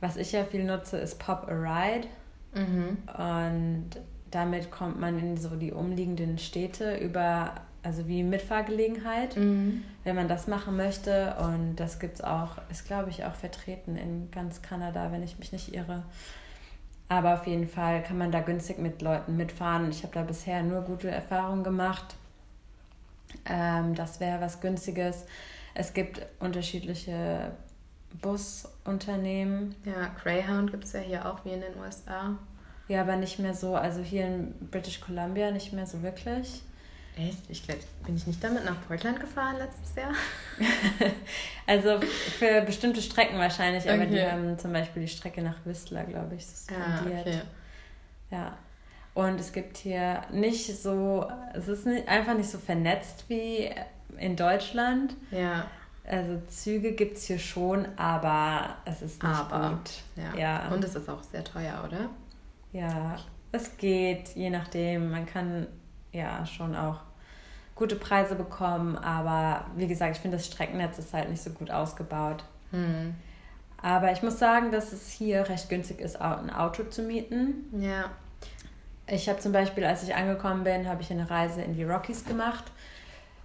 was 0.00 0.16
ich 0.16 0.32
ja 0.32 0.44
viel 0.44 0.64
nutze, 0.64 0.98
ist 0.98 1.18
Pop 1.18 1.48
a 1.48 1.52
Ride. 1.52 2.08
Mhm. 2.54 2.98
Und 3.16 3.90
damit 4.30 4.70
kommt 4.70 4.98
man 4.98 5.18
in 5.18 5.36
so 5.36 5.50
die 5.50 5.72
umliegenden 5.72 6.38
Städte 6.38 6.96
über, 6.96 7.54
also 7.82 8.08
wie 8.08 8.22
Mitfahrgelegenheit, 8.22 9.36
mhm. 9.36 9.84
wenn 10.04 10.16
man 10.16 10.28
das 10.28 10.48
machen 10.48 10.76
möchte. 10.76 11.36
Und 11.38 11.76
das 11.76 11.98
gibt 11.98 12.16
es 12.16 12.20
auch, 12.20 12.56
ist 12.70 12.86
glaube 12.86 13.10
ich 13.10 13.24
auch 13.24 13.34
vertreten 13.34 13.96
in 13.96 14.30
ganz 14.30 14.62
Kanada, 14.62 15.12
wenn 15.12 15.22
ich 15.22 15.38
mich 15.38 15.52
nicht 15.52 15.74
irre. 15.74 16.02
Aber 17.12 17.34
auf 17.34 17.46
jeden 17.46 17.68
Fall 17.68 18.02
kann 18.02 18.16
man 18.16 18.32
da 18.32 18.40
günstig 18.40 18.78
mit 18.78 19.02
Leuten 19.02 19.36
mitfahren. 19.36 19.90
Ich 19.90 20.02
habe 20.02 20.14
da 20.14 20.22
bisher 20.22 20.62
nur 20.62 20.80
gute 20.80 21.10
Erfahrungen 21.10 21.62
gemacht. 21.62 22.14
Ähm, 23.44 23.94
das 23.94 24.18
wäre 24.18 24.40
was 24.40 24.62
Günstiges. 24.62 25.26
Es 25.74 25.92
gibt 25.92 26.24
unterschiedliche 26.40 27.52
Busunternehmen. 28.22 29.74
Ja, 29.84 30.08
Greyhound 30.22 30.70
gibt 30.70 30.84
es 30.84 30.94
ja 30.94 31.00
hier 31.00 31.30
auch 31.30 31.44
wie 31.44 31.50
in 31.50 31.60
den 31.60 31.76
USA. 31.78 32.38
Ja, 32.88 33.02
aber 33.02 33.16
nicht 33.16 33.38
mehr 33.38 33.52
so, 33.52 33.76
also 33.76 34.00
hier 34.00 34.24
in 34.24 34.54
British 34.70 35.02
Columbia 35.02 35.50
nicht 35.50 35.74
mehr 35.74 35.86
so 35.86 36.02
wirklich. 36.02 36.62
Echt? 37.16 37.38
Ich 37.48 37.64
glaub, 37.66 37.78
bin 38.06 38.16
ich 38.16 38.26
nicht 38.26 38.42
damit 38.42 38.64
nach 38.64 38.86
Portland 38.86 39.20
gefahren 39.20 39.56
letztes 39.58 39.94
Jahr? 39.94 40.12
also 41.66 42.00
für 42.38 42.62
bestimmte 42.62 43.02
Strecken 43.02 43.38
wahrscheinlich, 43.38 43.88
aber 43.88 44.02
okay. 44.04 44.10
die 44.10 44.22
haben 44.22 44.58
zum 44.58 44.72
Beispiel 44.72 45.02
die 45.02 45.08
Strecke 45.08 45.42
nach 45.42 45.56
Whistler, 45.64 46.04
glaube 46.04 46.36
ich, 46.36 46.46
suspendiert. 46.46 47.26
Ah, 47.26 47.30
okay. 47.30 47.40
Ja. 48.30 48.58
Und 49.14 49.38
es 49.38 49.52
gibt 49.52 49.76
hier 49.76 50.22
nicht 50.32 50.66
so, 50.74 51.30
es 51.52 51.68
ist 51.68 51.84
nicht, 51.84 52.08
einfach 52.08 52.34
nicht 52.34 52.48
so 52.48 52.58
vernetzt 52.58 53.26
wie 53.28 53.70
in 54.16 54.36
Deutschland. 54.36 55.14
Ja. 55.30 55.66
Also 56.04 56.40
Züge 56.48 56.92
gibt 56.92 57.18
es 57.18 57.26
hier 57.26 57.38
schon, 57.38 57.86
aber 57.96 58.76
es 58.86 59.02
ist 59.02 59.22
nicht 59.22 59.34
aber, 59.34 59.70
gut. 59.70 59.90
Ja. 60.16 60.38
ja. 60.38 60.68
Und 60.68 60.82
es 60.82 60.94
ist 60.94 61.10
auch 61.10 61.22
sehr 61.22 61.44
teuer, 61.44 61.84
oder? 61.86 62.08
Ja, 62.72 63.16
es 63.52 63.76
geht, 63.76 64.30
je 64.34 64.48
nachdem. 64.48 65.10
Man 65.10 65.26
kann 65.26 65.66
ja 66.12 66.46
schon 66.46 66.76
auch 66.76 67.00
gute 67.74 67.96
Preise 67.96 68.34
bekommen, 68.34 68.96
aber 68.96 69.66
wie 69.76 69.88
gesagt, 69.88 70.16
ich 70.16 70.22
finde, 70.22 70.36
das 70.36 70.46
Streckennetz 70.46 70.98
ist 70.98 71.14
halt 71.14 71.30
nicht 71.30 71.42
so 71.42 71.50
gut 71.50 71.70
ausgebaut. 71.70 72.44
Hm. 72.70 73.14
Aber 73.82 74.12
ich 74.12 74.22
muss 74.22 74.38
sagen, 74.38 74.70
dass 74.70 74.92
es 74.92 75.10
hier 75.10 75.48
recht 75.48 75.68
günstig 75.68 76.00
ist, 76.00 76.20
ein 76.20 76.50
Auto 76.50 76.84
zu 76.84 77.02
mieten. 77.02 77.64
Ja. 77.80 78.10
Ich 79.08 79.28
habe 79.28 79.40
zum 79.40 79.52
Beispiel, 79.52 79.84
als 79.84 80.04
ich 80.04 80.14
angekommen 80.14 80.62
bin, 80.62 80.88
habe 80.88 81.02
ich 81.02 81.10
eine 81.10 81.28
Reise 81.28 81.62
in 81.62 81.74
die 81.74 81.82
Rockies 81.82 82.24
gemacht 82.24 82.70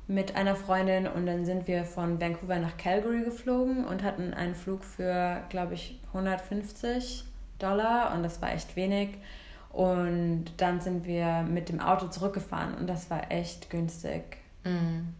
mit 0.07 0.35
einer 0.35 0.55
Freundin 0.55 1.07
und 1.07 1.25
dann 1.25 1.45
sind 1.45 1.67
wir 1.67 1.83
von 1.83 2.21
Vancouver 2.21 2.59
nach 2.59 2.77
Calgary 2.77 3.23
geflogen 3.23 3.85
und 3.85 4.03
hatten 4.03 4.33
einen 4.33 4.55
Flug 4.55 4.83
für, 4.83 5.41
glaube 5.49 5.73
ich, 5.73 5.99
150 6.13 7.25
Dollar 7.59 8.13
und 8.13 8.23
das 8.23 8.41
war 8.41 8.53
echt 8.53 8.75
wenig. 8.75 9.17
Und 9.71 10.45
dann 10.57 10.81
sind 10.81 11.05
wir 11.05 11.43
mit 11.43 11.69
dem 11.69 11.79
Auto 11.79 12.07
zurückgefahren 12.07 12.73
und 12.75 12.87
das 12.87 13.09
war 13.09 13.31
echt 13.31 13.69
günstig. 13.69 14.37
Mhm. 14.63 15.13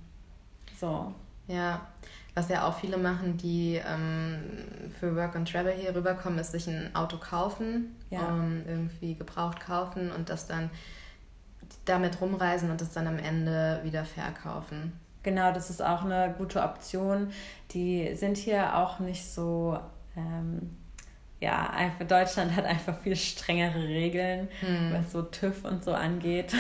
So. 0.80 1.14
Ja, 1.48 1.88
was 2.34 2.50
ja 2.50 2.68
auch 2.68 2.78
viele 2.78 2.98
machen, 2.98 3.38
die 3.38 3.82
ähm, 3.84 4.40
für 5.00 5.16
Work 5.16 5.36
and 5.36 5.52
Travel 5.52 5.74
hier 5.74 5.96
rüberkommen, 5.96 6.38
ist 6.40 6.52
sich 6.52 6.68
ein 6.68 6.94
Auto 6.96 7.18
kaufen, 7.18 7.96
ja. 8.10 8.28
ähm, 8.30 8.64
irgendwie 8.68 9.16
gebraucht 9.16 9.60
kaufen 9.60 10.12
und 10.12 10.30
das 10.30 10.46
dann 10.46 10.70
damit 11.86 12.22
rumreisen 12.22 12.70
und 12.70 12.82
das 12.82 12.92
dann 12.92 13.08
am 13.08 13.18
Ende 13.18 13.80
wieder 13.84 14.06
verkaufen. 14.06 14.94
Genau, 15.24 15.52
das 15.52 15.70
ist 15.70 15.82
auch 15.82 16.04
eine 16.06 16.36
gute 16.38 16.62
Option. 16.62 17.32
Die 17.72 18.16
sind 18.16 18.38
hier 18.38 18.78
auch 18.78 19.00
nicht 19.00 19.26
so 19.26 19.80
ähm, 20.16 20.70
ja, 21.40 21.70
einfach 21.70 22.08
Deutschland 22.08 22.56
hat 22.56 22.66
einfach 22.66 22.98
viel 23.00 23.16
strengere 23.16 23.88
Regeln, 23.88 24.48
hm. 24.60 24.92
was 24.94 25.12
so 25.12 25.22
TÜV 25.22 25.66
und 25.66 25.84
so 25.84 25.94
angeht. 25.94 26.54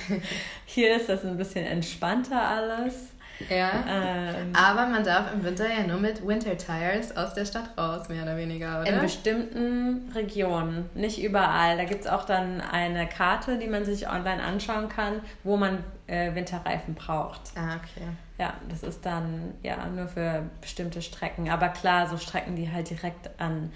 Hier 0.66 0.96
ist 0.96 1.08
das 1.08 1.24
ein 1.24 1.36
bisschen 1.36 1.64
entspannter 1.64 2.40
alles. 2.40 3.12
Ja. 3.50 3.84
Ähm, 3.88 4.52
aber 4.54 4.86
man 4.86 5.04
darf 5.04 5.32
im 5.32 5.44
Winter 5.44 5.68
ja 5.68 5.86
nur 5.86 5.98
mit 5.98 6.26
Winter 6.26 6.56
Tires 6.56 7.16
aus 7.16 7.34
der 7.34 7.44
Stadt 7.44 7.76
raus, 7.76 8.08
mehr 8.08 8.22
oder 8.22 8.36
weniger, 8.36 8.80
oder? 8.80 8.90
In 8.90 9.00
bestimmten 9.00 10.10
Regionen, 10.14 10.88
nicht 10.94 11.22
überall. 11.22 11.76
Da 11.76 11.84
gibt 11.84 12.02
es 12.02 12.06
auch 12.06 12.24
dann 12.24 12.60
eine 12.60 13.06
Karte, 13.06 13.58
die 13.58 13.68
man 13.68 13.84
sich 13.84 14.08
online 14.08 14.42
anschauen 14.42 14.88
kann, 14.88 15.20
wo 15.44 15.56
man 15.56 15.84
äh, 16.06 16.34
Winterreifen 16.34 16.94
braucht. 16.94 17.42
Ah, 17.56 17.76
okay. 17.76 18.08
Ja, 18.38 18.54
das 18.68 18.82
ist 18.82 19.04
dann 19.04 19.54
ja 19.62 19.86
nur 19.86 20.08
für 20.08 20.42
bestimmte 20.60 21.02
Strecken. 21.02 21.48
Aber 21.50 21.68
klar, 21.68 22.08
so 22.08 22.16
Strecken, 22.16 22.56
die 22.56 22.70
halt 22.70 22.90
direkt 22.90 23.30
an 23.38 23.70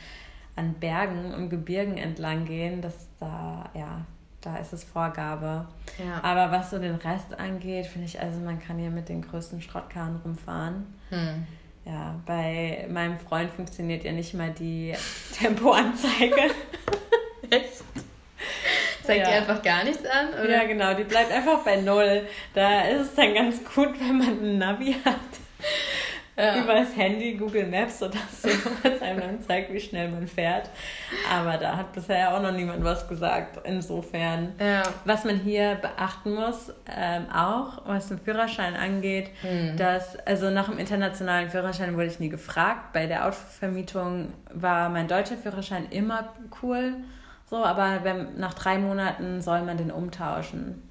an 0.61 0.75
Bergen 0.75 1.33
und 1.35 1.49
Gebirgen 1.49 1.96
entlang 1.96 2.44
gehen, 2.44 2.83
das 2.83 3.09
da, 3.18 3.70
ja, 3.75 4.05
da 4.42 4.57
ist 4.57 4.73
es 4.73 4.85
Vorgabe. 4.85 5.66
Ja. 5.99 6.23
Aber 6.23 6.53
was 6.53 6.70
so 6.70 6.79
den 6.79 6.96
Rest 6.96 7.38
angeht, 7.38 7.87
finde 7.87 8.07
ich, 8.07 8.20
also 8.20 8.38
man 8.40 8.61
kann 8.61 8.79
hier 8.79 8.90
mit 8.90 9.09
den 9.09 9.23
größten 9.23 9.62
Schrottkarren 9.62 10.20
rumfahren. 10.25 10.87
Hm. 11.09 11.46
Ja, 11.87 12.14
bei 12.27 12.87
meinem 12.90 13.18
Freund 13.18 13.51
funktioniert 13.51 14.05
ja 14.05 14.12
nicht 14.12 14.35
mal 14.35 14.51
die 14.51 14.94
Tempoanzeige. 15.38 16.37
Echt? 17.51 17.83
Zeigt 19.03 19.27
ja. 19.27 19.31
die 19.31 19.38
einfach 19.38 19.62
gar 19.62 19.83
nichts 19.83 20.05
an? 20.05 20.29
Oder? 20.35 20.62
Ja, 20.62 20.64
genau, 20.64 20.94
die 20.94 21.05
bleibt 21.05 21.33
einfach 21.33 21.61
bei 21.64 21.77
Null. 21.77 22.27
Da 22.53 22.83
ist 22.83 23.01
es 23.01 23.14
dann 23.14 23.35
ganz 23.35 23.64
gut, 23.64 23.99
wenn 23.99 24.18
man 24.18 24.42
ein 24.42 24.59
Navi 24.59 24.94
hat 25.05 25.16
ja. 26.40 26.62
über 26.62 26.74
das 26.74 26.96
Handy, 26.96 27.35
Google 27.35 27.66
Maps 27.66 28.03
oder 28.03 28.18
so, 28.33 28.48
was 28.83 29.03
einem 29.03 29.20
dann 29.20 29.42
zeigt, 29.42 29.72
wie 29.72 29.81
schnell 29.81 30.11
man 30.11 30.26
fährt. 30.26 30.70
Aber 31.31 31.57
da 31.57 31.76
hat 31.76 31.92
bisher 31.92 32.35
auch 32.35 32.42
noch 32.42 32.53
niemand 32.53 32.83
was 32.85 33.09
gesagt. 33.09 33.61
Insofern, 33.64 34.53
ja. 34.59 34.83
was 35.05 35.24
man 35.24 35.37
hier 35.37 35.76
beachten 35.76 36.35
muss, 36.35 36.72
ähm, 36.96 37.26
auch 37.33 37.87
was 37.87 38.09
den 38.09 38.18
Führerschein 38.18 38.74
angeht, 38.74 39.31
mhm. 39.42 39.76
dass, 39.76 40.16
also 40.26 40.50
nach 40.50 40.68
dem 40.68 40.79
internationalen 40.79 41.50
Führerschein 41.50 41.94
wurde 41.94 42.07
ich 42.07 42.20
nie 42.20 42.29
gefragt. 42.29 42.92
Bei 42.92 43.07
der 43.07 43.26
Autovermietung 43.26 44.33
war 44.53 44.88
mein 44.88 45.09
deutscher 45.09 45.37
Führerschein 45.37 45.87
immer 45.90 46.33
cool. 46.62 46.94
So, 47.50 47.64
aber 47.64 48.00
wenn, 48.05 48.38
nach 48.38 48.55
drei 48.55 48.79
Monaten 48.79 49.42
soll 49.42 49.62
man 49.62 49.76
den 49.76 49.90
umtauschen 49.90 50.88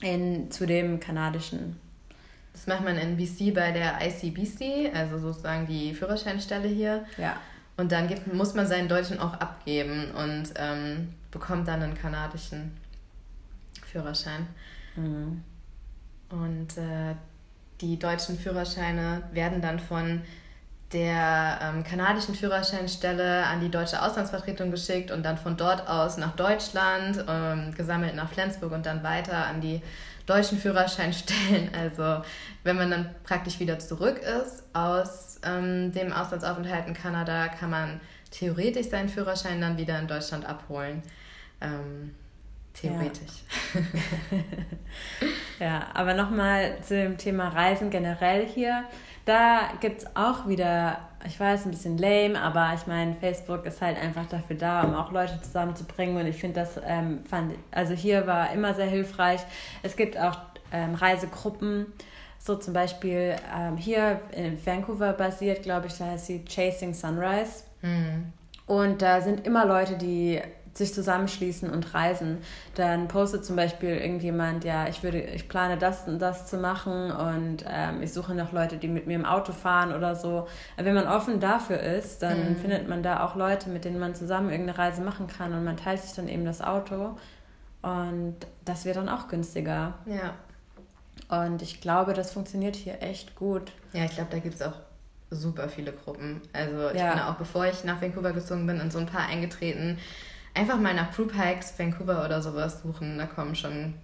in, 0.00 0.50
zu 0.50 0.66
dem 0.66 1.00
kanadischen. 1.00 1.80
Das 2.56 2.66
macht 2.66 2.84
man 2.84 2.96
in 2.96 3.18
BC 3.18 3.52
bei 3.54 3.70
der 3.70 3.98
ICBC, 4.00 4.90
also 4.94 5.18
sozusagen 5.18 5.66
die 5.66 5.92
Führerscheinstelle 5.92 6.66
hier. 6.66 7.04
Ja. 7.18 7.36
Und 7.76 7.92
dann 7.92 8.08
gibt, 8.08 8.32
muss 8.32 8.54
man 8.54 8.66
seinen 8.66 8.88
Deutschen 8.88 9.20
auch 9.20 9.34
abgeben 9.34 10.10
und 10.12 10.54
ähm, 10.56 11.12
bekommt 11.30 11.68
dann 11.68 11.82
einen 11.82 11.94
kanadischen 11.94 12.74
Führerschein. 13.84 14.46
Mhm. 14.96 15.44
Und 16.30 16.78
äh, 16.78 17.14
die 17.82 17.98
deutschen 17.98 18.38
Führerscheine 18.38 19.24
werden 19.32 19.60
dann 19.60 19.78
von 19.78 20.22
der 20.94 21.58
ähm, 21.60 21.84
kanadischen 21.84 22.34
Führerscheinstelle 22.34 23.44
an 23.44 23.60
die 23.60 23.70
deutsche 23.70 24.00
Auslandsvertretung 24.00 24.70
geschickt 24.70 25.10
und 25.10 25.24
dann 25.24 25.36
von 25.36 25.58
dort 25.58 25.86
aus 25.90 26.16
nach 26.16 26.34
Deutschland, 26.36 27.22
ähm, 27.28 27.74
gesammelt 27.76 28.14
nach 28.14 28.32
Flensburg 28.32 28.72
und 28.72 28.86
dann 28.86 29.02
weiter 29.02 29.44
an 29.44 29.60
die 29.60 29.82
deutschen 30.26 30.58
Führerschein 30.58 31.12
stellen. 31.12 31.70
Also 31.78 32.24
wenn 32.64 32.76
man 32.76 32.90
dann 32.90 33.14
praktisch 33.24 33.60
wieder 33.60 33.78
zurück 33.78 34.18
ist 34.18 34.64
aus 34.72 35.40
ähm, 35.44 35.92
dem 35.92 36.12
Auslandsaufenthalt 36.12 36.86
in 36.88 36.94
Kanada, 36.94 37.48
kann 37.48 37.70
man 37.70 38.00
theoretisch 38.30 38.88
seinen 38.88 39.08
Führerschein 39.08 39.60
dann 39.60 39.78
wieder 39.78 39.98
in 39.98 40.08
Deutschland 40.08 40.44
abholen. 40.44 41.02
Ähm, 41.60 42.14
theoretisch. 42.74 43.44
Ja, 45.58 45.66
ja 45.66 45.86
aber 45.94 46.14
nochmal 46.14 46.78
zu 46.82 46.96
dem 46.96 47.16
Thema 47.16 47.48
Reisen 47.48 47.90
generell 47.90 48.46
hier. 48.46 48.84
Da 49.26 49.72
gibt 49.80 50.02
es 50.02 50.16
auch 50.16 50.46
wieder, 50.46 51.00
ich 51.26 51.38
weiß, 51.38 51.66
ein 51.66 51.72
bisschen 51.72 51.98
lame, 51.98 52.40
aber 52.40 52.70
ich 52.76 52.86
meine, 52.86 53.16
Facebook 53.16 53.66
ist 53.66 53.82
halt 53.82 54.00
einfach 54.00 54.24
dafür 54.26 54.54
da, 54.54 54.82
um 54.82 54.94
auch 54.94 55.10
Leute 55.10 55.40
zusammenzubringen. 55.42 56.16
Und 56.16 56.26
ich 56.26 56.36
finde 56.36 56.60
das, 56.60 56.80
ähm, 56.86 57.24
fand, 57.28 57.54
also 57.72 57.92
hier 57.92 58.28
war 58.28 58.52
immer 58.52 58.72
sehr 58.72 58.86
hilfreich. 58.86 59.40
Es 59.82 59.96
gibt 59.96 60.16
auch 60.16 60.38
ähm, 60.72 60.94
Reisegruppen, 60.94 61.86
so 62.38 62.54
zum 62.54 62.72
Beispiel 62.72 63.34
ähm, 63.52 63.76
hier 63.76 64.20
in 64.30 64.64
Vancouver 64.64 65.12
basiert, 65.12 65.64
glaube 65.64 65.88
ich, 65.88 65.98
da 65.98 66.04
heißt 66.06 66.26
sie 66.26 66.44
Chasing 66.44 66.94
Sunrise. 66.94 67.64
Mhm. 67.82 68.32
Und 68.66 69.02
da 69.02 69.20
sind 69.20 69.44
immer 69.44 69.66
Leute, 69.66 69.96
die 69.96 70.40
sich 70.76 70.94
zusammenschließen 70.94 71.70
und 71.70 71.94
reisen. 71.94 72.38
Dann 72.74 73.08
postet 73.08 73.44
zum 73.44 73.56
Beispiel 73.56 73.90
irgendjemand, 73.90 74.64
ja, 74.64 74.88
ich 74.88 75.02
würde, 75.02 75.20
ich 75.20 75.48
plane 75.48 75.76
das 75.76 76.06
und 76.06 76.18
das 76.18 76.46
zu 76.46 76.58
machen 76.58 77.10
und 77.10 77.64
ähm, 77.68 78.02
ich 78.02 78.12
suche 78.12 78.34
noch 78.34 78.52
Leute, 78.52 78.76
die 78.76 78.88
mit 78.88 79.06
mir 79.06 79.14
im 79.14 79.24
Auto 79.24 79.52
fahren 79.52 79.94
oder 79.94 80.14
so. 80.14 80.46
Wenn 80.76 80.94
man 80.94 81.06
offen 81.06 81.40
dafür 81.40 81.80
ist, 81.80 82.22
dann 82.22 82.50
mhm. 82.50 82.56
findet 82.56 82.88
man 82.88 83.02
da 83.02 83.24
auch 83.24 83.36
Leute, 83.36 83.70
mit 83.70 83.84
denen 83.84 83.98
man 83.98 84.14
zusammen 84.14 84.50
irgendeine 84.50 84.78
Reise 84.78 85.02
machen 85.02 85.26
kann 85.26 85.52
und 85.52 85.64
man 85.64 85.76
teilt 85.76 86.02
sich 86.02 86.12
dann 86.12 86.28
eben 86.28 86.44
das 86.44 86.60
Auto 86.60 87.16
und 87.82 88.36
das 88.64 88.84
wird 88.84 88.96
dann 88.96 89.08
auch 89.08 89.28
günstiger. 89.28 89.94
Ja. 90.06 90.34
Und 91.28 91.62
ich 91.62 91.80
glaube, 91.80 92.12
das 92.12 92.32
funktioniert 92.32 92.76
hier 92.76 93.02
echt 93.02 93.34
gut. 93.34 93.72
Ja, 93.92 94.04
ich 94.04 94.12
glaube, 94.12 94.30
da 94.30 94.38
gibt 94.38 94.54
es 94.54 94.62
auch 94.62 94.74
super 95.30 95.68
viele 95.68 95.92
Gruppen. 95.92 96.40
Also 96.52 96.90
ich 96.90 97.00
ja. 97.00 97.12
bin 97.12 97.20
auch, 97.22 97.34
bevor 97.34 97.66
ich 97.66 97.84
nach 97.84 98.00
Vancouver 98.00 98.32
gezogen 98.32 98.66
bin, 98.66 98.80
in 98.80 98.90
so 98.90 98.98
ein 98.98 99.06
paar 99.06 99.26
eingetreten, 99.26 99.98
einfach 100.56 100.78
mal 100.78 100.94
nach 100.94 101.14
Group 101.14 101.32
Hikes 101.34 101.78
Vancouver 101.78 102.24
oder 102.24 102.42
sowas 102.42 102.82
suchen. 102.82 103.18
Da 103.18 103.26
kommen 103.26 103.54
schon 103.54 103.94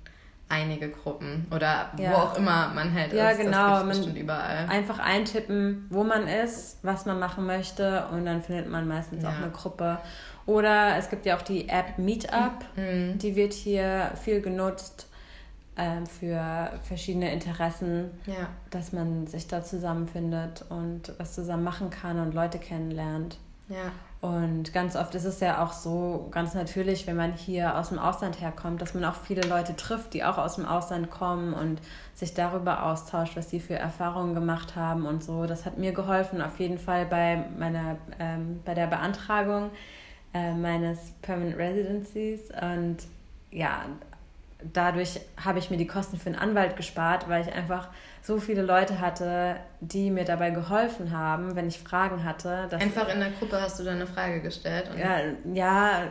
einige 0.48 0.90
Gruppen 0.90 1.46
oder 1.50 1.90
ja. 1.96 2.12
wo 2.12 2.16
auch 2.16 2.36
immer 2.36 2.68
man 2.74 2.92
halt 2.92 3.12
ja, 3.12 3.30
ist. 3.30 3.38
Ja, 3.38 3.44
genau. 3.44 3.70
Das 3.86 3.96
bestimmt 3.96 4.18
überall. 4.18 4.68
Einfach 4.68 4.98
eintippen, 4.98 5.86
wo 5.88 6.04
man 6.04 6.28
ist, 6.28 6.78
was 6.82 7.06
man 7.06 7.18
machen 7.18 7.46
möchte 7.46 8.06
und 8.12 8.26
dann 8.26 8.42
findet 8.42 8.70
man 8.70 8.86
meistens 8.86 9.22
ja. 9.22 9.30
auch 9.30 9.36
eine 9.36 9.50
Gruppe. 9.50 9.98
Oder 10.44 10.96
es 10.98 11.08
gibt 11.08 11.24
ja 11.24 11.36
auch 11.36 11.42
die 11.42 11.68
App 11.68 11.98
Meetup, 11.98 12.64
mhm. 12.76 13.18
die 13.18 13.34
wird 13.34 13.52
hier 13.52 14.12
viel 14.22 14.42
genutzt 14.42 15.08
äh, 15.76 16.04
für 16.04 16.72
verschiedene 16.82 17.32
Interessen, 17.32 18.10
ja. 18.26 18.48
dass 18.70 18.92
man 18.92 19.26
sich 19.26 19.46
da 19.46 19.64
zusammenfindet 19.64 20.64
und 20.68 21.14
was 21.18 21.32
zusammen 21.32 21.64
machen 21.64 21.88
kann 21.90 22.18
und 22.18 22.34
Leute 22.34 22.58
kennenlernt. 22.58 23.38
Ja. 23.68 23.92
Und 24.22 24.72
ganz 24.72 24.94
oft 24.94 25.16
ist 25.16 25.24
es 25.24 25.40
ja 25.40 25.64
auch 25.64 25.72
so 25.72 26.28
ganz 26.30 26.54
natürlich, 26.54 27.08
wenn 27.08 27.16
man 27.16 27.32
hier 27.32 27.76
aus 27.76 27.88
dem 27.88 27.98
Ausland 27.98 28.40
herkommt, 28.40 28.80
dass 28.80 28.94
man 28.94 29.04
auch 29.04 29.16
viele 29.16 29.42
Leute 29.42 29.74
trifft, 29.74 30.14
die 30.14 30.22
auch 30.22 30.38
aus 30.38 30.54
dem 30.54 30.64
Ausland 30.64 31.10
kommen 31.10 31.52
und 31.52 31.80
sich 32.14 32.32
darüber 32.32 32.84
austauscht, 32.84 33.34
was 33.34 33.50
sie 33.50 33.58
für 33.58 33.74
Erfahrungen 33.74 34.36
gemacht 34.36 34.76
haben 34.76 35.06
und 35.06 35.24
so. 35.24 35.46
Das 35.46 35.66
hat 35.66 35.76
mir 35.76 35.90
geholfen, 35.90 36.40
auf 36.40 36.60
jeden 36.60 36.78
Fall 36.78 37.04
bei 37.04 37.44
meiner 37.58 37.96
ähm, 38.20 38.60
bei 38.64 38.74
der 38.74 38.86
Beantragung 38.86 39.70
äh, 40.32 40.54
meines 40.54 41.10
Permanent 41.22 41.58
Residencies. 41.58 42.42
Und 42.60 42.98
ja, 43.50 43.86
dadurch 44.72 45.20
habe 45.42 45.58
ich 45.58 45.70
mir 45.70 45.76
die 45.76 45.86
Kosten 45.86 46.18
für 46.18 46.26
einen 46.26 46.38
Anwalt 46.38 46.76
gespart, 46.76 47.28
weil 47.28 47.42
ich 47.46 47.52
einfach 47.52 47.88
so 48.22 48.38
viele 48.38 48.62
Leute 48.62 49.00
hatte, 49.00 49.56
die 49.80 50.10
mir 50.10 50.24
dabei 50.24 50.50
geholfen 50.50 51.16
haben, 51.16 51.56
wenn 51.56 51.68
ich 51.68 51.78
Fragen 51.78 52.24
hatte. 52.24 52.68
einfach 52.72 53.08
in 53.08 53.20
der 53.20 53.30
Gruppe 53.30 53.60
hast 53.60 53.80
du 53.80 53.84
dann 53.84 53.96
eine 53.96 54.06
Frage 54.06 54.40
gestellt? 54.40 54.90
ja, 54.98 55.18
ja, 55.52 56.02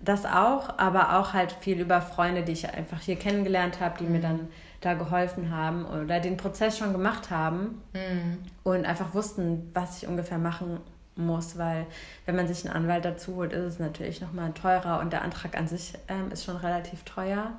das 0.00 0.26
auch, 0.26 0.78
aber 0.78 1.18
auch 1.18 1.32
halt 1.32 1.52
viel 1.52 1.80
über 1.80 2.00
Freunde, 2.00 2.42
die 2.42 2.52
ich 2.52 2.68
einfach 2.72 3.00
hier 3.00 3.16
kennengelernt 3.16 3.80
habe, 3.80 3.98
die 3.98 4.04
mhm. 4.04 4.12
mir 4.12 4.20
dann 4.20 4.48
da 4.80 4.94
geholfen 4.94 5.50
haben 5.50 5.86
oder 5.86 6.20
den 6.20 6.36
Prozess 6.36 6.78
schon 6.78 6.92
gemacht 6.92 7.30
haben 7.30 7.82
mhm. 7.94 8.38
und 8.62 8.84
einfach 8.84 9.14
wussten, 9.14 9.70
was 9.74 10.02
ich 10.02 10.08
ungefähr 10.08 10.38
machen 10.38 10.80
muss, 11.16 11.56
weil 11.56 11.86
wenn 12.26 12.36
man 12.36 12.46
sich 12.46 12.64
einen 12.64 12.76
Anwalt 12.76 13.04
dazu 13.04 13.36
holt, 13.36 13.52
ist 13.52 13.64
es 13.64 13.78
natürlich 13.78 14.20
nochmal 14.20 14.52
teurer 14.52 15.00
und 15.00 15.12
der 15.12 15.22
Antrag 15.22 15.56
an 15.56 15.66
sich 15.66 15.94
ähm, 16.08 16.30
ist 16.30 16.44
schon 16.44 16.56
relativ 16.56 17.02
teuer. 17.04 17.52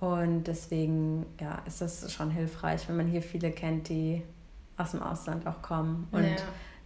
Und 0.00 0.44
deswegen 0.44 1.26
ja, 1.40 1.62
ist 1.66 1.80
das 1.80 2.12
schon 2.12 2.30
hilfreich, 2.30 2.88
wenn 2.88 2.96
man 2.96 3.06
hier 3.06 3.22
viele 3.22 3.50
kennt, 3.50 3.88
die 3.88 4.22
aus 4.76 4.92
dem 4.92 5.02
Ausland 5.02 5.46
auch 5.46 5.60
kommen 5.60 6.06
und 6.12 6.24
ja. 6.24 6.36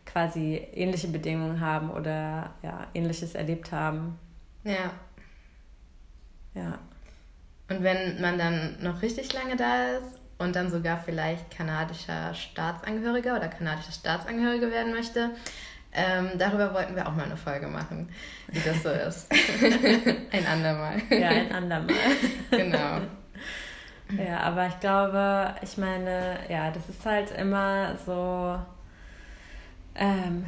quasi 0.07 0.55
ähnliche 0.73 1.09
Bedingungen 1.09 1.61
haben 1.61 1.91
oder 1.91 2.55
ja, 2.63 2.87
ähnliches 2.95 3.35
erlebt 3.35 3.71
haben. 3.71 4.19
Ja. 4.65 4.93
Ja. 6.55 6.79
Und 7.69 7.83
wenn 7.83 8.21
man 8.21 8.39
dann 8.39 8.83
noch 8.83 9.03
richtig 9.03 9.33
lange 9.35 9.57
da 9.57 9.97
ist 9.97 10.19
und 10.39 10.57
dann 10.57 10.71
sogar 10.71 10.99
vielleicht 10.99 11.51
kanadischer 11.51 12.35
Staatsangehöriger 12.35 13.37
oder 13.37 13.49
kanadische 13.49 13.93
Staatsangehörige 13.93 14.71
werden 14.71 14.93
möchte, 14.93 15.31
ähm, 15.95 16.31
darüber 16.39 16.73
wollten 16.73 16.97
wir 16.97 17.07
auch 17.07 17.15
mal 17.15 17.25
eine 17.25 17.37
Folge 17.37 17.67
machen, 17.67 18.09
wie 18.49 18.61
das 18.61 18.83
so 18.83 18.91
ist. 18.91 19.29
ein 20.33 20.47
andermal. 20.47 20.95
Ja, 21.11 21.29
ein 21.29 21.53
andermal. 21.53 21.95
genau. 22.51 23.01
Ja, 24.17 24.41
aber 24.41 24.67
ich 24.67 24.81
glaube, 24.81 25.55
ich 25.63 25.77
meine, 25.77 26.39
ja, 26.49 26.71
das 26.71 26.89
ist 26.89 27.05
halt 27.05 27.31
immer 27.33 27.97
so 28.05 28.59
ähm, 29.95 30.47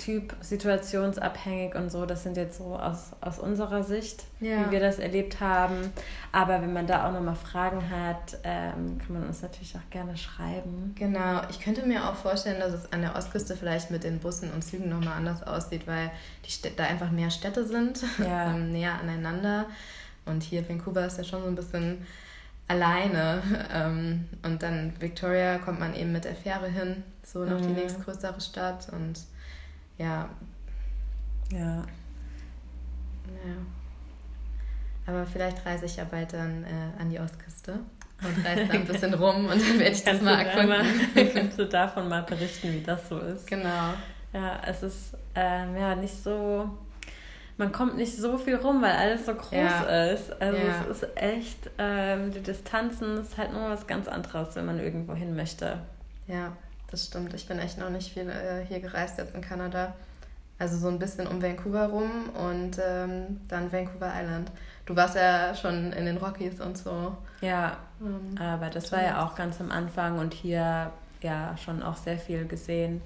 Typ 0.00 0.34
situationsabhängig 0.40 1.74
und 1.74 1.92
so. 1.92 2.06
Das 2.06 2.22
sind 2.22 2.38
jetzt 2.38 2.56
so 2.56 2.74
aus, 2.74 3.10
aus 3.20 3.38
unserer 3.38 3.84
Sicht, 3.84 4.24
ja. 4.40 4.64
wie 4.64 4.70
wir 4.70 4.80
das 4.80 4.98
erlebt 4.98 5.40
haben. 5.40 5.92
Aber 6.32 6.62
wenn 6.62 6.72
man 6.72 6.86
da 6.86 7.06
auch 7.06 7.12
nochmal 7.12 7.36
Fragen 7.36 7.82
hat, 7.90 8.38
ähm, 8.42 8.98
kann 8.98 9.12
man 9.12 9.26
uns 9.26 9.42
natürlich 9.42 9.76
auch 9.76 9.90
gerne 9.90 10.16
schreiben. 10.16 10.94
Genau. 10.98 11.42
Ich 11.50 11.60
könnte 11.60 11.84
mir 11.84 12.08
auch 12.08 12.14
vorstellen, 12.14 12.60
dass 12.60 12.72
es 12.72 12.90
an 12.94 13.02
der 13.02 13.14
Ostküste 13.14 13.54
vielleicht 13.54 13.90
mit 13.90 14.02
den 14.02 14.20
Bussen 14.20 14.50
und 14.50 14.62
Zügen 14.62 14.88
nochmal 14.88 15.18
anders 15.18 15.42
aussieht, 15.42 15.86
weil 15.86 16.10
die 16.46 16.50
Städte, 16.50 16.76
da 16.78 16.84
einfach 16.84 17.10
mehr 17.10 17.30
Städte 17.30 17.66
sind, 17.66 18.02
ja. 18.18 18.50
ähm, 18.54 18.72
näher 18.72 18.98
aneinander. 18.98 19.66
Und 20.24 20.42
hier 20.42 20.66
Vancouver 20.66 21.04
ist 21.04 21.18
ja 21.18 21.24
schon 21.24 21.42
so 21.42 21.48
ein 21.48 21.56
bisschen 21.56 22.06
alleine. 22.68 23.42
Ähm, 23.72 24.28
und 24.42 24.62
dann 24.62 24.94
Victoria 24.98 25.58
kommt 25.58 25.78
man 25.78 25.94
eben 25.94 26.10
mit 26.10 26.24
der 26.24 26.34
Fähre 26.34 26.68
hin, 26.68 27.04
so 27.22 27.44
noch 27.44 27.60
mhm. 27.60 27.68
die 27.68 27.82
nächstgrößere 27.82 28.40
Stadt. 28.40 28.88
Und 28.90 29.20
ja. 30.00 30.28
Ja. 31.52 31.76
Ja. 33.26 33.56
Aber 35.06 35.26
vielleicht 35.26 35.64
reise 35.66 35.86
ich 35.86 35.96
ja 35.96 36.04
bald 36.04 36.32
dann 36.32 36.64
äh, 36.64 37.00
an 37.00 37.10
die 37.10 37.20
Ostküste 37.20 37.80
und 38.22 38.46
reise 38.46 38.66
da 38.66 38.74
ein 38.74 38.86
bisschen 38.86 39.14
rum 39.14 39.46
und 39.46 39.60
dann 39.60 39.78
werde 39.78 39.94
ich 39.94 40.04
das 40.04 40.22
mal 40.22 40.40
erkunden. 40.40 40.86
kannst 41.34 41.58
du 41.58 41.66
davon 41.66 42.08
mal 42.08 42.22
berichten, 42.22 42.72
wie 42.72 42.80
das 42.80 43.08
so 43.08 43.18
ist? 43.18 43.46
Genau. 43.46 43.94
Ja, 44.32 44.60
es 44.66 44.82
ist 44.82 45.16
ähm, 45.34 45.76
ja 45.76 45.94
nicht 45.94 46.22
so, 46.22 46.78
man 47.56 47.72
kommt 47.72 47.96
nicht 47.96 48.16
so 48.16 48.38
viel 48.38 48.56
rum, 48.56 48.80
weil 48.80 48.92
alles 48.92 49.26
so 49.26 49.34
groß 49.34 49.52
ja. 49.52 50.04
ist. 50.06 50.40
Also 50.40 50.58
ja. 50.58 50.84
es 50.88 51.02
ist 51.02 51.16
echt, 51.16 51.70
ähm, 51.78 52.30
die 52.32 52.42
Distanzen 52.42 53.18
ist 53.18 53.36
halt 53.36 53.52
nur 53.52 53.68
was 53.68 53.86
ganz 53.86 54.08
anderes, 54.08 54.54
wenn 54.56 54.66
man 54.66 54.78
irgendwo 54.78 55.14
hin 55.14 55.36
möchte. 55.36 55.78
Ja 56.26 56.52
das 56.90 57.06
stimmt. 57.06 57.34
Ich 57.34 57.46
bin 57.46 57.58
echt 57.58 57.78
noch 57.78 57.90
nicht 57.90 58.12
viel 58.12 58.28
äh, 58.28 58.64
hier 58.66 58.80
gereist 58.80 59.18
jetzt 59.18 59.34
in 59.34 59.40
Kanada. 59.40 59.94
Also 60.58 60.76
so 60.76 60.88
ein 60.88 60.98
bisschen 60.98 61.26
um 61.26 61.40
Vancouver 61.42 61.86
rum 61.86 62.28
und 62.34 62.78
ähm, 62.86 63.40
dann 63.48 63.72
Vancouver 63.72 64.12
Island. 64.14 64.50
Du 64.84 64.94
warst 64.94 65.16
ja 65.16 65.54
schon 65.54 65.92
in 65.92 66.04
den 66.04 66.18
Rockies 66.18 66.60
und 66.60 66.76
so. 66.76 67.16
Ja, 67.40 67.78
ähm, 68.00 68.36
aber 68.38 68.68
das 68.68 68.92
war 68.92 69.02
ja 69.02 69.24
auch 69.24 69.34
ganz 69.34 69.58
am 69.60 69.70
Anfang 69.70 70.18
und 70.18 70.34
hier 70.34 70.92
ja 71.22 71.56
schon 71.56 71.82
auch 71.82 71.96
sehr 71.96 72.18
viel 72.18 72.46
gesehen 72.46 73.00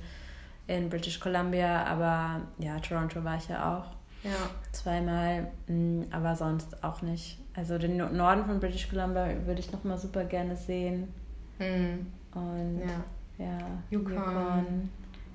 in 0.66 0.88
British 0.88 1.20
Columbia, 1.20 1.84
aber 1.84 2.40
ja, 2.58 2.78
Toronto 2.80 3.22
war 3.22 3.36
ich 3.36 3.48
ja 3.48 3.78
auch. 3.78 3.92
Ja. 4.24 4.50
Zweimal, 4.72 5.48
mm, 5.68 6.04
aber 6.10 6.34
sonst 6.34 6.82
auch 6.82 7.02
nicht. 7.02 7.38
Also 7.54 7.78
den 7.78 7.98
Norden 7.98 8.46
von 8.46 8.58
British 8.58 8.88
Columbia 8.88 9.28
würde 9.44 9.60
ich 9.60 9.70
noch 9.70 9.84
mal 9.84 9.98
super 9.98 10.24
gerne 10.24 10.56
sehen. 10.56 11.12
Mhm. 11.58 12.06
Und 12.34 12.80
ja. 12.80 13.04
Ja, 13.38 13.58
Yukon, 13.90 14.12
Yukon 14.12 14.90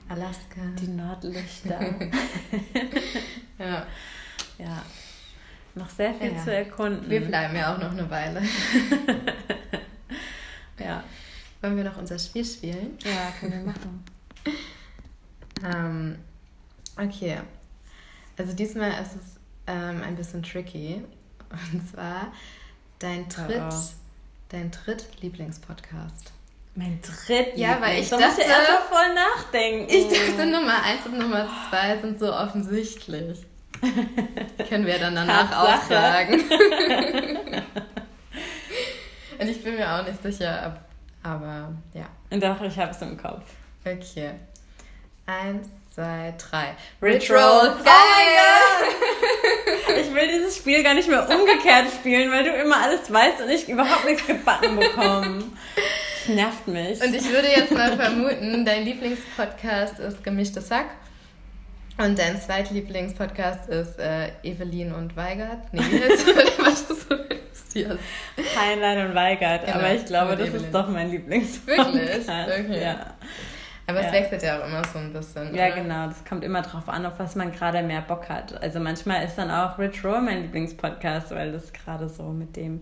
Alaska. 0.07 0.61
Die 0.79 0.87
Nordlichter. 0.87 1.79
ja. 3.59 3.85
Ja. 4.57 4.83
Noch 5.75 5.89
sehr 5.89 6.13
viel 6.13 6.33
ja. 6.33 6.43
zu 6.43 6.53
erkunden. 6.53 7.09
Wir 7.09 7.21
bleiben 7.21 7.55
ja 7.55 7.73
auch 7.73 7.79
noch 7.79 7.91
eine 7.91 8.09
Weile. 8.09 8.41
ja. 10.79 11.03
Wollen 11.61 11.77
wir 11.77 11.83
noch 11.83 11.97
unser 11.97 12.17
Spiel 12.17 12.45
spielen? 12.45 12.97
Ja, 13.03 13.31
können 13.39 13.53
wir 13.53 13.73
machen. 13.73 14.03
ähm, 15.63 16.15
okay. 16.97 17.37
Also 18.37 18.53
diesmal 18.53 18.91
ist 19.01 19.15
es 19.15 19.39
ähm, 19.67 20.01
ein 20.01 20.15
bisschen 20.15 20.41
tricky. 20.41 21.03
Und 21.73 21.89
zwar 21.89 22.31
dein 22.99 23.27
Tritt, 23.29 23.59
oh, 23.59 23.69
oh. 23.71 23.83
dein 24.49 24.71
Dritt-Lieblingspodcast. 24.71 26.31
Mein 26.79 26.99
dritt 27.01 27.57
Ja, 27.57 27.81
weil 27.81 27.99
ich 27.99 28.07
da 28.09 28.17
dachte, 28.17 28.41
erst 28.41 28.69
mal 28.69 28.79
voll 28.87 29.13
nachdenken. 29.13 29.93
Ich 29.93 30.07
dachte, 30.07 30.45
Nummer 30.45 30.81
eins 30.81 31.05
und 31.05 31.17
Nummer 31.19 31.45
zwei 31.69 31.97
sind 31.97 32.17
so 32.17 32.33
offensichtlich. 32.33 33.39
Können 34.69 34.85
wir 34.85 34.97
dann 34.97 35.13
danach 35.13 35.51
auch 35.51 35.83
sagen. 35.89 36.35
und 39.39 39.49
ich 39.49 39.61
bin 39.61 39.75
mir 39.75 39.93
auch 39.93 40.07
nicht 40.07 40.23
sicher, 40.23 40.79
aber 41.21 41.73
ja. 41.93 42.05
Und 42.29 42.41
doch, 42.41 42.61
ich 42.61 42.79
habe 42.79 42.91
es 42.91 43.01
im 43.01 43.17
Kopf. 43.17 43.43
Okay. 43.83 44.35
Eins, 45.25 45.67
zwei, 45.99 46.33
drei. 46.37 46.75
Rich 47.01 47.29
Roll. 47.29 47.75
Geil! 47.83 48.89
Ich 50.01 50.13
will 50.13 50.27
dieses 50.29 50.55
Spiel 50.55 50.81
gar 50.81 50.93
nicht 50.93 51.09
mehr 51.09 51.27
umgekehrt 51.29 51.87
spielen, 51.99 52.31
weil 52.31 52.45
du 52.45 52.51
immer 52.51 52.81
alles 52.81 53.11
weißt 53.11 53.41
und 53.41 53.49
ich 53.49 53.67
überhaupt 53.67 54.05
nichts 54.05 54.25
gebacken 54.25 54.77
bekomme 54.77 55.43
nervt 56.27 56.67
mich. 56.67 57.01
Und 57.01 57.13
ich 57.15 57.29
würde 57.29 57.47
jetzt 57.47 57.71
mal 57.71 57.97
vermuten, 57.97 58.65
dein 58.65 58.83
Lieblingspodcast 58.83 59.99
ist 59.99 60.23
Gemischtes 60.23 60.67
Sack. 60.67 60.85
Und 61.97 62.17
dein 62.17 62.39
zweitlieblingspodcast 62.39 63.67
ist 63.69 63.99
äh, 63.99 64.29
Evelyn 64.43 64.93
und 64.93 65.17
Weigert. 65.17 65.73
Nee, 65.73 65.81
das? 65.81 66.25
Was 66.59 66.81
ist 66.89 67.07
Heinlein 68.57 69.07
und 69.09 69.15
Weigert. 69.15 69.65
Genau, 69.65 69.77
aber 69.77 69.93
ich 69.93 70.05
glaube, 70.05 70.37
das 70.37 70.47
Evelyn. 70.47 70.65
ist 70.65 70.73
doch 70.73 70.87
mein 70.87 71.11
Lieblingspodcast. 71.11 71.93
Wirklich? 71.93 72.29
Okay. 72.29 72.81
Ja. 72.83 73.13
Aber 73.89 74.01
ja. 74.01 74.07
es 74.07 74.13
wechselt 74.13 74.43
ja 74.43 74.59
auch 74.59 74.67
immer 74.67 74.83
so 74.85 74.99
ein 74.99 75.11
bisschen. 75.11 75.55
Ja, 75.55 75.65
oder? 75.65 75.81
genau. 75.81 76.05
Das 76.07 76.23
kommt 76.23 76.43
immer 76.43 76.61
drauf 76.61 76.87
an, 76.87 77.07
auf 77.07 77.17
was 77.17 77.35
man 77.35 77.51
gerade 77.51 77.81
mehr 77.81 78.01
Bock 78.01 78.29
hat. 78.29 78.61
Also 78.61 78.79
manchmal 78.79 79.25
ist 79.25 79.35
dann 79.35 79.49
auch 79.49 79.79
Rich 79.79 80.05
Roll 80.05 80.21
mein 80.21 80.43
Lieblingspodcast, 80.43 81.31
weil 81.31 81.51
das 81.51 81.73
gerade 81.73 82.07
so 82.07 82.23
mit 82.25 82.55
dem, 82.55 82.81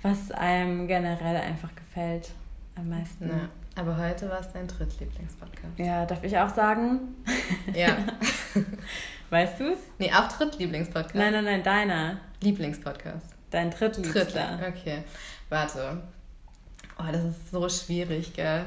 was 0.00 0.30
einem 0.30 0.88
generell 0.88 1.36
einfach 1.36 1.68
gefällt, 1.74 2.30
am 2.74 2.88
meisten. 2.88 3.28
Ja. 3.28 3.48
Aber 3.78 3.98
heute 3.98 4.30
war 4.30 4.40
es 4.40 4.50
dein 4.50 4.66
Drittlieblingspodcast. 4.66 5.78
Ja, 5.78 6.06
darf 6.06 6.24
ich 6.24 6.38
auch 6.38 6.48
sagen? 6.48 7.00
Ja. 7.74 7.94
weißt 9.30 9.60
du 9.60 9.72
es? 9.72 9.78
Nee, 9.98 10.10
auch 10.10 10.28
Drittlieblingspodcast. 10.28 11.14
Nein, 11.14 11.34
nein, 11.34 11.44
nein, 11.44 11.62
deiner. 11.62 12.16
Lieblingspodcast. 12.40 13.26
Dein 13.50 13.70
Drittliebster. 13.70 14.24
Drittling. 14.24 14.74
Okay, 14.74 15.04
warte. 15.50 16.02
Oh, 16.98 17.12
das 17.12 17.24
ist 17.24 17.50
so 17.50 17.68
schwierig, 17.68 18.32
gell? 18.32 18.64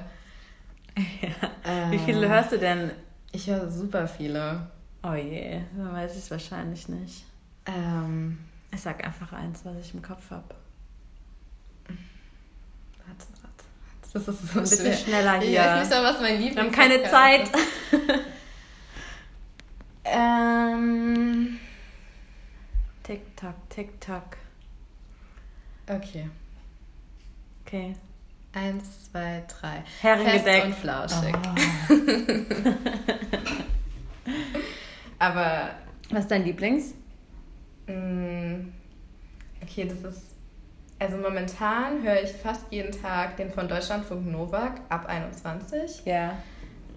Ja. 1.21 1.49
Ähm, 1.65 1.91
Wie 1.91 1.99
viele 1.99 2.27
hörst 2.27 2.51
du 2.51 2.57
denn? 2.57 2.91
Ich 3.31 3.47
höre 3.47 3.69
super 3.69 4.07
viele. 4.07 4.67
Oh 5.03 5.13
je, 5.13 5.61
dann 5.77 5.93
weiß 5.93 6.13
ich 6.13 6.19
es 6.19 6.31
wahrscheinlich 6.31 6.89
nicht. 6.89 7.25
Ähm, 7.65 8.39
ich 8.73 8.81
sag 8.81 9.03
einfach 9.03 9.31
eins, 9.33 9.63
was 9.63 9.77
ich 9.77 9.93
im 9.93 10.01
Kopf 10.01 10.31
habe. 10.31 10.55
Das 14.11 14.27
ist 14.27 14.53
so 14.53 14.59
ein 14.59 14.63
bisschen 14.63 14.85
schwer. 14.85 14.93
schneller 14.93 15.39
hier. 15.39 15.49
Ich 15.49 15.57
weiß 15.57 15.89
nicht 15.89 16.01
was 16.01 16.19
mein 16.19 16.41
Lieblings 16.41 16.55
Wir 16.55 16.63
haben 16.63 16.71
keine 16.71 17.03
Zeit. 17.03 17.51
ähm. 20.03 21.59
Tick-Tack, 23.03 23.55
Tick-Tack. 23.69 24.37
Okay. 25.87 26.29
Okay. 27.65 27.95
Eins, 28.53 29.11
zwei, 29.11 29.43
drei. 29.47 29.83
Herrengedeck. 30.01 30.65
und 30.65 30.75
flauschig. 30.75 31.35
Oh. 31.35 31.89
Aber. 35.19 35.71
Was 36.09 36.21
ist 36.21 36.31
dein 36.31 36.43
Lieblings? 36.43 36.95
Mm, 37.87 38.69
okay, 39.61 39.85
das 39.85 40.13
ist 40.13 40.29
also 41.01 41.15
momentan 41.15 42.03
höre 42.03 42.21
ich 42.21 42.33
fast 42.33 42.65
jeden 42.71 42.91
Tag 42.91 43.37
den 43.37 43.49
von 43.49 43.69
Deutschlandfunk 43.69 44.27
Novak 44.27 44.81
ab 44.89 45.05
21. 45.05 46.05
Ja. 46.05 46.37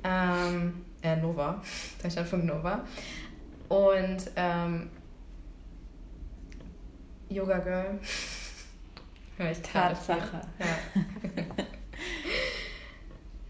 Ähm, 0.02 0.84
äh, 1.02 1.14
Nova. 1.14 1.62
Deutschlandfunk 2.02 2.44
Nova. 2.44 2.80
Und 3.68 4.28
ähm, 4.34 4.90
Yoga 7.28 7.58
Girl. 7.58 8.00
höre 9.36 9.50
ich 9.50 9.62
Tatsache. 9.62 10.40
Ja. 10.58 10.66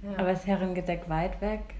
ja. 0.10 0.18
Aber 0.18 0.32
ist 0.32 0.46
Herrengedeck 0.46 1.08
weit 1.08 1.40
weg? 1.40 1.74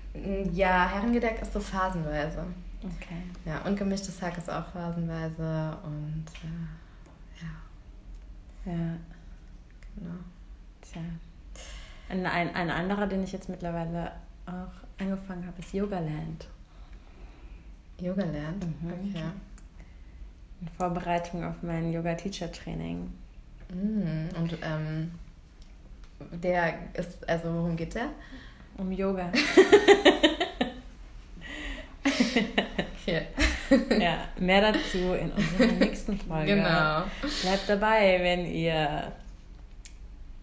Ja, 0.53 0.89
Herrengedeck 0.89 1.41
ist 1.43 1.53
so 1.53 1.61
phasenweise. 1.61 2.45
Okay. 2.83 3.23
Ja, 3.45 3.63
und 3.63 3.77
gemischtes 3.79 4.21
Hack 4.21 4.37
ist 4.37 4.51
auch 4.51 4.67
phasenweise 4.69 5.79
und 5.85 6.25
äh, 6.43 7.47
ja. 8.73 8.97
Genau. 9.95 10.15
Tja. 10.81 11.01
Ein, 12.09 12.27
ein, 12.27 12.55
ein 12.55 12.71
anderer, 12.71 13.07
den 13.07 13.23
ich 13.23 13.33
jetzt 13.33 13.49
mittlerweile 13.49 14.13
auch 14.47 15.01
angefangen 15.01 15.47
habe, 15.47 15.59
ist 15.61 15.73
Yogaland. 15.73 16.49
Yogaland? 17.99 18.65
Mhm. 18.83 18.93
Okay. 18.93 19.25
In 20.61 20.69
Vorbereitung 20.69 21.45
auf 21.45 21.63
mein 21.63 21.93
Yoga-Teacher-Training. 21.93 23.13
Mhm. 23.73 24.29
Und 24.39 24.59
ähm, 24.63 25.11
der 26.31 26.75
ist, 26.95 27.29
also 27.29 27.53
worum 27.53 27.77
geht 27.77 27.95
der? 27.95 28.09
Um 28.77 28.91
Yoga. 28.93 29.31
okay. 32.05 33.27
ja, 34.01 34.29
mehr 34.39 34.73
dazu 34.73 35.15
in 35.15 35.31
unserer 35.33 35.73
nächsten 35.79 36.19
Folge. 36.19 36.57
Genau. 36.57 37.03
Bleibt 37.43 37.69
dabei, 37.69 38.19
wenn 38.23 38.47
ihr 38.47 39.13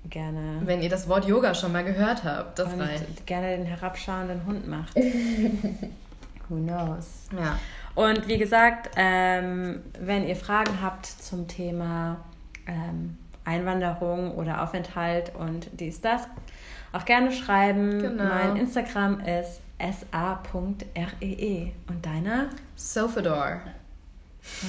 gerne. 0.09 0.61
Wenn 0.63 0.81
ihr 0.81 0.89
das 0.89 1.07
Wort 1.07 1.25
Yoga 1.25 1.53
schon 1.53 1.71
mal 1.71 1.83
gehört 1.83 2.23
habt, 2.23 2.59
das 2.59 2.73
und 2.73 2.81
reicht. 2.81 3.25
gerne 3.25 3.57
den 3.57 3.65
herabschauenden 3.65 4.45
Hund 4.45 4.67
macht. 4.67 4.95
Who 6.49 6.55
knows? 6.55 7.27
Ja. 7.37 7.59
Und 7.95 8.27
wie 8.27 8.37
gesagt, 8.37 8.91
ähm, 8.95 9.81
wenn 9.99 10.27
ihr 10.27 10.35
Fragen 10.35 10.81
habt 10.81 11.05
zum 11.05 11.47
Thema 11.47 12.17
ähm, 12.69 13.17
Einwanderung 13.45 14.35
oder 14.35 14.63
Aufenthalt 14.63 15.33
und 15.35 15.69
dies, 15.73 16.01
das, 16.01 16.27
auch 16.91 17.05
gerne 17.05 17.31
schreiben. 17.31 18.01
Genau. 18.01 18.23
Mein 18.23 18.55
Instagram 18.55 19.19
ist 19.21 19.61
sa.ree. 19.79 21.71
Und 21.87 22.05
deiner? 22.05 22.49
Sofador. 22.75 23.61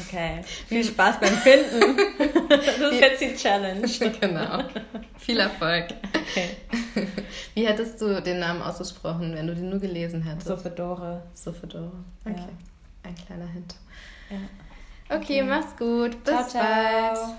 Okay. 0.06 0.42
Viel 0.66 0.84
Spaß 0.84 1.20
beim 1.20 1.34
Finden. 1.34 1.96
das 2.48 2.78
ist 2.78 3.00
jetzt 3.00 3.20
die 3.20 3.34
Challenge. 3.34 3.86
Genau. 4.20 4.64
Viel 5.18 5.38
Erfolg. 5.38 5.86
Okay. 6.12 6.56
Wie 7.54 7.66
hättest 7.66 8.00
du 8.00 8.20
den 8.20 8.40
Namen 8.40 8.62
ausgesprochen, 8.62 9.34
wenn 9.34 9.46
du 9.46 9.54
den 9.54 9.70
nur 9.70 9.78
gelesen 9.78 10.22
hättest? 10.22 10.48
Sofadore. 10.48 11.22
Sofadore. 11.34 11.92
Okay. 12.24 12.36
Ja. 12.36 13.08
Ein 13.08 13.14
kleiner 13.14 13.46
Hint. 13.46 13.74
Ja. 14.30 14.36
Okay, 15.16 15.40
okay, 15.40 15.42
mach's 15.42 15.76
gut. 15.76 16.22
Bis 16.24 16.32
ciao, 16.32 16.48
ciao. 16.48 16.62
bald. 16.62 17.36